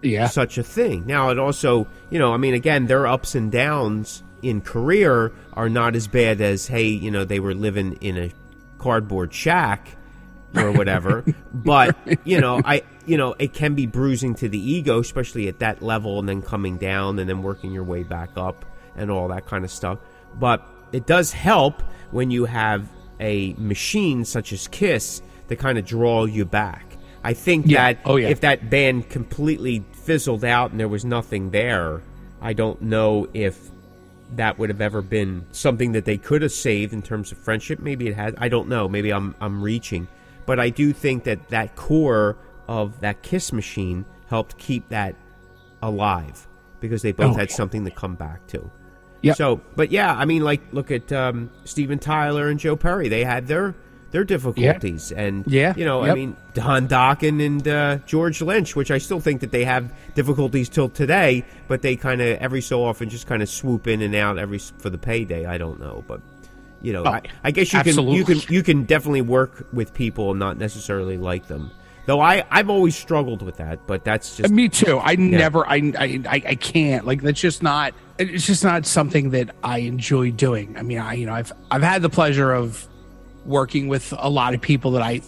yeah 0.00 0.28
such 0.28 0.56
a 0.56 0.62
thing. 0.62 1.04
Now, 1.04 1.28
it 1.28 1.38
also, 1.38 1.88
you 2.08 2.18
know, 2.18 2.32
I 2.32 2.38
mean, 2.38 2.54
again, 2.54 2.86
their 2.86 3.06
ups 3.06 3.34
and 3.34 3.52
downs 3.52 4.22
in 4.40 4.62
career 4.62 5.30
are 5.52 5.68
not 5.68 5.94
as 5.94 6.08
bad 6.08 6.40
as, 6.40 6.68
hey, 6.68 6.86
you 6.86 7.10
know, 7.10 7.26
they 7.26 7.38
were 7.38 7.52
living 7.52 7.98
in 8.00 8.16
a 8.16 8.32
cardboard 8.78 9.34
shack 9.34 9.97
or 10.56 10.72
whatever. 10.72 11.24
but, 11.54 11.96
you 12.24 12.40
know, 12.40 12.60
I, 12.64 12.82
you 13.06 13.16
know, 13.16 13.34
it 13.38 13.52
can 13.54 13.74
be 13.74 13.86
bruising 13.86 14.34
to 14.36 14.48
the 14.48 14.58
ego, 14.58 15.00
especially 15.00 15.48
at 15.48 15.58
that 15.60 15.82
level, 15.82 16.18
and 16.18 16.28
then 16.28 16.42
coming 16.42 16.76
down 16.78 17.18
and 17.18 17.28
then 17.28 17.42
working 17.42 17.72
your 17.72 17.84
way 17.84 18.02
back 18.02 18.30
up 18.36 18.64
and 18.96 19.10
all 19.10 19.28
that 19.28 19.46
kind 19.46 19.64
of 19.64 19.70
stuff. 19.70 19.98
But 20.38 20.66
it 20.92 21.06
does 21.06 21.32
help 21.32 21.82
when 22.10 22.30
you 22.30 22.44
have 22.46 22.88
a 23.20 23.52
machine 23.54 24.24
such 24.24 24.52
as 24.52 24.68
Kiss 24.68 25.22
to 25.48 25.56
kind 25.56 25.78
of 25.78 25.84
draw 25.84 26.24
you 26.24 26.44
back. 26.44 26.84
I 27.24 27.34
think 27.34 27.66
Yeah. 27.66 27.92
that 27.92 28.00
Oh, 28.04 28.16
yeah. 28.16 28.28
if 28.28 28.40
that 28.40 28.70
band 28.70 29.08
completely 29.08 29.84
fizzled 29.92 30.44
out 30.44 30.70
and 30.70 30.78
there 30.78 30.88
was 30.88 31.04
nothing 31.04 31.50
there, 31.50 32.00
I 32.40 32.52
don't 32.52 32.80
know 32.82 33.26
if 33.34 33.58
that 34.36 34.58
would 34.58 34.68
have 34.68 34.80
ever 34.80 35.02
been 35.02 35.44
something 35.52 35.92
that 35.92 36.04
they 36.04 36.16
could 36.18 36.42
have 36.42 36.52
saved 36.52 36.92
in 36.92 37.02
terms 37.02 37.32
of 37.32 37.38
friendship. 37.38 37.80
Maybe 37.80 38.08
it 38.08 38.14
had. 38.14 38.34
I 38.38 38.48
don't 38.48 38.68
know. 38.68 38.88
Maybe 38.88 39.10
I'm 39.12 39.34
I'm 39.40 39.62
reaching, 39.62 40.06
but 40.48 40.58
I 40.58 40.70
do 40.70 40.92
think 40.92 41.22
that 41.24 41.48
that 41.50 41.76
core 41.76 42.36
of 42.66 42.98
that 43.00 43.22
Kiss 43.22 43.52
machine 43.52 44.04
helped 44.28 44.58
keep 44.58 44.88
that 44.88 45.14
alive 45.82 46.46
because 46.80 47.02
they 47.02 47.12
both 47.12 47.34
Oh, 47.34 47.38
had 47.38 47.50
yeah. 47.50 47.54
something 47.56 47.84
to 47.84 47.90
come 47.90 48.14
back 48.14 48.46
to. 48.48 48.70
Yeah. 49.22 49.34
So, 49.34 49.60
but 49.76 49.90
yeah, 49.90 50.14
I 50.14 50.24
mean, 50.24 50.42
like, 50.44 50.60
look 50.72 50.90
at 50.90 51.12
um, 51.12 51.50
Steven 51.64 51.98
Tyler 51.98 52.48
and 52.48 52.58
Joe 52.58 52.76
Perry. 52.76 53.08
They 53.08 53.24
had 53.24 53.46
their 53.46 53.74
their 54.10 54.24
difficulties, 54.24 55.12
and 55.12 55.44
Yeah, 55.46 55.74
you 55.76 55.84
know, 55.84 56.02
I 56.02 56.14
mean, 56.14 56.34
Don 56.54 56.88
Dokken 56.88 57.44
and 57.44 57.68
uh, 57.68 57.98
George 58.06 58.40
Lynch, 58.40 58.74
which 58.74 58.90
I 58.90 58.96
still 58.96 59.20
think 59.20 59.42
that 59.42 59.50
they 59.50 59.64
have 59.66 59.92
difficulties 60.14 60.70
till 60.70 60.88
today, 60.88 61.44
but 61.66 61.82
they 61.82 61.94
kind 61.96 62.22
of 62.22 62.38
every 62.38 62.62
so 62.62 62.82
often 62.84 63.10
just 63.10 63.26
kind 63.26 63.42
of 63.42 63.50
swoop 63.50 63.86
in 63.86 64.00
and 64.00 64.14
out 64.14 64.38
every 64.38 64.58
for 64.60 64.88
the 64.88 64.96
payday. 64.96 65.44
I 65.44 65.58
don't 65.58 65.78
know, 65.78 66.04
but 66.06 66.22
you 66.82 66.92
know, 66.92 67.04
Oh, 67.04 67.10
I, 67.10 67.22
I 67.44 67.50
guess 67.50 67.72
you 67.72 67.82
can 67.82 68.08
you 68.08 68.24
can 68.24 68.40
you 68.48 68.62
can 68.62 68.84
definitely 68.84 69.22
work 69.22 69.66
with 69.72 69.94
people 69.94 70.30
and 70.30 70.38
not 70.38 70.58
necessarily 70.58 71.16
like 71.16 71.48
them. 71.48 71.70
Though 72.06 72.20
I 72.20 72.44
I've 72.50 72.70
always 72.70 72.96
struggled 72.96 73.42
with 73.42 73.58
that, 73.58 73.86
but 73.86 74.02
that's 74.04 74.36
just 74.38 74.50
uh, 74.50 74.54
Me 74.54 74.68
too. 74.68 74.98
I 74.98 75.16
never. 75.16 75.66
I, 75.68 75.92
I. 75.98 76.22
I. 76.26 76.42
I 76.46 76.54
can't. 76.54 77.04
Like 77.04 77.20
that's 77.20 77.40
just 77.40 77.62
not. 77.62 77.92
It's 78.18 78.46
just 78.46 78.64
not 78.64 78.86
something 78.86 79.30
that 79.30 79.54
I 79.62 79.80
enjoy 79.80 80.30
doing. 80.30 80.78
I 80.78 80.82
mean, 80.82 80.98
I. 80.98 81.12
You 81.14 81.26
know, 81.26 81.34
I've. 81.34 81.52
I've 81.70 81.82
had 81.82 82.00
the 82.00 82.08
pleasure 82.08 82.50
of 82.50 82.88
working 83.44 83.88
with 83.88 84.14
a 84.16 84.30
lot 84.30 84.54
of 84.54 84.62
people 84.62 84.92
that 84.92 85.02
I 85.02 85.20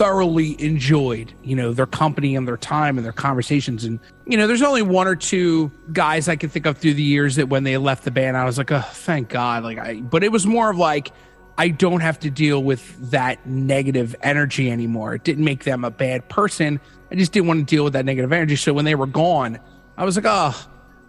thoroughly 0.00 0.58
enjoyed. 0.64 1.34
You 1.44 1.56
know, 1.56 1.74
their 1.74 1.84
company 1.84 2.34
and 2.34 2.48
their 2.48 2.56
time 2.56 2.96
and 2.96 3.04
their 3.04 3.12
conversations. 3.12 3.84
And 3.84 4.00
you 4.24 4.38
know, 4.38 4.46
there's 4.46 4.62
only 4.62 4.80
one 4.80 5.06
or 5.06 5.14
two 5.14 5.70
guys 5.92 6.26
I 6.26 6.36
can 6.36 6.48
think 6.48 6.64
of 6.64 6.78
through 6.78 6.94
the 6.94 7.02
years 7.02 7.36
that 7.36 7.50
when 7.50 7.64
they 7.64 7.76
left 7.76 8.04
the 8.04 8.10
band, 8.10 8.38
I 8.38 8.46
was 8.46 8.56
like, 8.56 8.72
oh, 8.72 8.80
thank 8.80 9.28
God. 9.28 9.62
Like 9.62 9.78
I. 9.78 10.00
But 10.00 10.24
it 10.24 10.32
was 10.32 10.46
more 10.46 10.70
of 10.70 10.78
like. 10.78 11.12
I 11.58 11.68
don't 11.68 12.00
have 12.00 12.18
to 12.20 12.30
deal 12.30 12.62
with 12.62 13.10
that 13.10 13.44
negative 13.46 14.16
energy 14.22 14.70
anymore. 14.70 15.14
It 15.16 15.24
didn't 15.24 15.44
make 15.44 15.64
them 15.64 15.84
a 15.84 15.90
bad 15.90 16.26
person. 16.26 16.80
I 17.10 17.16
just 17.16 17.32
didn't 17.32 17.48
want 17.48 17.68
to 17.68 17.76
deal 17.76 17.84
with 17.84 17.92
that 17.92 18.06
negative 18.06 18.32
energy. 18.32 18.56
So 18.56 18.72
when 18.72 18.86
they 18.86 18.94
were 18.94 19.06
gone, 19.06 19.58
I 19.98 20.06
was 20.06 20.16
like, 20.16 20.24
oh, 20.26 20.56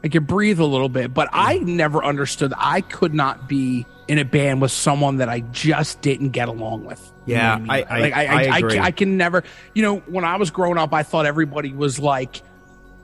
I 0.04 0.10
could 0.10 0.28
breathe 0.28 0.60
a 0.60 0.66
little 0.66 0.90
bit. 0.90 1.14
But 1.14 1.30
I 1.32 1.60
never 1.60 2.04
understood. 2.04 2.54
I 2.58 2.82
could 2.82 3.14
not 3.14 3.48
be 3.48 3.86
in 4.12 4.18
a 4.18 4.26
band 4.26 4.62
with 4.62 4.74
someone 4.74 5.18
that 5.18 5.30
I 5.30 5.40
just 5.40 6.02
didn't 6.02 6.32
get 6.32 6.50
along 6.50 6.84
with. 6.84 7.00
You 7.26 7.36
Yeah, 7.36 7.56
know 7.56 7.62
what 7.66 7.72
I- 7.72 7.96
I- 7.96 8.00
like 8.02 8.14
I, 8.14 8.26
I 8.26 8.44
I, 8.56 8.58
agree. 8.58 8.78
I, 8.80 8.92
can 8.92 9.16
never. 9.16 9.42
You 9.74 9.84
know, 9.84 9.98
when 10.00 10.26
I 10.26 10.36
was 10.36 10.52
growing 10.52 10.78
up, 10.78 10.94
I 10.94 11.04
thought 11.04 11.26
everybody 11.26 11.72
was 11.72 11.98
like 11.98 12.42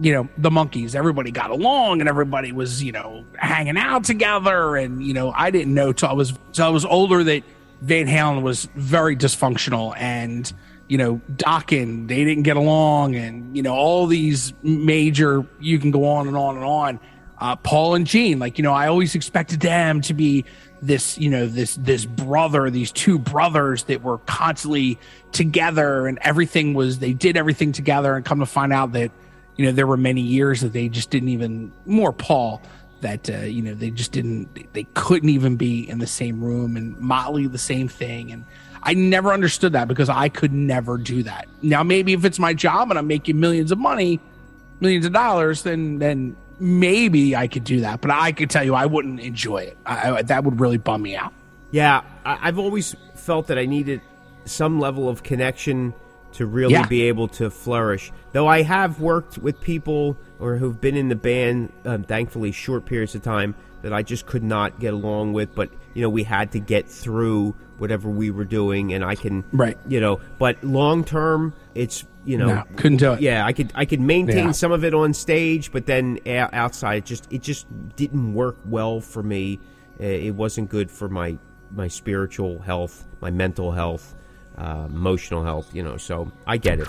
you 0.02 0.14
know 0.14 0.28
the 0.38 0.50
Monkees 0.52 0.94
everybody 0.96 1.32
got 1.32 1.50
along 1.50 2.02
and 2.02 2.10
everybody 2.10 2.52
was 2.52 2.84
you 2.84 2.92
know 2.92 3.24
hanging 3.36 3.78
out 3.78 4.04
together 4.04 4.76
and 4.76 5.04
you 5.04 5.12
know 5.12 5.32
i 5.36 5.50
didn't 5.50 5.74
know 5.74 5.92
till 5.92 6.08
i 6.08 6.14
was 6.14 6.36
till 6.54 6.66
i 6.68 6.70
was 6.70 6.86
older 6.86 7.24
that 7.24 7.42
van 7.82 8.06
halen 8.06 8.44
was 8.44 8.70
very 8.76 9.16
dysfunctional 9.16 9.96
and 9.98 10.54
you 10.88 11.00
know 11.00 11.20
Dokken, 11.38 12.08
they 12.08 12.24
didn't 12.24 12.44
get 12.44 12.58
along 12.58 13.16
and 13.16 13.58
you 13.58 13.64
know 13.64 13.74
all 13.74 14.06
these 14.06 14.54
major 14.62 15.44
you 15.60 15.80
can 15.80 15.90
go 15.90 16.06
on 16.06 16.28
and 16.28 16.38
on 16.38 16.58
and 16.58 16.66
on 16.66 17.00
uh, 17.40 17.56
Paul 17.56 17.94
and 17.94 18.08
Gene. 18.08 18.40
Like, 18.40 18.58
you 18.58 18.64
know, 18.64 18.74
I 18.74 18.88
always 18.88 19.14
expected 19.14 19.60
them 19.60 20.02
to 20.02 20.16
be 20.16 20.44
this, 20.82 21.18
you 21.18 21.30
know, 21.30 21.48
this 21.48 21.76
this 21.76 22.06
brother, 22.06 22.70
these 22.70 22.92
two 22.92 23.20
brothers 23.20 23.84
that 23.84 24.04
were 24.04 24.20
constantly 24.20 25.00
together, 25.32 26.08
and 26.08 26.20
everything 26.22 26.74
was 26.74 27.00
they 27.00 27.14
did 27.14 27.38
everything 27.38 27.72
together. 27.72 28.16
And 28.16 28.26
come 28.26 28.40
to 28.40 28.46
find 28.46 28.72
out 28.72 28.94
that, 28.94 29.12
you 29.56 29.66
know, 29.66 29.72
there 29.72 29.88
were 29.88 29.98
many 29.98 30.22
years 30.22 30.62
that 30.62 30.74
they 30.74 30.90
just 30.90 31.10
didn't 31.10 31.30
even 31.30 31.72
more 31.86 32.14
Paul 32.14 32.62
that 33.02 33.30
uh, 33.30 33.38
you 33.40 33.62
know 33.62 33.74
they 33.74 33.92
just 33.92 34.12
didn't 34.12 34.74
they 34.74 34.84
couldn't 34.94 35.30
even 35.30 35.56
be 35.56 35.88
in 35.88 36.00
the 36.00 36.08
same 36.08 36.44
room 36.44 36.76
and 36.76 36.98
motley 37.00 37.48
the 37.48 37.58
same 37.58 37.88
thing 37.88 38.32
and 38.32 38.44
i 38.84 38.94
never 38.94 39.32
understood 39.32 39.74
that 39.74 39.88
because 39.88 40.10
i 40.10 40.28
could 40.30 40.52
never 40.52 40.98
do 40.98 41.24
that 41.24 41.48
now 41.62 41.84
maybe 41.84 42.14
if 42.14 42.26
it's 42.26 42.40
my 42.40 42.54
job 42.54 42.90
and 42.90 42.98
i'm 42.98 43.08
making 43.08 43.40
millions 43.40 43.72
of 43.72 43.78
money 43.78 44.20
millions 44.80 45.06
of 45.06 45.14
dollars 45.14 45.64
then 45.64 46.00
then 46.00 46.36
maybe 46.60 47.36
i 47.36 47.48
could 47.48 47.64
do 47.64 47.82
that 47.82 48.02
but 48.02 48.12
i 48.12 48.32
could 48.32 48.50
tell 48.50 48.64
you 48.64 48.74
i 48.74 48.86
wouldn't 48.86 49.20
enjoy 49.20 49.58
it 49.60 49.78
I, 49.86 50.12
I, 50.12 50.22
that 50.24 50.44
would 50.44 50.60
really 50.60 50.78
bum 50.78 51.02
me 51.04 51.16
out 51.16 51.34
Yeah, 51.72 52.02
I've 52.24 52.58
always 52.60 52.96
felt 53.16 53.48
that 53.48 53.58
I 53.58 53.66
needed 53.66 54.00
some 54.46 54.80
level 54.80 55.10
of 55.10 55.22
connection 55.24 55.94
to 56.34 56.46
really 56.46 56.74
Yeah. 56.74 56.88
be 56.88 57.04
able 57.04 57.28
to 57.40 57.50
flourish. 57.50 58.12
Though 58.32 58.48
I 58.48 58.62
have 58.62 59.02
worked 59.02 59.38
with 59.38 59.60
people 59.60 60.18
or 60.40 60.56
who've 60.56 60.80
been 60.80 60.96
in 60.96 61.10
the 61.10 61.16
band, 61.18 61.74
um, 61.84 62.04
thankfully, 62.04 62.54
short 62.54 62.86
periods 62.86 63.16
of 63.16 63.22
time 63.24 63.54
that 63.82 63.92
I 63.92 64.02
just 64.02 64.26
could 64.28 64.44
not 64.44 64.80
get 64.80 64.94
along 64.94 65.34
with. 65.34 65.54
But 65.56 65.70
you 65.94 66.02
know, 66.02 66.10
we 66.10 66.24
had 66.24 66.54
to 66.54 66.60
get 66.60 66.88
through 66.88 67.54
whatever 67.80 68.10
we 68.10 68.32
were 68.32 68.46
doing, 68.46 68.94
and 68.94 69.04
I 69.04 69.16
can, 69.16 69.44
Right. 69.52 69.78
You 69.90 70.00
know, 70.00 70.22
but 70.40 70.64
long 70.64 71.04
term, 71.04 71.54
it's 71.76 72.06
you 72.28 72.38
know, 72.38 72.48
No, 72.48 72.64
couldn't 72.76 72.98
do 72.98 73.14
it. 73.14 73.22
Yeah, 73.22 73.46
I 73.46 73.54
could 73.54 73.72
I 73.74 73.86
could 73.86 74.02
maintain 74.02 74.48
Yeah. 74.48 74.52
some 74.52 74.72
of 74.72 74.84
it 74.84 74.94
on 74.94 75.14
stage, 75.14 75.72
but 75.72 75.86
then 75.86 76.20
outside, 76.28 76.98
it 76.98 77.06
just 77.06 77.28
it 77.32 77.42
just 77.42 77.66
didn't 77.96 78.34
work 78.34 78.58
well 78.66 79.00
for 79.02 79.24
me. 79.24 79.60
Uh, 80.00 80.04
It 80.04 80.36
wasn't 80.36 80.70
good 80.70 80.92
for 80.92 81.08
my 81.10 81.38
my 81.72 81.88
spiritual 81.88 82.60
health, 82.60 83.06
my 83.22 83.32
mental 83.32 83.72
health, 83.72 84.14
uh, 84.58 84.86
emotional 84.88 85.44
health. 85.44 85.74
You 85.74 85.84
know, 85.84 85.98
so 85.98 86.32
I 86.46 86.58
get 86.58 86.80
it. 86.80 86.88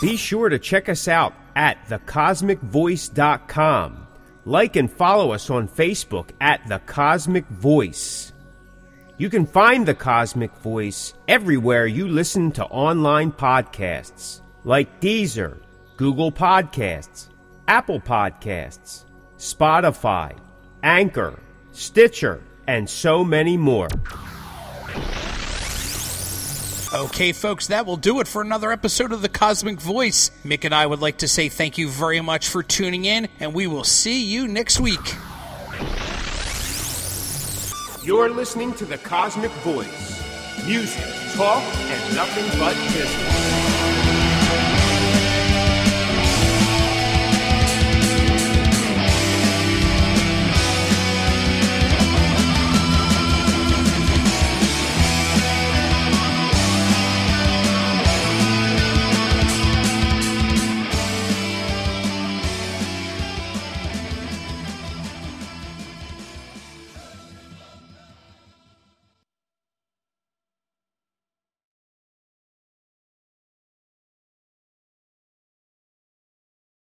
Be 0.00 0.16
sure 0.16 0.48
to 0.48 0.60
check 0.60 0.88
us 0.88 1.08
out 1.08 1.34
at 1.56 1.84
thecosmickvoice.com. 1.88 4.06
Like 4.44 4.76
and 4.76 4.88
follow 4.88 5.32
us 5.32 5.50
on 5.50 5.66
Facebook 5.66 6.30
at 6.40 6.60
The 6.68 6.78
Cosmick 6.86 7.48
Voice. 7.48 8.32
You 9.16 9.28
can 9.28 9.44
find 9.44 9.84
The 9.84 9.96
Cosmick 9.96 10.56
Voice 10.58 11.14
everywhere 11.26 11.86
you 11.86 12.06
listen 12.06 12.52
to 12.52 12.64
online 12.66 13.32
podcasts, 13.32 14.42
like 14.62 15.00
Deezer, 15.00 15.58
Google 15.96 16.30
Podcasts, 16.30 17.30
Apple 17.66 18.00
Podcasts, 18.00 19.06
Spotify, 19.38 20.38
Anchor, 20.84 21.40
Stitcher, 21.78 22.40
and 22.66 22.90
so 22.90 23.24
many 23.24 23.56
more. 23.56 23.88
Okay, 26.92 27.32
folks, 27.32 27.68
that 27.68 27.86
will 27.86 27.96
do 27.96 28.18
it 28.18 28.26
for 28.26 28.42
another 28.42 28.72
episode 28.72 29.12
of 29.12 29.22
The 29.22 29.28
Cosmick 29.28 29.80
Voice. 29.80 30.32
Mick 30.44 30.64
and 30.64 30.74
I 30.74 30.84
would 30.84 31.00
like 31.00 31.18
to 31.18 31.28
say 31.28 31.48
thank 31.48 31.78
you 31.78 31.88
very 31.88 32.20
much 32.20 32.48
for 32.48 32.64
tuning 32.64 33.04
in, 33.04 33.28
and 33.38 33.54
we 33.54 33.68
will 33.68 33.84
see 33.84 34.24
you 34.24 34.48
next 34.48 34.80
week. 34.80 34.98
You're 38.02 38.30
listening 38.30 38.74
to 38.74 38.84
The 38.84 38.98
Cosmick 38.98 39.52
Voice. 39.62 40.66
Music, 40.66 41.04
talk, 41.34 41.62
and 41.62 42.16
nothing 42.16 42.58
but 42.58 42.74
business. 42.92 43.67